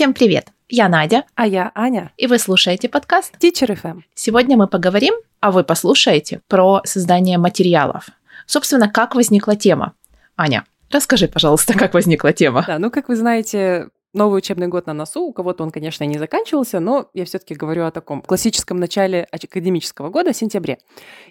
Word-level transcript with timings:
Всем 0.00 0.14
привет! 0.14 0.50
Я 0.70 0.88
Надя. 0.88 1.24
А 1.34 1.46
я 1.46 1.72
Аня. 1.74 2.10
И 2.16 2.26
вы 2.26 2.38
слушаете 2.38 2.88
подкаст 2.88 3.34
Teacher 3.38 3.78
FM. 3.78 4.00
Сегодня 4.14 4.56
мы 4.56 4.66
поговорим, 4.66 5.12
а 5.40 5.52
вы 5.52 5.62
послушаете, 5.62 6.40
про 6.48 6.80
создание 6.84 7.36
материалов. 7.36 8.08
Собственно, 8.46 8.88
как 8.88 9.14
возникла 9.14 9.56
тема. 9.56 9.92
Аня, 10.38 10.64
расскажи, 10.90 11.28
пожалуйста, 11.28 11.74
как 11.78 11.92
возникла 11.92 12.32
тема. 12.32 12.64
Да, 12.66 12.78
ну, 12.78 12.90
как 12.90 13.10
вы 13.10 13.16
знаете, 13.16 13.90
Новый 14.14 14.38
учебный 14.38 14.68
год 14.68 14.86
на 14.86 14.94
носу, 14.94 15.20
у 15.20 15.34
кого-то 15.34 15.64
он, 15.64 15.70
конечно, 15.70 16.04
не 16.04 16.16
заканчивался, 16.16 16.80
но 16.80 17.10
я 17.12 17.26
все-таки 17.26 17.54
говорю 17.54 17.84
о 17.84 17.90
таком 17.90 18.22
классическом 18.22 18.78
начале 18.78 19.28
академического 19.30 20.08
года, 20.08 20.32
сентябре. 20.32 20.78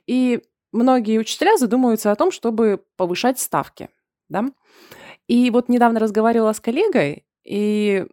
И 0.06 0.42
многие 0.72 1.18
учителя 1.18 1.58
задумываются 1.58 2.12
о 2.12 2.16
том, 2.16 2.32
чтобы 2.32 2.84
повышать 2.98 3.40
ставки. 3.40 3.90
Да? 4.30 4.46
И 5.28 5.50
вот 5.50 5.70
недавно 5.70 6.00
разговаривала 6.00 6.54
с 6.54 6.60
коллегой, 6.60 7.26
и 7.44 8.06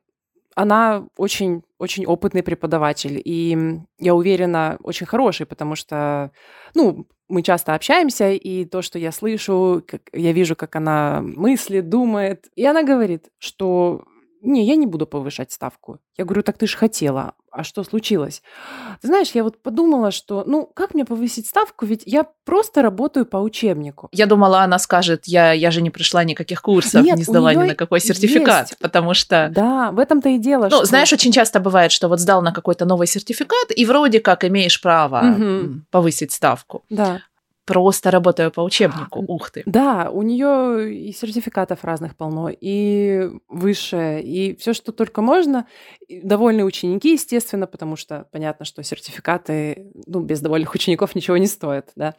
она 0.57 1.07
очень, 1.17 1.63
очень 1.79 2.07
опытный 2.07 2.43
преподаватель, 2.43 3.21
и 3.25 3.79
я 4.01 4.15
уверена, 4.15 4.79
очень 4.83 5.07
хороший, 5.07 5.47
потому 5.47 5.77
что, 5.77 6.33
ну, 6.75 7.07
мы 7.29 7.43
часто 7.43 7.75
общаемся, 7.75 8.31
и 8.33 8.65
то, 8.65 8.83
что 8.83 8.99
я 8.99 9.13
слышу, 9.13 9.85
как, 9.87 10.03
я 10.13 10.33
вижу, 10.33 10.57
как 10.57 10.75
она 10.77 11.21
мыслит, 11.23 11.89
думает, 11.89 12.49
и 12.57 12.65
она 12.65 12.83
говорит, 12.83 13.27
что 13.39 14.05
не, 14.47 14.65
я 14.65 14.77
не 14.77 14.87
буду 14.87 15.07
повышать 15.07 15.51
ставку. 15.51 15.99
Я 16.17 16.25
говорю, 16.25 16.43
так 16.43 16.57
ты 16.57 16.67
же 16.67 16.77
хотела. 16.77 17.35
А 17.51 17.65
что 17.65 17.83
случилось? 17.85 18.43
Ты 19.01 19.09
знаешь, 19.09 19.31
я 19.33 19.43
вот 19.43 19.61
подумала, 19.63 20.11
что, 20.11 20.45
ну, 20.47 20.71
как 20.73 20.95
мне 20.95 21.05
повысить 21.05 21.47
ставку? 21.47 21.85
Ведь 21.85 22.03
я 22.07 22.25
просто 22.45 22.83
работаю 22.83 23.27
по 23.27 23.39
учебнику. 23.39 24.09
Я 24.13 24.27
думала, 24.27 24.61
она 24.61 24.79
скажет, 24.79 25.27
я, 25.27 25.53
я 25.53 25.71
же 25.71 25.83
не 25.83 25.91
пришла 25.91 26.23
никаких 26.23 26.63
курсов, 26.63 27.05
Нет, 27.05 27.17
не 27.19 27.25
сдала 27.25 27.55
ни 27.55 27.69
на 27.69 27.75
какой 27.75 28.01
сертификат, 28.01 28.69
есть. 28.69 28.79
потому 28.79 29.15
что... 29.15 29.51
Да, 29.53 29.91
в 29.91 29.99
этом-то 29.99 30.29
и 30.29 30.39
дело. 30.39 30.69
Ну, 30.71 30.77
что... 30.77 30.85
знаешь, 30.85 31.13
очень 31.13 31.33
часто 31.33 31.59
бывает, 31.59 31.91
что 31.91 32.09
вот 32.09 32.21
сдал 32.21 32.41
на 32.41 32.53
какой-то 32.53 32.85
новый 32.85 33.07
сертификат, 33.07 33.73
и 33.75 33.85
вроде 33.85 34.21
как 34.21 34.45
имеешь 34.45 34.81
право 34.81 35.35
угу. 35.37 35.81
повысить 35.91 36.33
ставку. 36.33 36.85
Да 36.89 37.21
просто 37.67 38.11
работаю 38.11 38.51
по 38.51 38.61
учебнику. 38.61 39.23
Ух 39.27 39.51
ты. 39.51 39.63
Да, 39.67 40.09
у 40.11 40.23
нее 40.23 40.95
и 40.95 41.13
сертификатов 41.13 41.85
разных 41.85 42.17
полно, 42.17 42.49
и 42.49 43.29
высшее, 43.49 44.23
и 44.23 44.57
все, 44.57 44.73
что 44.73 44.93
только 44.93 45.21
можно. 45.21 45.67
Довольные 46.09 46.65
ученики, 46.65 47.13
естественно, 47.13 47.67
потому 47.67 47.97
что 47.97 48.27
понятно, 48.31 48.65
что 48.65 48.83
сертификаты, 48.83 49.91
ну, 50.07 50.21
без 50.21 50.41
довольных 50.41 50.75
учеников 50.75 51.15
ничего 51.15 51.37
не 51.37 51.49
стоят, 51.49 51.91
да. 51.97 52.15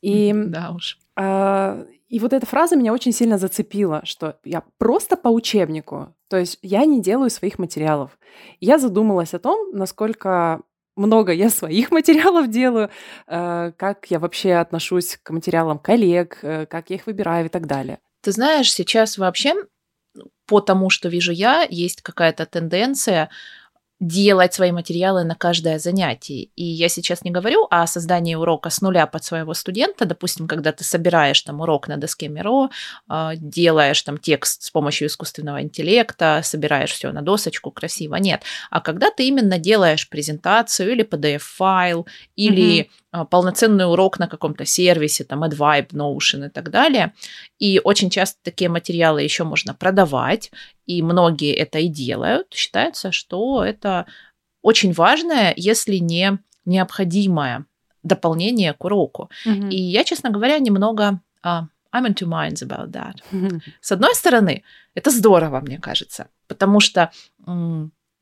И, 0.00 0.32
да 0.34 0.72
уж. 0.74 0.98
А, 1.14 1.84
и 2.08 2.18
вот 2.18 2.32
эта 2.32 2.46
фраза 2.46 2.74
меня 2.74 2.94
очень 2.94 3.12
сильно 3.12 3.36
зацепила, 3.36 4.00
что 4.04 4.38
я 4.44 4.62
просто 4.78 5.16
по 5.16 5.28
учебнику, 5.28 6.14
то 6.28 6.38
есть 6.38 6.58
я 6.62 6.86
не 6.86 7.02
делаю 7.02 7.28
своих 7.28 7.58
материалов. 7.58 8.18
Я 8.60 8.78
задумалась 8.78 9.34
о 9.34 9.38
том, 9.38 9.70
насколько 9.72 10.62
много 11.00 11.32
я 11.32 11.50
своих 11.50 11.90
материалов 11.98 12.48
делаю, 12.48 12.90
э, 13.26 13.72
как 13.76 14.06
я 14.10 14.18
вообще 14.18 14.54
отношусь 14.54 15.18
к 15.22 15.30
материалам 15.30 15.78
коллег, 15.78 16.38
э, 16.42 16.66
как 16.66 16.90
я 16.90 16.96
их 16.96 17.06
выбираю 17.06 17.46
и 17.46 17.48
так 17.48 17.66
далее. 17.66 17.98
Ты 18.22 18.32
знаешь, 18.32 18.72
сейчас 18.72 19.18
вообще 19.18 19.54
по 20.46 20.60
тому, 20.60 20.90
что 20.90 21.08
вижу 21.08 21.32
я, 21.32 21.66
есть 21.68 22.02
какая-то 22.02 22.44
тенденция 22.44 23.30
делать 24.00 24.54
свои 24.54 24.72
материалы 24.72 25.24
на 25.24 25.34
каждое 25.34 25.78
занятие. 25.78 26.48
И 26.56 26.64
я 26.64 26.88
сейчас 26.88 27.22
не 27.22 27.30
говорю 27.30 27.66
о 27.70 27.86
создании 27.86 28.34
урока 28.34 28.70
с 28.70 28.80
нуля 28.80 29.06
под 29.06 29.24
своего 29.24 29.52
студента, 29.52 30.06
допустим, 30.06 30.48
когда 30.48 30.72
ты 30.72 30.84
собираешь 30.84 31.40
там 31.42 31.60
урок 31.60 31.86
на 31.86 31.98
доске 31.98 32.28
Миро, 32.28 32.70
а, 33.08 33.34
делаешь 33.36 34.00
там 34.02 34.16
текст 34.16 34.62
с 34.62 34.70
помощью 34.70 35.08
искусственного 35.08 35.60
интеллекта, 35.62 36.40
собираешь 36.42 36.92
все 36.92 37.12
на 37.12 37.20
досочку 37.20 37.70
красиво. 37.70 38.16
Нет. 38.16 38.42
А 38.70 38.80
когда 38.80 39.10
ты 39.10 39.28
именно 39.28 39.58
делаешь 39.58 40.08
презентацию 40.08 40.92
или 40.92 41.04
PDF-файл, 41.04 42.06
или 42.36 42.90
полноценный 43.30 43.90
урок 43.90 44.18
на 44.18 44.28
каком-то 44.28 44.64
сервисе, 44.64 45.24
там 45.24 45.44
AdVibe, 45.44 45.88
Notion 45.88 46.46
и 46.46 46.48
так 46.48 46.70
далее. 46.70 47.12
И 47.58 47.80
очень 47.82 48.10
часто 48.10 48.38
такие 48.42 48.68
материалы 48.68 49.22
еще 49.22 49.44
можно 49.44 49.74
продавать, 49.74 50.50
и 50.86 51.02
многие 51.02 51.52
это 51.54 51.78
и 51.78 51.88
делают, 51.88 52.52
считается, 52.52 53.12
что 53.12 53.64
это 53.64 54.06
очень 54.62 54.92
важное, 54.92 55.54
если 55.56 55.96
не 55.96 56.38
необходимое 56.64 57.66
дополнение 58.02 58.72
к 58.72 58.84
уроку. 58.84 59.30
Mm-hmm. 59.46 59.70
И 59.70 59.76
я, 59.76 60.04
честно 60.04 60.30
говоря, 60.30 60.58
немного 60.58 61.20
uh, 61.44 61.64
I'm 61.92 62.06
in 62.06 62.14
two 62.14 62.28
minds 62.28 62.62
about 62.62 62.92
that. 62.92 63.16
Mm-hmm. 63.32 63.60
С 63.80 63.92
одной 63.92 64.14
стороны, 64.14 64.62
это 64.94 65.10
здорово, 65.10 65.60
мне 65.60 65.78
кажется, 65.78 66.28
потому 66.46 66.80
что 66.80 67.10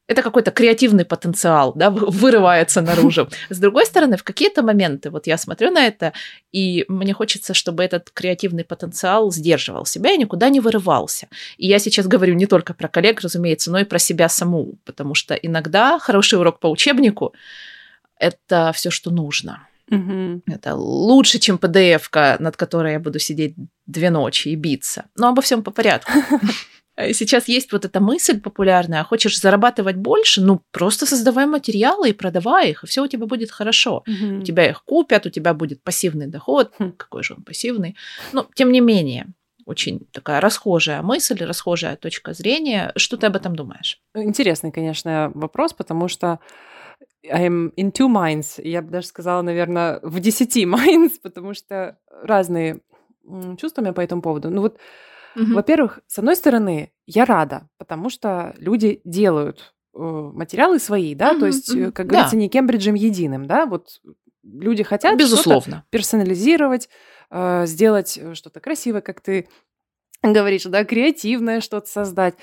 это 0.08 0.22
какой-то 0.22 0.50
креативный 0.50 1.04
потенциал, 1.04 1.72
да, 1.74 1.90
вырывается 1.90 2.80
наружу. 2.80 3.28
С 3.50 3.58
другой 3.58 3.84
стороны, 3.84 4.16
в 4.16 4.24
какие-то 4.24 4.62
моменты, 4.62 5.10
вот 5.10 5.26
я 5.26 5.36
смотрю 5.36 5.70
на 5.70 5.86
это, 5.86 6.14
и 6.50 6.86
мне 6.88 7.12
хочется, 7.12 7.52
чтобы 7.52 7.84
этот 7.84 8.10
креативный 8.10 8.64
потенциал 8.64 9.30
сдерживал 9.30 9.84
себя 9.84 10.12
и 10.12 10.18
никуда 10.18 10.48
не 10.48 10.60
вырывался. 10.60 11.28
И 11.58 11.68
я 11.68 11.78
сейчас 11.78 12.06
говорю 12.06 12.34
не 12.34 12.46
только 12.46 12.72
про 12.72 12.88
коллег, 12.88 13.20
разумеется, 13.20 13.70
но 13.70 13.78
и 13.78 13.84
про 13.84 13.98
себя 13.98 14.30
саму, 14.30 14.78
потому 14.86 15.14
что 15.14 15.34
иногда 15.34 15.98
хороший 15.98 16.38
урок 16.38 16.58
по 16.58 16.68
учебнику– 16.68 17.34
это 18.18 18.72
все, 18.74 18.90
что 18.90 19.10
нужно. 19.10 19.68
Угу. 19.90 20.42
Это 20.46 20.74
лучше, 20.74 21.38
чем 21.38 21.56
PDF, 21.56 22.36
над 22.38 22.56
которой 22.56 22.92
я 22.92 23.00
буду 23.00 23.18
сидеть 23.18 23.54
две 23.86 24.10
ночи 24.10 24.48
и 24.48 24.54
биться. 24.54 25.04
Но 25.16 25.28
обо 25.28 25.42
всем 25.42 25.62
по 25.62 25.70
порядку. 25.70 26.12
Э, 26.98 27.12
сейчас 27.12 27.48
есть 27.48 27.72
вот 27.72 27.84
эта 27.84 28.00
мысль 28.00 28.40
популярная, 28.40 29.04
хочешь 29.04 29.40
зарабатывать 29.40 29.96
больше, 29.96 30.42
ну 30.42 30.60
просто 30.72 31.06
создавай 31.06 31.46
материалы 31.46 32.10
и 32.10 32.12
продавай 32.12 32.70
их, 32.70 32.84
и 32.84 32.86
все 32.86 33.04
у 33.04 33.06
тебя 33.06 33.26
будет 33.26 33.50
хорошо. 33.50 34.02
Угу. 34.06 34.40
У 34.40 34.42
тебя 34.42 34.68
их 34.68 34.84
купят, 34.84 35.26
у 35.26 35.30
тебя 35.30 35.54
будет 35.54 35.82
пассивный 35.82 36.26
доход. 36.26 36.74
Хм. 36.78 36.92
Какой 36.96 37.22
же 37.22 37.34
он 37.34 37.42
пассивный? 37.42 37.96
Но 38.32 38.46
тем 38.54 38.72
не 38.72 38.80
менее, 38.80 39.26
очень 39.64 40.00
такая 40.12 40.40
расхожая 40.40 41.02
мысль, 41.02 41.44
расхожая 41.44 41.96
точка 41.96 42.32
зрения. 42.32 42.92
Что 42.96 43.16
ты 43.16 43.26
об 43.26 43.36
этом 43.36 43.54
думаешь? 43.54 44.00
Интересный, 44.14 44.72
конечно, 44.72 45.30
вопрос, 45.34 45.72
потому 45.72 46.08
что 46.08 46.40
I'm 47.24 47.72
in 47.76 47.92
two 47.92 48.08
minds. 48.08 48.60
Я 48.62 48.82
бы 48.82 48.90
даже 48.90 49.06
сказала, 49.06 49.42
наверное, 49.42 50.00
в 50.02 50.18
десяти 50.18 50.64
minds, 50.66 51.12
потому 51.22 51.54
что 51.54 51.96
разные 52.10 52.80
чувства 53.58 53.82
у 53.82 53.84
меня 53.84 53.92
по 53.92 54.00
этому 54.00 54.22
поводу. 54.22 54.50
Ну 54.50 54.62
вот 54.62 54.78
Угу. 55.36 55.54
Во-первых, 55.54 56.00
с 56.06 56.18
одной 56.18 56.36
стороны, 56.36 56.92
я 57.06 57.24
рада, 57.24 57.68
потому 57.78 58.10
что 58.10 58.54
люди 58.58 59.00
делают 59.04 59.74
э, 59.94 59.98
материалы 59.98 60.78
свои, 60.78 61.14
да, 61.14 61.32
угу, 61.32 61.40
то 61.40 61.46
есть, 61.46 61.70
угу. 61.74 61.92
как 61.92 62.06
говорится, 62.06 62.36
да. 62.36 62.38
не 62.38 62.48
Кембриджем 62.48 62.94
единым, 62.94 63.46
да, 63.46 63.66
вот 63.66 64.00
люди 64.42 64.82
хотят 64.82 65.16
Безусловно. 65.16 65.84
персонализировать, 65.90 66.88
э, 67.30 67.66
сделать 67.66 68.18
э, 68.20 68.34
что-то 68.34 68.60
красивое, 68.60 69.00
как 69.00 69.20
ты 69.20 69.48
говоришь, 70.22 70.64
да, 70.64 70.84
креативное 70.84 71.60
что-то 71.60 71.88
создать. 71.88 72.34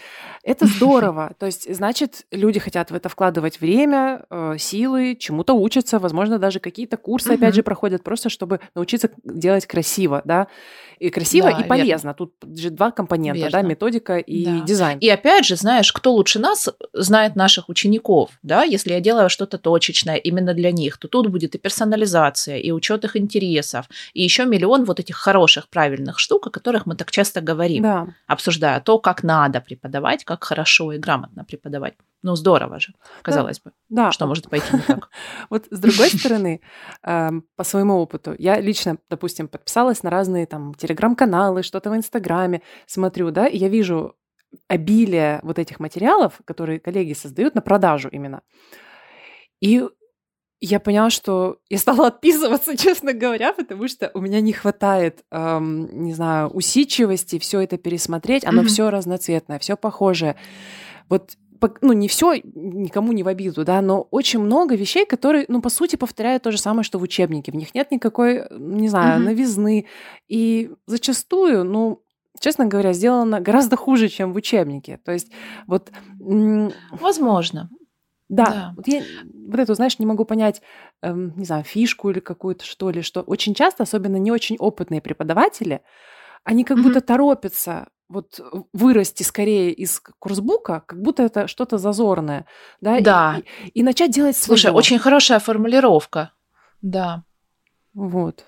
Это 0.43 0.65
здорово. 0.77 1.33
То 1.37 1.45
есть, 1.45 1.73
значит, 1.73 2.25
люди 2.31 2.59
хотят 2.59 2.91
в 2.91 2.95
это 2.95 3.09
вкладывать 3.09 3.59
время, 3.59 4.25
э, 4.29 4.55
силы, 4.57 5.15
чему-то 5.19 5.53
учатся, 5.53 5.99
возможно, 5.99 6.39
даже 6.39 6.59
какие-то 6.59 6.97
курсы, 6.97 7.29
опять 7.29 7.55
же, 7.55 7.63
проходят, 7.63 8.03
просто 8.03 8.29
чтобы 8.29 8.59
научиться 8.75 9.09
делать 9.23 9.65
красиво, 9.65 10.21
да. 10.25 10.47
И 10.99 11.09
красиво, 11.09 11.51
да, 11.51 11.59
и 11.59 11.67
полезно. 11.67 12.09
Верно. 12.09 12.13
Тут 12.13 12.33
же 12.57 12.69
два 12.69 12.91
компонента, 12.91 13.39
верно. 13.39 13.51
да, 13.51 13.61
методика 13.61 14.17
и 14.17 14.45
да. 14.45 14.61
дизайн. 14.61 14.97
И 14.99 15.09
опять 15.09 15.45
же, 15.45 15.57
знаешь, 15.57 15.91
кто 15.91 16.13
лучше 16.13 16.39
нас 16.39 16.69
знает 16.93 17.35
наших 17.35 17.67
учеников, 17.67 18.31
да, 18.43 18.63
если 18.63 18.93
я 18.93 19.01
делаю 19.01 19.29
что-то 19.29 19.57
точечное 19.57 20.15
именно 20.15 20.53
для 20.53 20.71
них, 20.71 20.97
то 20.97 21.09
тут 21.09 21.27
будет 21.27 21.55
и 21.55 21.57
персонализация, 21.57 22.57
и 22.57 22.71
учет 22.71 23.03
их 23.03 23.17
интересов, 23.17 23.87
и 24.13 24.23
еще 24.23 24.45
миллион 24.45 24.85
вот 24.85 25.01
этих 25.01 25.17
хороших, 25.17 25.67
правильных 25.67 26.19
штук, 26.19 26.47
о 26.47 26.49
которых 26.49 26.85
мы 26.85 26.95
так 26.95 27.11
часто 27.11 27.41
говорим 27.41 27.64
говорим, 27.65 27.83
да. 27.83 28.07
обсуждая 28.27 28.79
то, 28.79 28.99
как 28.99 29.23
надо 29.23 29.61
преподавать, 29.61 30.23
как 30.23 30.43
хорошо 30.43 30.93
и 30.93 30.97
грамотно 30.97 31.43
преподавать. 31.43 31.95
Ну, 32.21 32.35
здорово 32.35 32.79
же, 32.79 32.93
казалось 33.21 33.59
да. 33.59 33.69
бы. 33.69 33.75
Да. 33.89 34.11
Что 34.11 34.27
может 34.27 34.49
пойти 34.49 34.67
не 34.73 34.81
так? 34.81 35.09
Вот 35.49 35.67
с 35.69 35.79
другой 35.79 36.09
стороны, 36.09 36.61
эм, 37.03 37.45
по 37.55 37.63
своему 37.63 37.95
опыту, 37.95 38.35
я 38.39 38.59
лично, 38.59 38.97
допустим, 39.09 39.47
подписалась 39.47 40.03
на 40.03 40.09
разные 40.09 40.45
там 40.45 40.73
телеграм-каналы, 40.73 41.63
что-то 41.63 41.89
в 41.89 41.95
Инстаграме, 41.95 42.61
смотрю, 42.87 43.31
да, 43.31 43.47
и 43.47 43.57
я 43.57 43.69
вижу 43.69 44.15
обилие 44.67 45.39
вот 45.43 45.59
этих 45.59 45.79
материалов, 45.79 46.41
которые 46.45 46.79
коллеги 46.79 47.13
создают 47.13 47.55
на 47.55 47.61
продажу 47.61 48.09
именно. 48.09 48.41
И 49.61 49.83
я 50.65 50.79
поняла, 50.79 51.09
что 51.09 51.57
я 51.69 51.77
стала 51.77 52.07
отписываться, 52.07 52.75
честно 52.77 53.13
говоря, 53.13 53.53
потому 53.53 53.87
что 53.87 54.11
у 54.13 54.21
меня 54.21 54.41
не 54.41 54.53
хватает, 54.53 55.23
эм, 55.31 56.03
не 56.03 56.13
знаю, 56.13 56.49
усидчивости 56.49 57.39
все 57.39 57.61
это 57.61 57.77
пересмотреть. 57.77 58.45
Оно 58.45 58.61
mm-hmm. 58.61 58.67
все 58.67 58.89
разноцветное, 58.89 59.59
все 59.59 59.75
похожее. 59.75 60.35
Вот 61.09 61.37
ну, 61.81 61.93
не 61.93 62.07
все, 62.07 62.35
никому 62.43 63.11
не 63.11 63.23
в 63.23 63.27
обиду, 63.27 63.63
да, 63.65 63.81
но 63.81 64.07
очень 64.11 64.39
много 64.39 64.75
вещей, 64.75 65.05
которые, 65.05 65.45
ну, 65.47 65.61
по 65.61 65.69
сути, 65.69 65.95
повторяют 65.95 66.43
то 66.43 66.51
же 66.51 66.59
самое, 66.59 66.83
что 66.83 66.99
в 66.99 67.01
учебнике. 67.01 67.51
В 67.51 67.55
них 67.55 67.73
нет 67.73 67.89
никакой, 67.91 68.45
не 68.51 68.87
знаю, 68.87 69.19
mm-hmm. 69.19 69.25
новизны. 69.25 69.85
И 70.27 70.71
зачастую, 70.85 71.63
ну, 71.63 72.03
честно 72.39 72.65
говоря, 72.65 72.93
сделано 72.93 73.39
гораздо 73.39 73.77
хуже, 73.77 74.09
чем 74.09 74.33
в 74.33 74.35
учебнике. 74.35 74.99
То 75.03 75.11
есть 75.11 75.31
вот... 75.67 75.91
Возможно. 76.19 77.69
Да, 78.27 78.45
да. 78.45 78.73
Вот 78.75 78.87
я 78.87 79.03
вот 79.47 79.59
эту, 79.59 79.75
знаешь, 79.75 79.99
не 79.99 80.05
могу 80.05 80.25
понять, 80.25 80.61
эм, 81.01 81.33
не 81.37 81.45
знаю, 81.45 81.63
фишку 81.63 82.09
или 82.09 82.19
какую-то, 82.19 82.65
что 82.65 82.89
ли, 82.89 83.01
что 83.01 83.21
очень 83.21 83.53
часто, 83.53 83.83
особенно 83.83 84.17
не 84.17 84.31
очень 84.31 84.57
опытные 84.57 85.01
преподаватели, 85.01 85.81
они 86.43 86.63
как 86.63 86.77
mm-hmm. 86.77 86.83
будто 86.83 87.01
торопятся 87.01 87.87
вот 88.07 88.39
вырасти 88.73 89.23
скорее 89.23 89.71
из 89.71 89.99
курсбука, 90.19 90.83
как 90.85 91.01
будто 91.01 91.23
это 91.23 91.47
что-то 91.47 91.77
зазорное, 91.77 92.45
да, 92.81 92.99
да. 92.99 93.37
И, 93.37 93.67
и, 93.67 93.79
и 93.79 93.83
начать 93.83 94.11
делать 94.11 94.37
свое. 94.37 94.59
Слушай, 94.59 94.73
очень 94.73 94.99
хорошая 94.99 95.39
формулировка, 95.39 96.31
да. 96.81 97.23
Вот. 97.93 98.45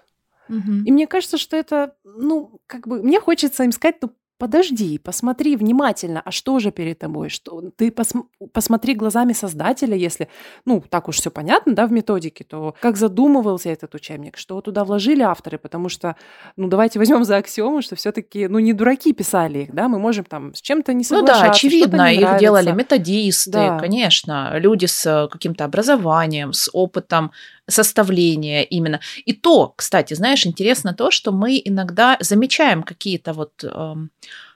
Угу. 0.49 0.71
И 0.85 0.91
мне 0.91 1.07
кажется, 1.07 1.37
что 1.37 1.57
это, 1.57 1.95
ну, 2.03 2.61
как 2.67 2.87
бы, 2.87 3.01
мне 3.01 3.19
хочется 3.19 3.63
им 3.63 3.71
сказать, 3.71 3.97
ну, 4.01 4.11
подожди, 4.37 4.97
посмотри 4.97 5.55
внимательно, 5.55 6.21
а 6.23 6.31
что 6.31 6.59
же 6.59 6.71
перед 6.71 6.99
тобой? 6.99 7.29
Что 7.29 7.61
ты 7.75 7.91
пос, 7.91 8.13
посмотри 8.53 8.93
глазами 8.93 9.33
создателя, 9.33 9.95
если, 9.95 10.27
ну, 10.65 10.83
так 10.89 11.07
уж 11.07 11.17
все 11.17 11.31
понятно, 11.31 11.73
да, 11.73 11.87
в 11.87 11.91
методике, 11.91 12.43
то 12.43 12.75
как 12.79 12.97
задумывался 12.97 13.69
этот 13.69 13.95
учебник, 13.95 14.37
что 14.37 14.61
туда 14.61 14.83
вложили 14.83 15.21
авторы, 15.21 15.57
потому 15.57 15.89
что, 15.89 16.15
ну, 16.55 16.67
давайте 16.67 16.99
возьмем 16.99 17.23
за 17.23 17.37
аксиому, 17.37 17.81
что 17.81 17.95
все-таки, 17.95 18.47
ну, 18.47 18.59
не 18.59 18.73
дураки 18.73 19.13
писали 19.13 19.59
их, 19.59 19.73
да, 19.73 19.87
мы 19.87 19.99
можем 19.99 20.25
там 20.25 20.53
с 20.53 20.61
чем-то 20.61 20.93
не 20.93 21.03
соглашаться. 21.03 21.43
Ну 21.43 21.47
да, 21.47 21.51
очевидно, 21.51 22.13
их 22.13 22.21
нравится. 22.21 22.39
делали 22.39 22.71
методисты, 22.71 23.51
да. 23.51 23.79
конечно, 23.79 24.57
люди 24.57 24.85
с 24.85 25.05
э, 25.05 25.27
каким-то 25.29 25.65
образованием, 25.65 26.53
с 26.53 26.69
опытом 26.73 27.31
составления 27.69 28.63
именно. 28.63 28.99
И 29.25 29.33
то, 29.33 29.73
кстати, 29.75 30.13
знаешь, 30.13 30.45
интересно 30.45 30.93
то, 30.93 31.11
что 31.11 31.31
мы 31.31 31.61
иногда 31.63 32.17
замечаем 32.19 32.83
какие-то 32.83 33.33
вот, 33.33 33.63
эм, 33.63 34.11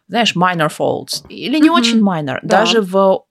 знаешь, 0.08 0.36
minor 0.36 0.70
faults 0.70 1.28
или 1.30 1.60
не 1.60 1.68
mm-hmm. 1.68 1.72
очень 1.72 2.00
minor, 2.00 2.40
да. 2.42 2.60
даже 2.60 2.82
в 2.82 3.26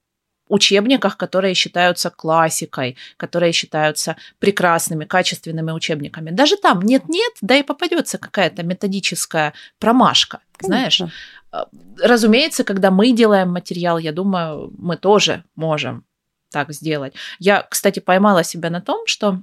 учебниках, 0.50 1.16
которые 1.16 1.54
считаются 1.54 2.10
классикой, 2.10 2.96
которые 3.16 3.52
считаются 3.52 4.16
прекрасными, 4.38 5.04
качественными 5.04 5.70
учебниками. 5.70 6.30
Даже 6.30 6.56
там 6.56 6.82
нет-нет, 6.82 7.32
да 7.40 7.56
и 7.56 7.62
попадется 7.62 8.18
какая-то 8.18 8.62
методическая 8.64 9.54
промашка, 9.78 10.40
Конечно. 10.58 11.06
знаешь. 11.06 11.14
Э, 11.52 11.64
разумеется, 12.02 12.64
когда 12.64 12.90
мы 12.90 13.12
делаем 13.12 13.52
материал, 13.52 13.98
я 13.98 14.12
думаю, 14.12 14.72
мы 14.76 14.96
тоже 14.96 15.44
можем 15.54 16.04
так 16.50 16.72
сделать. 16.72 17.14
Я, 17.38 17.62
кстати, 17.62 18.00
поймала 18.00 18.42
себя 18.42 18.70
на 18.70 18.80
том, 18.80 19.06
что 19.06 19.42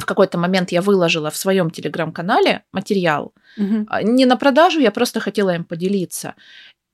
в 0.00 0.06
какой-то 0.06 0.38
момент 0.38 0.72
я 0.72 0.82
выложила 0.82 1.30
в 1.30 1.36
своем 1.36 1.70
телеграм-канале 1.70 2.64
материал. 2.72 3.32
Угу. 3.56 3.86
Не 4.02 4.24
на 4.24 4.36
продажу, 4.36 4.80
я 4.80 4.90
просто 4.90 5.20
хотела 5.20 5.54
им 5.54 5.64
поделиться. 5.64 6.34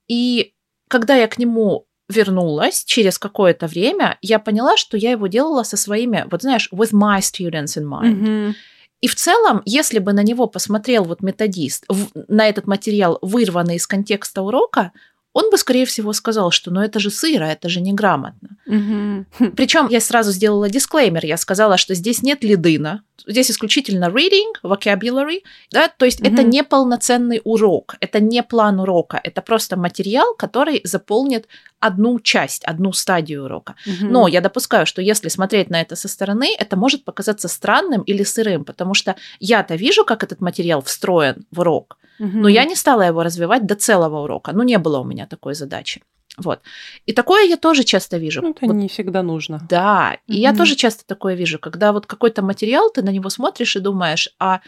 И 0.09 0.53
когда 0.89 1.15
я 1.15 1.29
к 1.29 1.39
нему 1.39 1.87
вернулась 2.09 2.85
через 2.85 3.19
какое-то 3.19 3.67
время, 3.67 4.19
я 4.23 4.39
поняла, 4.39 4.77
что 4.77 4.97
я 4.97 5.13
его 5.13 5.27
делала 5.27 5.63
со 5.63 5.77
своими, 5.77 6.25
вот 6.31 6.43
знаешь, 6.43 6.69
with 6.73 6.93
my 6.93 7.19
students 7.19 7.77
in 7.77 7.85
mind. 7.85 8.23
Mm-hmm. 8.23 8.55
И 9.03 9.09
в 9.09 9.15
целом, 9.15 9.63
если 9.65 9.99
бы 9.99 10.13
на 10.13 10.23
него 10.23 10.47
посмотрел 10.47 11.05
вот 11.05 11.21
методист, 11.23 11.85
в, 11.89 12.09
на 12.29 12.49
этот 12.49 12.67
материал, 12.67 13.19
вырванный 13.23 13.77
из 13.77 13.87
контекста 13.87 14.43
урока, 14.43 14.93
он 15.37 15.51
бы, 15.51 15.59
скорее 15.59 15.85
всего, 15.85 16.15
сказал, 16.15 16.51
что 16.51 16.71
ну 16.71 16.81
это 16.81 16.99
же 16.99 17.11
сыро, 17.11 17.45
это 17.45 17.69
же 17.69 17.83
неграмотно. 17.83 18.57
Угу. 18.67 19.51
Причем 19.55 19.87
я 19.91 20.01
сразу 20.01 20.33
сделала 20.33 20.71
дисклеймер, 20.71 21.27
я 21.27 21.37
сказала, 21.37 21.77
что 21.77 21.95
здесь 21.95 22.23
нет 22.23 22.43
лидына, 22.43 23.03
здесь 23.27 23.51
исключительно 23.51 24.07
reading, 24.07 24.55
vocabulary, 24.63 25.43
да, 25.71 25.89
то 25.89 26.07
есть 26.07 26.23
угу. 26.23 26.33
это 26.33 26.43
не 26.43 26.65
полноценный 26.65 27.43
урок, 27.45 27.97
это 28.01 28.19
не 28.19 28.43
план 28.43 28.81
урока, 28.81 29.21
это 29.23 29.43
просто 29.43 29.77
материал, 29.77 30.35
который 30.39 30.81
заполнит 30.85 31.49
одну 31.81 32.19
часть, 32.19 32.65
одну 32.65 32.95
стадию 32.95 33.45
урока. 33.45 33.75
Угу. 33.87 34.07
Но 34.07 34.29
я 34.29 34.41
допускаю, 34.41 34.87
что 34.87 35.03
если 35.03 35.29
смотреть 35.29 35.69
на 35.69 35.83
это 35.83 35.97
со 35.97 36.09
стороны, 36.09 36.57
это 36.59 36.79
может 36.79 37.05
показаться 37.05 37.49
странным 37.49 38.01
или 38.01 38.23
сырым, 38.23 38.65
потому 38.65 38.95
что 38.95 39.17
я-то 39.39 39.75
вижу, 39.75 40.07
как 40.07 40.25
этот 40.25 40.41
материал 40.41 40.81
встроен 40.81 41.45
в 41.51 41.61
урок, 41.61 41.99
Угу. 42.19 42.39
Но 42.39 42.49
я 42.49 42.65
не 42.65 42.75
стала 42.75 43.03
его 43.03 43.23
развивать 43.23 43.67
до 43.67 43.75
целого 43.75 44.23
урока. 44.23 44.53
Ну, 44.53 44.63
не 44.63 44.79
было 44.79 44.99
у 44.99 45.05
меня 45.05 45.27
такой 45.27 45.55
задачи. 45.55 46.03
Вот. 46.37 46.61
И 47.07 47.13
такое 47.13 47.45
я 47.45 47.57
тоже 47.57 47.85
часто 47.85 48.19
вижу. 48.19 48.43
Ну, 48.43 48.51
это 48.51 48.67
вот. 48.67 48.75
не 48.75 48.89
всегда 48.89 49.23
нужно. 49.23 49.67
Да, 49.69 50.19
и 50.27 50.37
я 50.37 50.55
тоже 50.55 50.77
часто 50.77 51.07
такое 51.07 51.35
вижу, 51.35 51.59
когда 51.59 51.93
вот 51.93 52.07
какой-то 52.07 52.43
материал, 52.43 52.91
ты 52.91 53.03
на 53.03 53.11
него 53.11 53.31
смотришь 53.31 53.77
и 53.77 53.81
думаешь, 53.81 54.29
а 54.39 54.61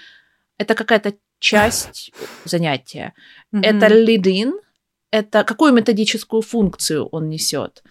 это 0.56 0.74
какая-то 0.74 1.14
часть 1.38 2.12
занятия, 2.44 3.12
это 3.52 3.86
lead-in, 3.86 4.52
это 5.10 5.44
какую 5.44 5.72
методическую 5.72 6.42
функцию 6.42 7.06
он 7.06 7.28
несет, 7.28 7.82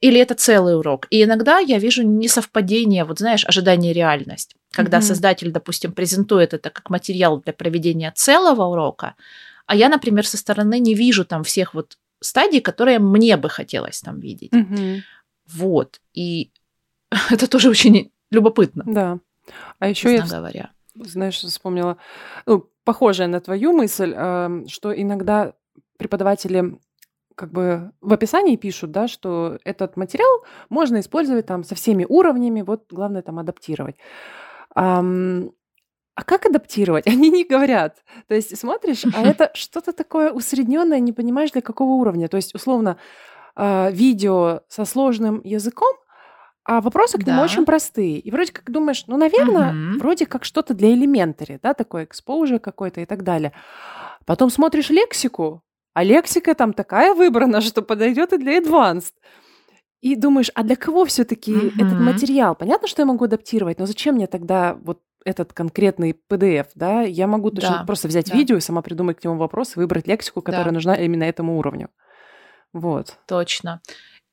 или 0.00 0.20
это 0.20 0.34
целый 0.34 0.76
урок. 0.76 1.06
И 1.10 1.22
иногда 1.22 1.58
я 1.58 1.78
вижу 1.78 2.02
несовпадение, 2.02 3.04
вот 3.04 3.18
знаешь, 3.18 3.44
ожидание 3.44 3.92
реальность. 3.92 4.54
Когда 4.72 4.98
mm-hmm. 4.98 5.02
создатель, 5.02 5.50
допустим, 5.50 5.92
презентует 5.92 6.54
это 6.54 6.70
как 6.70 6.90
материал 6.90 7.40
для 7.40 7.52
проведения 7.52 8.12
целого 8.14 8.64
урока, 8.64 9.14
а 9.66 9.74
я, 9.74 9.88
например, 9.88 10.26
со 10.26 10.36
стороны 10.36 10.78
не 10.78 10.94
вижу 10.94 11.24
там 11.24 11.42
всех 11.42 11.74
вот 11.74 11.98
стадий, 12.20 12.60
которые 12.60 12.98
мне 12.98 13.36
бы 13.36 13.48
хотелось 13.48 14.00
там 14.00 14.20
видеть. 14.20 14.52
Mm-hmm. 14.52 15.00
Вот. 15.48 16.00
И 16.14 16.52
это 17.30 17.48
тоже 17.48 17.68
очень 17.68 18.10
любопытно. 18.30 18.84
Да. 18.86 19.18
А 19.78 19.88
еще 19.88 20.14
я, 20.14 20.26
говоря. 20.26 20.70
знаешь, 20.94 21.38
вспомнила, 21.38 21.96
ну, 22.46 22.70
похожая 22.84 23.28
на 23.28 23.40
твою 23.40 23.72
мысль, 23.72 24.12
что 24.68 24.92
иногда 24.94 25.54
преподаватели 25.96 26.78
как 27.38 27.52
бы 27.52 27.92
в 28.00 28.12
описании 28.12 28.56
пишут, 28.56 28.90
да, 28.90 29.06
что 29.06 29.58
этот 29.64 29.96
материал 29.96 30.44
можно 30.68 30.98
использовать 30.98 31.46
там 31.46 31.62
со 31.62 31.76
всеми 31.76 32.04
уровнями, 32.08 32.62
вот 32.62 32.86
главное 32.90 33.22
там 33.22 33.38
адаптировать. 33.38 33.96
Ам, 34.74 35.52
а 36.16 36.24
как 36.24 36.46
адаптировать? 36.46 37.06
Они 37.14 37.30
не 37.30 37.44
говорят. 37.44 37.98
То 38.26 38.34
есть 38.34 38.58
смотришь, 38.58 39.04
а 39.14 39.22
это 39.22 39.52
что-то 39.54 39.92
такое 39.92 40.32
усредненное, 40.32 40.98
не 40.98 41.12
понимаешь 41.12 41.52
для 41.52 41.62
какого 41.62 41.92
уровня. 41.92 42.28
То 42.28 42.36
есть 42.36 42.56
условно 42.56 42.98
э, 43.54 43.92
видео 43.92 44.62
со 44.68 44.84
сложным 44.84 45.40
языком, 45.44 45.94
а 46.64 46.80
вопросы 46.80 47.18
к 47.18 47.26
нему 47.26 47.40
очень 47.40 47.64
простые. 47.64 48.18
И 48.18 48.30
вроде 48.32 48.52
как 48.52 48.68
думаешь, 48.70 49.04
ну, 49.06 49.16
наверное, 49.16 49.70
угу. 49.70 50.00
вроде 50.00 50.26
как 50.26 50.44
что-то 50.44 50.74
для 50.74 50.92
элементари, 50.92 51.60
да, 51.62 51.72
такой 51.72 52.04
экспозже 52.04 52.58
какой-то 52.58 53.00
и 53.00 53.06
так 53.06 53.22
далее. 53.22 53.52
Потом 54.26 54.50
смотришь 54.50 54.90
лексику, 54.90 55.62
а 55.98 56.04
лексика 56.04 56.54
там 56.54 56.72
такая 56.74 57.12
выбрана, 57.12 57.60
что 57.60 57.82
подойдет 57.82 58.32
и 58.32 58.38
для 58.38 58.58
advanced. 58.58 59.14
И 60.00 60.14
думаешь, 60.14 60.48
а 60.54 60.62
для 60.62 60.76
кого 60.76 61.04
все-таки 61.04 61.52
mm-hmm. 61.52 61.84
этот 61.84 61.98
материал? 61.98 62.54
Понятно, 62.54 62.86
что 62.86 63.02
я 63.02 63.06
могу 63.06 63.24
адаптировать, 63.24 63.80
но 63.80 63.86
зачем 63.86 64.14
мне 64.14 64.28
тогда 64.28 64.78
вот 64.84 65.00
этот 65.24 65.52
конкретный 65.52 66.16
PDF, 66.30 66.68
да? 66.76 67.02
Я 67.02 67.26
могу 67.26 67.50
точно 67.50 67.78
да. 67.78 67.84
просто 67.84 68.06
взять 68.06 68.28
да. 68.28 68.34
видео 68.36 68.56
и 68.58 68.60
сама 68.60 68.80
придумать 68.80 69.18
к 69.18 69.24
нему 69.24 69.38
вопрос 69.38 69.74
и 69.74 69.80
выбрать 69.80 70.06
лексику, 70.06 70.40
которая 70.40 70.66
да. 70.66 70.74
нужна 70.74 70.94
именно 70.94 71.24
этому 71.24 71.58
уровню. 71.58 71.88
Вот. 72.72 73.18
Точно. 73.26 73.82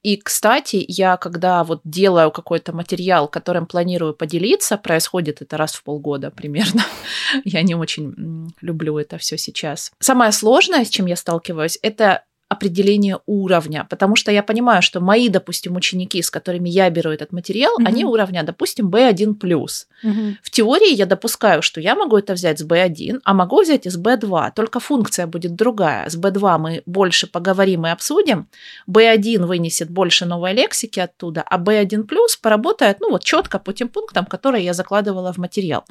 И, 0.06 0.18
кстати, 0.18 0.86
я 0.88 1.18
когда 1.18 1.64
вот 1.64 1.82
делаю 1.84 2.30
какой-то 2.30 2.74
материал, 2.74 3.28
которым 3.28 3.66
планирую 3.66 4.14
поделиться, 4.14 4.78
происходит 4.78 5.42
это 5.42 5.58
раз 5.58 5.74
в 5.74 5.84
полгода 5.84 6.30
примерно. 6.30 6.86
я 7.44 7.64
не 7.64 7.74
очень 7.74 8.54
люблю 8.62 9.00
это 9.00 9.18
все 9.18 9.36
сейчас. 9.36 9.92
Самое 10.00 10.32
сложное, 10.32 10.86
с 10.86 10.90
чем 10.90 11.08
я 11.08 11.16
сталкиваюсь, 11.16 11.80
это 11.82 12.24
определение 12.48 13.20
уровня, 13.26 13.88
потому 13.90 14.16
что 14.16 14.32
я 14.32 14.44
понимаю, 14.44 14.82
что 14.82 15.00
мои, 15.00 15.30
допустим, 15.30 15.76
ученики, 15.76 16.22
с 16.22 16.30
которыми 16.30 16.70
я 16.70 16.90
беру 16.92 17.10
этот 17.10 17.32
материал, 17.32 17.80
mm-hmm. 17.80 17.88
они 17.88 18.06
уровня, 18.06 18.44
допустим, 18.44 18.90
B1+. 18.90 19.36
Mm-hmm. 19.36 20.36
В 20.44 20.50
теории 20.52 20.94
я 20.94 21.08
допускаю, 21.08 21.62
что 21.64 21.82
я 21.82 21.96
могу 21.96 22.18
это 22.18 22.34
взять 22.34 22.60
с 22.60 22.66
B1, 22.66 23.22
а 23.24 23.34
могу 23.34 23.62
взять 23.62 23.88
из 23.88 23.98
B2, 23.98 24.52
только 24.56 24.80
функция 24.80 25.26
будет 25.26 25.56
другая. 25.56 26.08
С 26.08 26.16
B2 26.18 26.58
мы 26.60 26.84
больше 26.86 27.26
поговорим 27.26 27.88
и 27.88 27.90
обсудим, 27.90 28.48
B1 28.88 29.46
вынесет 29.46 29.90
больше 29.90 30.26
новой 30.26 30.54
лексики 30.54 31.00
оттуда, 31.00 31.42
а 31.42 31.58
B1+, 31.58 32.08
поработает, 32.42 33.00
ну 33.00 33.10
вот, 33.10 33.24
четко 33.24 33.58
по 33.58 33.74
тем 33.74 33.90
пунктам, 33.90 34.26
которые 34.26 34.64
я 34.64 34.74
закладывала 34.74 35.34
в 35.34 35.38
материал. 35.38 35.84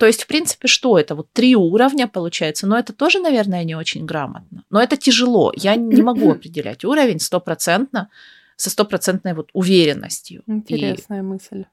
То 0.00 0.06
есть, 0.06 0.22
в 0.22 0.26
принципе, 0.28 0.66
что 0.66 0.98
это? 0.98 1.14
Вот 1.14 1.30
три 1.30 1.54
уровня 1.54 2.08
получается, 2.08 2.66
но 2.66 2.78
это 2.78 2.94
тоже, 2.94 3.18
наверное, 3.18 3.64
не 3.64 3.74
очень 3.74 4.06
грамотно. 4.06 4.64
Но 4.70 4.82
это 4.82 4.96
тяжело. 4.96 5.52
Я 5.54 5.76
не 5.76 6.00
могу 6.00 6.30
определять 6.32 6.86
уровень 6.86 7.20
стопроцентно, 7.20 8.08
со 8.56 8.70
стопроцентной 8.70 9.34
вот 9.34 9.50
уверенностью. 9.52 10.42
Интересная 10.46 11.18
и, 11.18 11.22
мысль. 11.22 11.64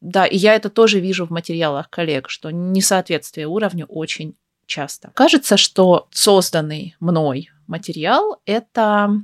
Да, 0.00 0.24
и 0.24 0.36
я 0.36 0.54
это 0.54 0.70
тоже 0.70 1.00
вижу 1.00 1.26
в 1.26 1.30
материалах 1.30 1.90
коллег, 1.90 2.28
что 2.28 2.52
несоответствие 2.52 3.48
уровню 3.48 3.86
очень 3.86 4.36
часто. 4.66 5.10
Кажется, 5.14 5.56
что 5.56 6.06
созданный 6.12 6.94
мной 7.00 7.50
материал– 7.66 8.40
это 8.46 9.20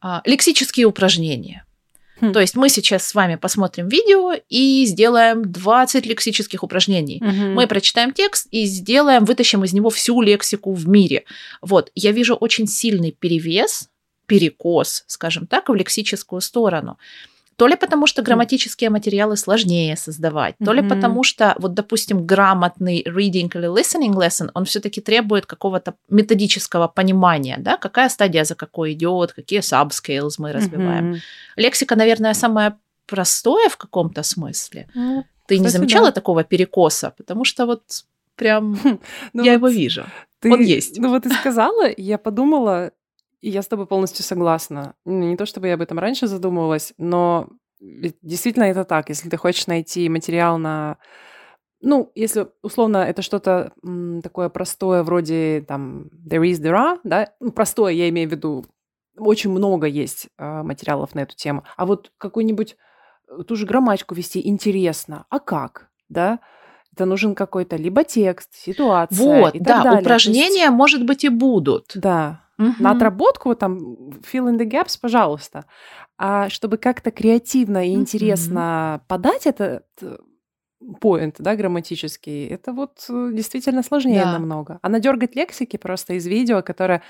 а, 0.00 0.22
лексические 0.24 0.86
упражнения. 0.86 1.64
Хм. 2.20 2.32
То 2.32 2.40
есть 2.40 2.56
мы 2.56 2.68
сейчас 2.68 3.06
с 3.06 3.14
вами 3.14 3.36
посмотрим 3.36 3.88
видео 3.88 4.32
и 4.48 4.84
сделаем 4.86 5.50
20 5.50 6.06
лексических 6.06 6.62
упражнений. 6.62 7.22
Угу. 7.22 7.54
Мы 7.54 7.66
прочитаем 7.66 8.12
текст 8.12 8.48
и 8.50 8.64
сделаем, 8.64 9.24
вытащим 9.24 9.64
из 9.64 9.72
него 9.72 9.90
всю 9.90 10.20
лексику 10.22 10.72
в 10.72 10.88
мире. 10.88 11.24
Вот, 11.60 11.90
я 11.94 12.12
вижу 12.12 12.34
очень 12.34 12.66
сильный 12.66 13.12
перевес, 13.12 13.88
перекос, 14.26 15.04
скажем 15.06 15.46
так, 15.46 15.68
в 15.68 15.74
лексическую 15.74 16.40
сторону. 16.40 16.98
То 17.56 17.66
ли 17.66 17.76
потому, 17.76 18.06
что 18.06 18.22
грамматические 18.22 18.90
материалы 18.90 19.36
сложнее 19.36 19.96
создавать, 19.96 20.54
то 20.64 20.72
ли 20.72 20.82
mm-hmm. 20.82 20.88
потому, 20.88 21.24
что, 21.24 21.54
вот, 21.58 21.74
допустим, 21.74 22.26
грамотный 22.26 23.02
reading 23.06 23.50
или 23.54 23.68
listening 23.68 24.12
lesson, 24.12 24.50
он 24.54 24.64
все-таки 24.64 25.00
требует 25.00 25.46
какого-то 25.46 25.94
методического 26.10 26.86
понимания, 26.88 27.56
да, 27.58 27.76
какая 27.78 28.10
стадия 28.10 28.44
за 28.44 28.54
какой 28.54 28.92
идет, 28.92 29.32
какие 29.32 29.60
subscales 29.60 30.32
мы 30.38 30.52
развиваем. 30.52 31.14
Mm-hmm. 31.14 31.20
Лексика, 31.56 31.96
наверное, 31.96 32.34
самая 32.34 32.78
простое 33.06 33.68
в 33.68 33.76
каком-то 33.76 34.22
смысле. 34.22 34.88
Mm-hmm. 34.94 35.22
Ты 35.46 35.54
Кстати, 35.54 35.60
не 35.60 35.68
замечала 35.68 36.06
да. 36.06 36.12
такого 36.12 36.44
перекоса? 36.44 37.14
Потому 37.16 37.44
что 37.44 37.66
вот 37.66 37.82
прям 38.34 38.78
ну 39.32 39.44
я 39.44 39.52
вот 39.52 39.56
его 39.56 39.68
вижу. 39.68 40.04
Ты, 40.40 40.52
Он 40.52 40.60
есть. 40.60 40.98
Ну 40.98 41.08
вот 41.08 41.22
ты 41.22 41.30
сказала, 41.30 41.88
я 41.96 42.18
подумала, 42.18 42.90
я 43.40 43.62
с 43.62 43.68
тобой 43.68 43.86
полностью 43.86 44.24
согласна. 44.24 44.94
Ну, 45.04 45.28
не 45.28 45.36
то 45.36 45.46
чтобы 45.46 45.68
я 45.68 45.74
об 45.74 45.82
этом 45.82 45.98
раньше 45.98 46.26
задумывалась, 46.26 46.92
но 46.98 47.48
действительно 47.80 48.64
это 48.64 48.84
так. 48.84 49.08
Если 49.08 49.28
ты 49.28 49.36
хочешь 49.36 49.66
найти 49.66 50.08
материал 50.08 50.58
на... 50.58 50.98
Ну, 51.82 52.10
если 52.14 52.48
условно 52.62 52.98
это 52.98 53.22
что-то 53.22 53.72
м, 53.84 54.22
такое 54.22 54.48
простое, 54.48 55.02
вроде 55.02 55.64
там 55.68 56.06
there 56.26 56.42
is, 56.42 56.54
there 56.54 56.74
are, 56.74 56.98
да, 57.04 57.32
ну, 57.38 57.52
простое, 57.52 57.92
я 57.92 58.08
имею 58.08 58.28
в 58.28 58.32
виду, 58.32 58.64
очень 59.18 59.50
много 59.50 59.86
есть 59.86 60.28
э, 60.38 60.62
материалов 60.62 61.14
на 61.14 61.20
эту 61.20 61.36
тему. 61.36 61.64
А 61.76 61.86
вот 61.86 62.12
какую-нибудь 62.18 62.76
э, 63.28 63.42
ту 63.46 63.56
же 63.56 63.66
грамматику 63.66 64.14
вести 64.14 64.46
интересно. 64.46 65.26
А 65.28 65.38
как, 65.38 65.90
да? 66.08 66.40
Это 66.92 67.04
нужен 67.04 67.34
какой-то 67.34 67.76
либо 67.76 68.04
текст, 68.04 68.54
ситуация. 68.54 69.42
Вот, 69.42 69.54
и 69.54 69.60
да, 69.60 69.74
так 69.74 69.84
далее. 69.84 70.00
упражнения, 70.00 70.64
есть... 70.64 70.72
может 70.72 71.04
быть, 71.04 71.24
и 71.24 71.28
будут. 71.28 71.92
Да, 71.94 72.45
Угу. 72.58 72.74
На 72.78 72.92
отработку 72.92 73.54
там 73.54 73.78
fill 74.32 74.50
in 74.50 74.58
the 74.58 74.68
gaps, 74.68 74.98
пожалуйста. 75.00 75.66
А 76.16 76.48
чтобы 76.48 76.78
как-то 76.78 77.10
креативно 77.10 77.86
и 77.86 77.92
интересно 77.92 78.96
угу. 78.96 79.04
подать 79.08 79.46
этот 79.46 79.84
point, 81.02 81.36
да, 81.38 81.56
грамматический, 81.56 82.46
это 82.46 82.72
вот 82.72 83.04
э, 83.08 83.30
действительно 83.32 83.82
сложнее 83.82 84.24
да. 84.24 84.32
намного. 84.32 84.78
А 84.82 84.88
надергать 84.88 85.36
лексики 85.36 85.76
просто 85.76 86.14
из 86.14 86.26
видео, 86.26 86.62
которое, 86.62 87.02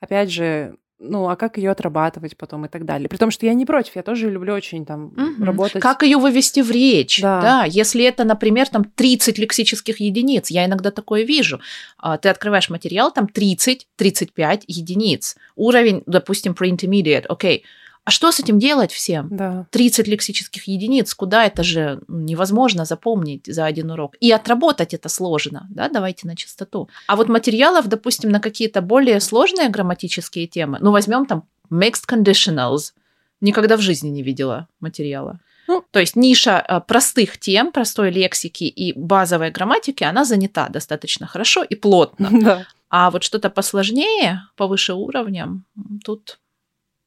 опять 0.00 0.30
же, 0.30 0.76
ну, 1.00 1.28
а 1.28 1.36
как 1.36 1.56
ее 1.56 1.70
отрабатывать 1.70 2.36
потом 2.36 2.66
и 2.66 2.68
так 2.68 2.84
далее. 2.84 3.08
При 3.08 3.16
том, 3.16 3.30
что 3.30 3.46
я 3.46 3.54
не 3.54 3.64
против, 3.64 3.96
я 3.96 4.02
тоже 4.02 4.30
люблю 4.30 4.52
очень 4.54 4.84
там 4.84 5.06
угу. 5.06 5.44
работать. 5.44 5.82
Как 5.82 6.02
ее 6.02 6.18
вывести 6.18 6.60
в 6.60 6.70
речь, 6.70 7.20
да. 7.20 7.40
да. 7.40 7.64
Если 7.64 8.04
это, 8.04 8.24
например, 8.24 8.68
там 8.68 8.84
30 8.84 9.38
лексических 9.38 9.98
единиц, 10.00 10.50
я 10.50 10.66
иногда 10.66 10.90
такое 10.90 11.22
вижу. 11.24 11.60
А, 11.96 12.18
ты 12.18 12.28
открываешь 12.28 12.68
материал, 12.68 13.10
там 13.10 13.26
30-35 13.26 14.62
единиц. 14.66 15.36
Уровень, 15.56 16.02
допустим, 16.06 16.52
pre-intermediate, 16.52 17.26
окей. 17.28 17.58
Okay 17.58 17.62
а 18.10 18.12
что 18.12 18.32
с 18.32 18.40
этим 18.40 18.58
делать 18.58 18.90
всем? 18.90 19.28
Да. 19.30 19.66
30 19.70 20.08
лексических 20.08 20.66
единиц, 20.66 21.14
куда 21.14 21.46
это 21.46 21.62
же 21.62 22.00
невозможно 22.08 22.84
запомнить 22.84 23.46
за 23.46 23.64
один 23.66 23.92
урок. 23.92 24.16
И 24.18 24.32
отработать 24.32 24.94
это 24.94 25.08
сложно, 25.08 25.68
да, 25.70 25.88
давайте 25.88 26.26
на 26.26 26.34
чистоту. 26.34 26.88
А 27.06 27.14
вот 27.14 27.28
материалов, 27.28 27.86
допустим, 27.86 28.30
на 28.30 28.40
какие-то 28.40 28.82
более 28.82 29.20
сложные 29.20 29.68
грамматические 29.68 30.48
темы, 30.48 30.78
ну, 30.80 30.90
возьмем 30.90 31.24
там 31.24 31.44
mixed 31.70 32.08
conditionals, 32.08 32.94
никогда 33.40 33.76
в 33.76 33.80
жизни 33.80 34.08
не 34.08 34.24
видела 34.24 34.66
материала. 34.80 35.38
Ну, 35.68 35.84
То 35.92 36.00
есть 36.00 36.16
ниша 36.16 36.58
а, 36.58 36.80
простых 36.80 37.38
тем, 37.38 37.70
простой 37.70 38.10
лексики 38.10 38.64
и 38.64 38.92
базовой 38.92 39.52
грамматики, 39.52 40.02
она 40.02 40.24
занята 40.24 40.68
достаточно 40.68 41.28
хорошо 41.28 41.62
и 41.62 41.76
плотно. 41.76 42.28
Да. 42.42 42.66
А 42.88 43.12
вот 43.12 43.22
что-то 43.22 43.50
посложнее, 43.50 44.42
повыше 44.56 44.94
уровнем, 44.94 45.64
тут 46.04 46.40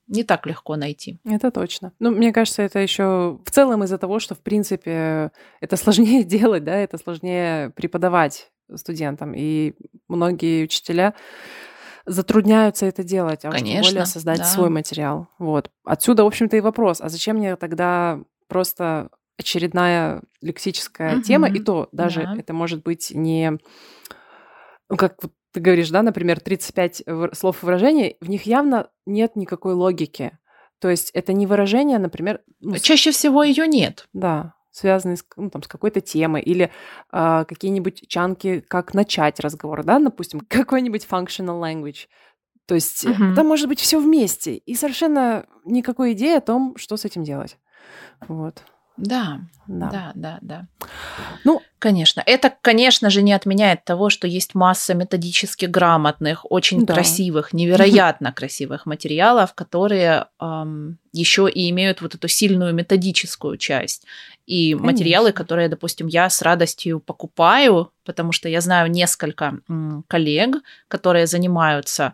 не 0.07 0.23
так 0.23 0.45
легко 0.45 0.75
найти. 0.75 1.19
Это 1.25 1.51
точно. 1.51 1.93
Ну, 1.99 2.11
мне 2.11 2.33
кажется, 2.33 2.61
это 2.61 2.79
еще 2.79 3.39
в 3.45 3.51
целом 3.51 3.83
из-за 3.83 3.97
того, 3.97 4.19
что, 4.19 4.35
в 4.35 4.39
принципе, 4.39 5.31
это 5.61 5.77
сложнее 5.77 6.23
делать, 6.25 6.63
да, 6.63 6.75
это 6.75 6.97
сложнее 6.97 7.71
преподавать 7.71 8.51
студентам. 8.75 9.33
И 9.35 9.73
многие 10.07 10.63
учителя 10.63 11.13
затрудняются 12.05 12.85
это 12.85 13.03
делать, 13.03 13.45
а 13.45 13.51
Конечно, 13.51 13.79
уж 13.79 13.85
тем 13.85 13.93
более 13.93 14.05
создать 14.05 14.39
да. 14.39 14.45
свой 14.45 14.69
материал. 14.69 15.27
Вот. 15.39 15.71
Отсюда, 15.85 16.23
в 16.23 16.27
общем-то, 16.27 16.57
и 16.57 16.61
вопрос. 16.61 16.99
А 16.99 17.09
зачем 17.09 17.37
мне 17.37 17.55
тогда 17.55 18.19
просто 18.47 19.09
очередная 19.37 20.21
лексическая 20.41 21.15
угу. 21.15 21.21
тема? 21.21 21.49
И 21.49 21.59
то 21.59 21.87
даже 21.91 22.23
да. 22.23 22.35
это 22.37 22.53
может 22.53 22.83
быть 22.83 23.11
не 23.13 23.57
ну, 24.93 24.97
как 24.97 25.17
ты 25.53 25.59
говоришь, 25.59 25.89
да, 25.89 26.03
например, 26.03 26.39
35 26.39 27.03
слов 27.33 27.63
выражений, 27.63 28.17
в 28.21 28.29
них 28.29 28.43
явно 28.43 28.89
нет 29.07 29.35
никакой 29.35 29.73
логики. 29.73 30.37
То 30.79 30.89
есть 30.89 31.09
это 31.15 31.33
не 31.33 31.47
выражение, 31.47 31.97
например... 31.97 32.41
Ну, 32.59 32.75
Чаще 32.77 33.09
всего 33.11 33.43
ее 33.43 33.67
нет. 33.67 34.07
Да, 34.13 34.53
связанные 34.69 35.17
с, 35.17 35.25
ну, 35.35 35.49
там, 35.49 35.63
с 35.63 35.67
какой-то 35.67 35.99
темой, 36.01 36.43
или 36.43 36.69
э, 37.11 37.45
какие-нибудь 37.47 38.07
чанки, 38.07 38.59
как 38.59 38.93
начать 38.93 39.39
разговор, 39.39 39.83
да, 39.83 39.97
допустим, 39.97 40.41
какой-нибудь 40.47 41.07
functional 41.09 41.59
language. 41.59 42.07
То 42.67 42.75
есть 42.75 43.03
uh-huh. 43.03 43.33
там 43.33 43.47
может 43.47 43.67
быть 43.67 43.79
все 43.79 43.99
вместе, 43.99 44.55
и 44.57 44.75
совершенно 44.75 45.47
никакой 45.65 46.13
идеи 46.13 46.37
о 46.37 46.41
том, 46.41 46.77
что 46.77 46.97
с 46.97 47.05
этим 47.05 47.23
делать. 47.23 47.57
Вот. 48.27 48.63
Да, 48.97 49.39
да, 49.67 49.89
да, 49.89 50.11
да, 50.13 50.39
да. 50.41 50.67
Ну, 51.43 51.61
конечно. 51.79 52.21
Это, 52.25 52.53
конечно 52.61 53.09
же, 53.09 53.23
не 53.23 53.33
отменяет 53.33 53.85
того, 53.85 54.09
что 54.09 54.27
есть 54.27 54.53
масса 54.53 54.93
методически 54.93 55.65
грамотных, 55.65 56.45
очень 56.51 56.85
да. 56.85 56.93
красивых, 56.93 57.53
невероятно 57.53 58.31
красивых 58.31 58.85
материалов, 58.85 59.53
которые 59.55 60.27
эм, 60.39 60.99
еще 61.11 61.49
и 61.49 61.69
имеют 61.71 62.01
вот 62.01 62.13
эту 62.13 62.27
сильную 62.27 62.73
методическую 62.73 63.57
часть. 63.57 64.05
И 64.45 64.73
конечно. 64.73 64.85
материалы, 64.85 65.31
которые, 65.31 65.69
допустим, 65.69 66.07
я 66.07 66.29
с 66.29 66.41
радостью 66.41 66.99
покупаю, 66.99 67.91
потому 68.05 68.31
что 68.31 68.47
я 68.47 68.61
знаю 68.61 68.91
несколько 68.91 69.59
коллег, 70.07 70.57
которые 70.87 71.25
занимаются 71.25 72.13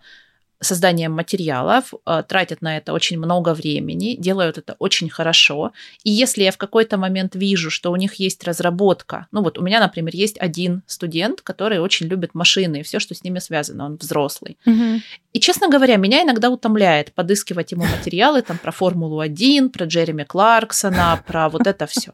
созданием 0.61 1.11
материалов, 1.13 1.93
э, 2.05 2.23
тратят 2.27 2.61
на 2.61 2.77
это 2.77 2.93
очень 2.93 3.17
много 3.17 3.53
времени, 3.53 4.15
делают 4.15 4.57
это 4.57 4.75
очень 4.79 5.09
хорошо. 5.09 5.71
И 6.03 6.11
если 6.11 6.43
я 6.43 6.51
в 6.51 6.57
какой-то 6.57 6.97
момент 6.97 7.35
вижу, 7.35 7.71
что 7.71 7.91
у 7.91 7.95
них 7.95 8.15
есть 8.15 8.43
разработка, 8.43 9.27
ну 9.31 9.41
вот 9.41 9.57
у 9.57 9.61
меня, 9.61 9.79
например, 9.79 10.15
есть 10.15 10.37
один 10.39 10.83
студент, 10.85 11.41
который 11.41 11.79
очень 11.79 12.07
любит 12.07 12.35
машины 12.35 12.79
и 12.79 12.83
все, 12.83 12.99
что 12.99 13.15
с 13.15 13.23
ними 13.23 13.39
связано, 13.39 13.85
он 13.85 13.95
взрослый. 13.95 14.57
Угу. 14.65 15.01
И, 15.33 15.39
честно 15.39 15.69
говоря, 15.69 15.95
меня 15.97 16.23
иногда 16.23 16.49
утомляет 16.49 17.13
подыскивать 17.13 17.71
ему 17.71 17.85
материалы 17.85 18.41
там 18.41 18.57
про 18.57 18.71
Формулу-1, 18.71 19.69
про 19.69 19.85
Джереми 19.85 20.23
Кларксона, 20.23 21.23
про 21.25 21.49
вот 21.49 21.67
это 21.67 21.85
все. 21.85 22.11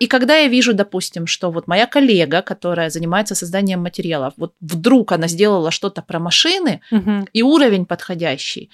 И 0.00 0.06
когда 0.06 0.36
я 0.36 0.48
вижу, 0.48 0.74
допустим, 0.74 1.26
что 1.26 1.50
вот 1.50 1.68
моя 1.68 1.86
коллега, 1.86 2.42
которая 2.42 2.90
занимается 2.90 3.34
созданием 3.34 3.80
материалов, 3.80 4.34
вот 4.36 4.54
вдруг 4.60 5.12
она 5.12 5.28
сделала 5.28 5.70
что-то 5.70 6.02
про 6.02 6.18
машины 6.18 6.80
угу. 6.90 7.26
и 7.32 7.42
уровень 7.42 7.86
подходящий, 7.86 8.70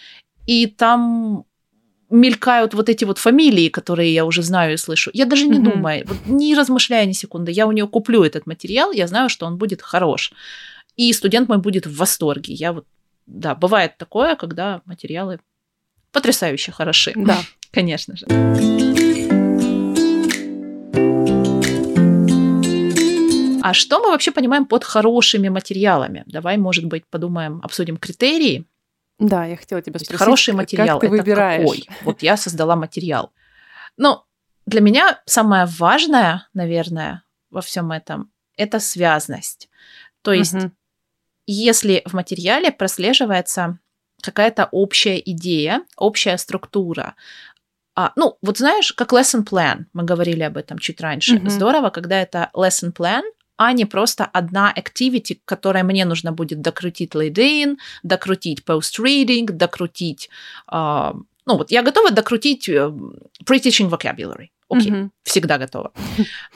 и 0.46 0.66
там 0.66 1.44
мелькают 2.10 2.74
вот 2.74 2.88
эти 2.88 3.04
вот 3.04 3.18
фамилии, 3.18 3.68
которые 3.68 4.12
я 4.12 4.24
уже 4.24 4.42
знаю 4.42 4.74
и 4.74 4.76
слышу. 4.76 5.10
Я 5.14 5.26
даже 5.26 5.46
не 5.46 5.58
угу. 5.58 5.70
думаю, 5.70 6.04
вот, 6.06 6.16
не 6.26 6.54
размышляя 6.54 7.06
ни 7.06 7.12
секунды, 7.12 7.52
я 7.52 7.66
у 7.66 7.72
нее 7.72 7.86
куплю 7.86 8.24
этот 8.24 8.46
материал, 8.46 8.92
я 8.92 9.06
знаю, 9.06 9.28
что 9.28 9.46
он 9.46 9.56
будет 9.56 9.82
хорош. 9.82 10.32
И 10.96 11.12
студент 11.12 11.48
мой 11.48 11.58
будет 11.58 11.86
в 11.86 11.96
восторге. 11.96 12.54
Я 12.54 12.72
вот, 12.72 12.86
да, 13.26 13.54
бывает 13.54 13.96
такое, 13.96 14.34
когда 14.34 14.82
материалы 14.86 15.38
потрясающе 16.12 16.72
хороши. 16.72 17.12
Да. 17.14 17.38
Конечно 17.70 18.16
же. 18.16 18.26
А 23.62 23.74
что 23.74 24.00
мы 24.00 24.10
вообще 24.10 24.30
понимаем 24.30 24.66
под 24.66 24.84
хорошими 24.84 25.48
материалами? 25.48 26.24
Давай, 26.26 26.56
может 26.56 26.84
быть, 26.84 27.06
подумаем, 27.06 27.60
обсудим 27.62 27.96
критерии. 27.96 28.66
Да, 29.18 29.44
я 29.44 29.56
хотела 29.56 29.82
тебя 29.82 29.98
спросить. 29.98 30.18
Хороший 30.18 30.54
материал 30.54 30.98
как 30.98 31.00
ты 31.00 31.06
это 31.06 31.16
выбираешь? 31.16 31.60
какой? 31.60 31.88
Вот 32.02 32.22
я 32.22 32.36
создала 32.36 32.76
материал. 32.76 33.32
Ну, 33.96 34.22
для 34.66 34.80
меня 34.80 35.20
самое 35.26 35.66
важное, 35.66 36.48
наверное, 36.54 37.24
во 37.50 37.60
всем 37.60 37.92
этом 37.92 38.30
это 38.56 38.78
связность. 38.78 39.68
То 40.22 40.32
есть, 40.32 40.54
угу. 40.54 40.70
если 41.46 42.02
в 42.04 42.12
материале 42.12 42.70
прослеживается 42.70 43.78
какая-то 44.22 44.68
общая 44.70 45.18
идея, 45.18 45.82
общая 45.96 46.36
структура, 46.36 47.14
а, 47.96 48.12
ну, 48.16 48.36
вот 48.42 48.58
знаешь, 48.58 48.92
как 48.92 49.12
lesson 49.12 49.44
plan, 49.44 49.86
мы 49.92 50.04
говорили 50.04 50.42
об 50.42 50.56
этом 50.56 50.78
чуть 50.78 51.00
раньше. 51.00 51.36
Mm-hmm. 51.36 51.50
Здорово, 51.50 51.90
когда 51.90 52.20
это 52.20 52.50
lesson 52.54 52.92
plan, 52.92 53.22
а 53.60 53.72
не 53.72 53.84
просто 53.84 54.24
одна 54.24 54.72
activity, 54.74 55.38
которой 55.44 55.82
мне 55.82 56.06
нужно 56.06 56.32
будет 56.32 56.62
докрутить 56.62 57.14
lead-in, 57.14 57.76
докрутить 58.02 58.62
post-reading, 58.66 59.52
докрутить, 59.52 60.30
э, 60.72 61.12
ну, 61.12 61.24
ну 61.46 61.56
вот 61.58 61.70
я 61.70 61.82
готова 61.82 62.10
докрутить 62.10 62.68
э, 62.70 62.90
pre-teaching 63.44 63.90
vocabulary. 63.90 64.48
Окей, 64.70 64.90
okay, 64.90 64.94
mm-hmm. 64.94 65.10
всегда 65.24 65.58
готова. 65.58 65.92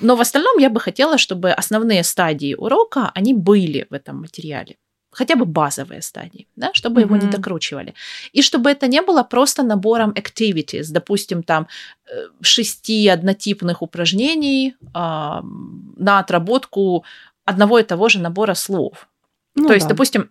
Но 0.00 0.16
в 0.16 0.20
остальном 0.20 0.58
я 0.58 0.70
бы 0.70 0.80
хотела, 0.80 1.18
чтобы 1.18 1.50
основные 1.50 2.04
стадии 2.04 2.54
урока, 2.54 3.10
они 3.14 3.34
были 3.34 3.86
в 3.90 3.92
этом 3.92 4.20
материале 4.20 4.76
хотя 5.14 5.36
бы 5.36 5.44
базовые 5.44 6.02
стадии, 6.02 6.46
да, 6.56 6.70
чтобы 6.74 7.00
mm-hmm. 7.00 7.04
его 7.04 7.16
не 7.16 7.26
докручивали. 7.26 7.94
И 8.32 8.42
чтобы 8.42 8.70
это 8.70 8.86
не 8.86 9.02
было 9.02 9.22
просто 9.22 9.62
набором 9.62 10.12
activities, 10.12 10.86
допустим, 10.90 11.42
там 11.42 11.66
э, 12.06 12.28
шести 12.40 13.08
однотипных 13.08 13.82
упражнений 13.82 14.70
э, 14.70 14.94
на 14.94 16.18
отработку 16.18 17.04
одного 17.44 17.78
и 17.78 17.82
того 17.82 18.08
же 18.08 18.18
набора 18.18 18.54
слов. 18.54 19.08
Ну, 19.54 19.62
То 19.64 19.68
да. 19.68 19.74
есть, 19.74 19.88
допустим, 19.88 20.30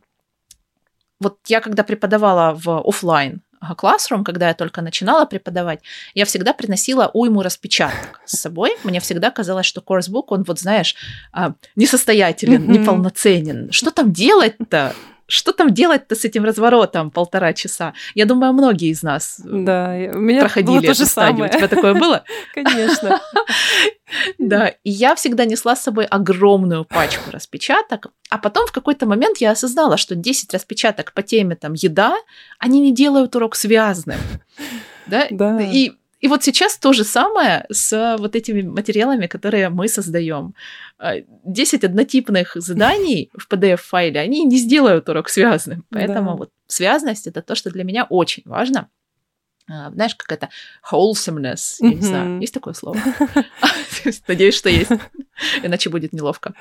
вот 1.19 1.37
я 1.47 1.61
когда 1.61 1.83
преподавала 1.83 2.53
в 2.53 2.81
офлайн 2.87 3.41
Classroom, 3.71 4.23
когда 4.23 4.49
я 4.49 4.53
только 4.53 4.81
начинала 4.81 5.25
преподавать, 5.25 5.79
я 6.13 6.25
всегда 6.25 6.53
приносила 6.53 7.09
уйму 7.13 7.41
распечаток 7.41 8.21
с 8.25 8.37
собой. 8.37 8.75
Мне 8.83 8.99
всегда 8.99 9.31
казалось, 9.31 9.65
что 9.65 9.81
курсбук, 9.81 10.31
он 10.31 10.43
вот, 10.43 10.59
знаешь, 10.59 10.95
а, 11.31 11.53
несостоятелен, 11.75 12.69
неполноценен. 12.71 13.71
Что 13.71 13.91
там 13.91 14.11
делать-то? 14.11 14.93
Что 15.33 15.51
там 15.51 15.73
делать-то 15.73 16.13
с 16.13 16.23
этим 16.25 16.45
разворотом 16.45 17.09
полтора 17.09 17.53
часа? 17.53 17.95
Я 18.13 18.25
думаю, 18.25 18.53
многие 18.53 18.89
из 18.89 19.01
нас 19.01 19.41
да, 19.43 19.95
у 20.13 20.19
меня 20.19 20.41
проходили 20.41 20.77
было 20.77 20.91
эту 20.91 21.07
стадию. 21.07 21.49
Самое. 21.49 21.51
У 21.51 21.57
тебя 21.57 21.67
такое 21.67 21.93
было? 21.95 22.23
Конечно. 22.53 23.19
Да, 24.37 24.67
и 24.67 24.91
я 24.91 25.15
всегда 25.15 25.45
несла 25.45 25.75
с 25.75 25.81
собой 25.81 26.05
огромную 26.05 26.85
пачку 26.85 27.31
распечаток, 27.31 28.07
а 28.29 28.37
потом 28.37 28.67
в 28.67 28.71
какой-то 28.71 29.07
момент 29.07 29.39
я 29.39 29.51
осознала, 29.51 29.97
что 29.97 30.13
10 30.13 30.53
распечаток 30.53 31.13
по 31.13 31.23
теме 31.23 31.55
там 31.55 31.73
еда, 31.73 32.15
они 32.59 32.79
не 32.79 32.93
делают 32.93 33.35
урок 33.35 33.55
связанным. 33.55 34.19
Да? 35.07 35.25
да. 35.31 35.59
И 35.61 35.93
и 36.23 36.27
вот 36.29 36.41
сейчас 36.41 36.77
то 36.77 36.93
же 36.93 37.03
самое 37.03 37.65
с 37.69 38.15
вот 38.17 38.35
этими 38.35 38.61
материалами, 38.61 39.27
которые 39.27 39.67
мы 39.67 39.89
создаем. 39.89 40.53
10 41.43 41.83
однотипных 41.83 42.55
заданий 42.55 43.29
в 43.37 43.53
PDF-файле, 43.53 44.21
они 44.21 44.45
не 44.45 44.57
сделают 44.57 45.09
урок 45.09 45.27
связанным. 45.27 45.83
Поэтому 45.89 46.31
да. 46.31 46.37
вот 46.37 46.49
связанность 46.67 47.27
это 47.27 47.41
то, 47.41 47.55
что 47.55 47.71
для 47.71 47.83
меня 47.83 48.05
очень 48.09 48.43
важно. 48.45 48.87
А, 49.69 49.91
знаешь, 49.91 50.15
как 50.15 50.31
это 50.31 50.49
wholesomeness, 50.91 51.77
я 51.79 51.93
не 51.93 52.01
знаю, 52.01 52.39
есть 52.41 52.53
такое 52.53 52.73
слово? 52.73 52.97
Надеюсь, 54.27 54.55
что 54.55 54.69
есть, 54.69 54.91
иначе 55.61 55.89
будет 55.89 56.13
неловко. 56.13 56.53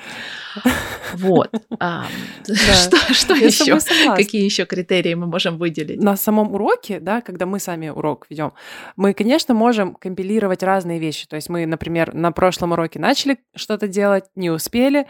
Вот. 1.15 1.51
Что 3.13 3.35
еще? 3.35 3.79
Какие 4.17 4.45
еще 4.45 4.65
критерии 4.65 5.15
мы 5.15 5.27
можем 5.27 5.59
выделить? 5.59 6.01
На 6.01 6.17
самом 6.17 6.55
уроке, 6.55 7.01
да, 7.01 7.21
когда 7.21 7.47
мы 7.47 7.59
сами 7.59 7.89
урок 7.89 8.27
ведем, 8.31 8.53
мы, 8.97 9.15
конечно, 9.15 9.55
можем 9.55 9.95
компилировать 9.95 10.63
разные 10.63 10.99
вещи. 10.99 11.27
То 11.27 11.37
есть 11.37 11.49
мы, 11.49 11.67
например, 11.67 12.15
на 12.15 12.33
прошлом 12.33 12.73
уроке 12.73 12.99
начали 12.99 13.39
что-то 13.55 13.89
делать, 13.89 14.25
не 14.35 14.51
успели, 14.51 15.01
а, 15.01 15.07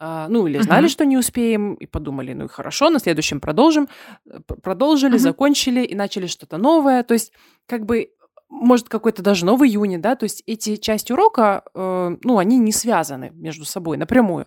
ну 0.00 0.46
или 0.46 0.58
знали, 0.58 0.86
uh-huh. 0.86 0.90
что 0.90 1.04
не 1.04 1.16
успеем, 1.16 1.74
и 1.74 1.86
подумали, 1.86 2.32
ну 2.32 2.44
и 2.44 2.48
хорошо, 2.48 2.90
на 2.90 2.98
следующем 2.98 3.40
продолжим. 3.40 3.88
Э, 4.26 4.38
продолжили, 4.40 5.16
uh-huh. 5.16 5.18
закончили 5.18 5.80
и 5.80 5.94
начали 5.94 6.26
что-то 6.26 6.56
новое. 6.56 7.02
То 7.02 7.14
есть 7.14 7.32
как 7.66 7.84
бы 7.84 8.10
может, 8.48 8.88
какой-то 8.88 9.22
даже 9.22 9.44
новый 9.44 9.68
июне, 9.68 9.98
да, 9.98 10.16
то 10.16 10.24
есть 10.24 10.42
эти 10.46 10.76
части 10.76 11.12
урока, 11.12 11.64
э, 11.74 12.16
ну, 12.22 12.38
они 12.38 12.58
не 12.58 12.72
связаны 12.72 13.30
между 13.34 13.64
собой 13.64 13.98
напрямую. 13.98 14.46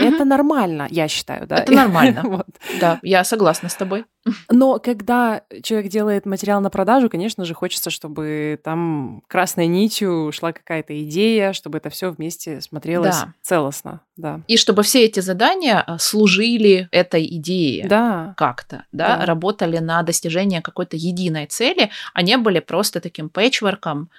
Это 0.00 0.24
нормально, 0.24 0.86
я 0.90 1.08
считаю, 1.08 1.46
да. 1.46 1.56
Это 1.56 1.72
нормально. 1.72 2.22
вот. 2.24 2.46
Да, 2.80 2.98
я 3.02 3.24
согласна 3.24 3.68
с 3.68 3.74
тобой. 3.74 4.04
Но 4.50 4.78
когда 4.78 5.42
человек 5.62 5.90
делает 5.90 6.26
материал 6.26 6.60
на 6.60 6.70
продажу, 6.70 7.08
конечно 7.08 7.44
же, 7.44 7.54
хочется, 7.54 7.90
чтобы 7.90 8.60
там 8.62 9.22
красной 9.28 9.66
нитью 9.66 10.30
шла 10.32 10.52
какая-то 10.52 11.02
идея, 11.04 11.52
чтобы 11.52 11.78
это 11.78 11.90
все 11.90 12.10
вместе 12.10 12.60
смотрелось 12.60 13.16
да. 13.20 13.34
целостно. 13.40 14.00
Да. 14.16 14.40
И 14.46 14.56
чтобы 14.56 14.82
все 14.82 15.04
эти 15.04 15.20
задания 15.20 15.80
а, 15.80 15.98
служили 15.98 16.88
этой 16.92 17.24
идее 17.24 17.86
да. 17.88 18.34
как-то, 18.36 18.84
да? 18.92 19.18
да, 19.18 19.26
работали 19.26 19.78
на 19.78 20.02
достижение 20.02 20.60
какой-то 20.60 20.96
единой 20.96 21.46
цели, 21.46 21.90
а 22.12 22.22
не 22.22 22.36
были 22.36 22.60
просто 22.60 23.00
таким 23.00 23.30
пэтчворком, 23.30 24.10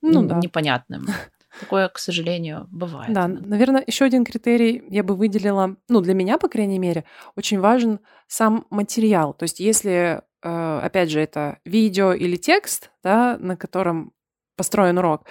ну, 0.00 0.22
да. 0.26 0.38
непонятным. 0.38 1.06
Такое, 1.60 1.88
к 1.88 1.98
сожалению, 1.98 2.66
бывает. 2.70 3.12
Да, 3.12 3.28
наверное, 3.28 3.84
еще 3.86 4.04
один 4.04 4.24
критерий 4.24 4.82
я 4.88 5.02
бы 5.02 5.14
выделила, 5.14 5.76
ну, 5.88 6.00
для 6.00 6.14
меня, 6.14 6.38
по 6.38 6.48
крайней 6.48 6.78
мере, 6.78 7.04
очень 7.36 7.60
важен 7.60 8.00
сам 8.26 8.66
материал. 8.70 9.34
То 9.34 9.44
есть, 9.44 9.60
если, 9.60 10.22
э, 10.42 10.78
опять 10.82 11.10
же, 11.10 11.20
это 11.20 11.58
видео 11.64 12.12
или 12.12 12.36
текст, 12.36 12.90
да, 13.02 13.36
на 13.38 13.56
котором 13.56 14.12
построен 14.56 14.98
урок, 14.98 15.26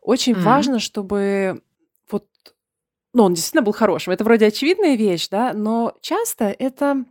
очень 0.00 0.34
mm-hmm. 0.34 0.42
важно, 0.42 0.78
чтобы 0.80 1.62
вот, 2.10 2.26
ну, 3.12 3.24
он 3.24 3.34
действительно 3.34 3.62
был 3.62 3.72
хорошим. 3.72 4.12
Это 4.12 4.24
вроде 4.24 4.46
очевидная 4.46 4.96
вещь, 4.96 5.28
да, 5.28 5.52
но 5.52 5.96
часто 6.00 6.46
это, 6.46 7.04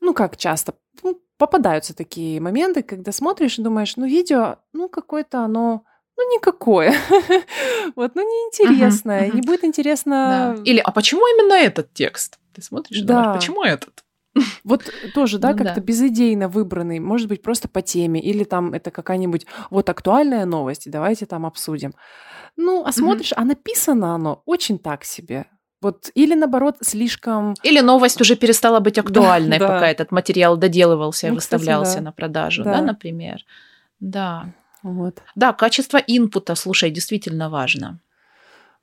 ну, 0.00 0.12
как 0.12 0.36
часто, 0.36 0.74
ну, 1.02 1.20
попадаются 1.38 1.94
такие 1.94 2.40
моменты, 2.40 2.82
когда 2.82 3.12
смотришь 3.12 3.58
и 3.58 3.62
думаешь, 3.62 3.96
ну, 3.96 4.06
видео, 4.06 4.56
ну, 4.72 4.88
какое-то 4.88 5.40
оно 5.40 5.84
ну, 6.16 6.34
никакое. 6.34 6.94
вот, 7.96 8.14
ну, 8.14 8.22
неинтересное. 8.22 9.30
Не 9.30 9.42
будет 9.42 9.64
интересно... 9.64 10.56
Или, 10.64 10.78
а 10.78 10.90
почему 10.90 11.22
именно 11.26 11.54
этот 11.54 11.92
текст? 11.92 12.38
Ты 12.54 12.62
смотришь 12.62 13.00
думаешь, 13.02 13.36
почему 13.36 13.62
этот? 13.62 14.02
Вот 14.64 14.82
тоже, 15.14 15.38
да, 15.38 15.52
ну, 15.52 15.58
как-то 15.58 15.76
да. 15.76 15.80
безыдейно 15.80 16.48
выбранный, 16.48 16.98
может 16.98 17.28
быть, 17.28 17.42
просто 17.42 17.68
по 17.68 17.82
теме, 17.82 18.20
или 18.20 18.44
там 18.44 18.74
это 18.74 18.90
какая-нибудь 18.90 19.46
вот 19.70 19.88
актуальная 19.88 20.44
новость, 20.44 20.90
давайте 20.90 21.26
там 21.26 21.46
обсудим. 21.46 21.94
Ну, 22.56 22.84
а 22.84 22.92
смотришь, 22.92 23.32
mm-hmm. 23.32 23.42
а 23.42 23.44
написано 23.44 24.14
оно 24.14 24.42
очень 24.46 24.78
так 24.78 25.04
себе. 25.04 25.46
Вот, 25.82 26.10
или 26.14 26.34
наоборот, 26.34 26.76
слишком... 26.80 27.54
Или 27.62 27.80
новость 27.80 28.20
уже 28.20 28.36
перестала 28.36 28.80
быть 28.80 28.98
актуальной, 28.98 29.58
да, 29.58 29.68
пока 29.68 29.80
да. 29.80 29.90
этот 29.90 30.10
материал 30.10 30.56
доделывался 30.56 31.26
и 31.26 31.30
ну, 31.30 31.36
выставлялся 31.36 31.90
кстати, 31.90 31.98
да. 31.98 32.04
на 32.04 32.12
продажу, 32.12 32.64
да. 32.64 32.74
да, 32.74 32.82
например. 32.82 33.44
Да. 34.00 34.52
Вот. 34.86 35.20
Да, 35.34 35.52
качество 35.52 35.96
инпута, 35.96 36.54
слушай, 36.54 36.90
действительно 36.90 37.50
важно. 37.50 37.98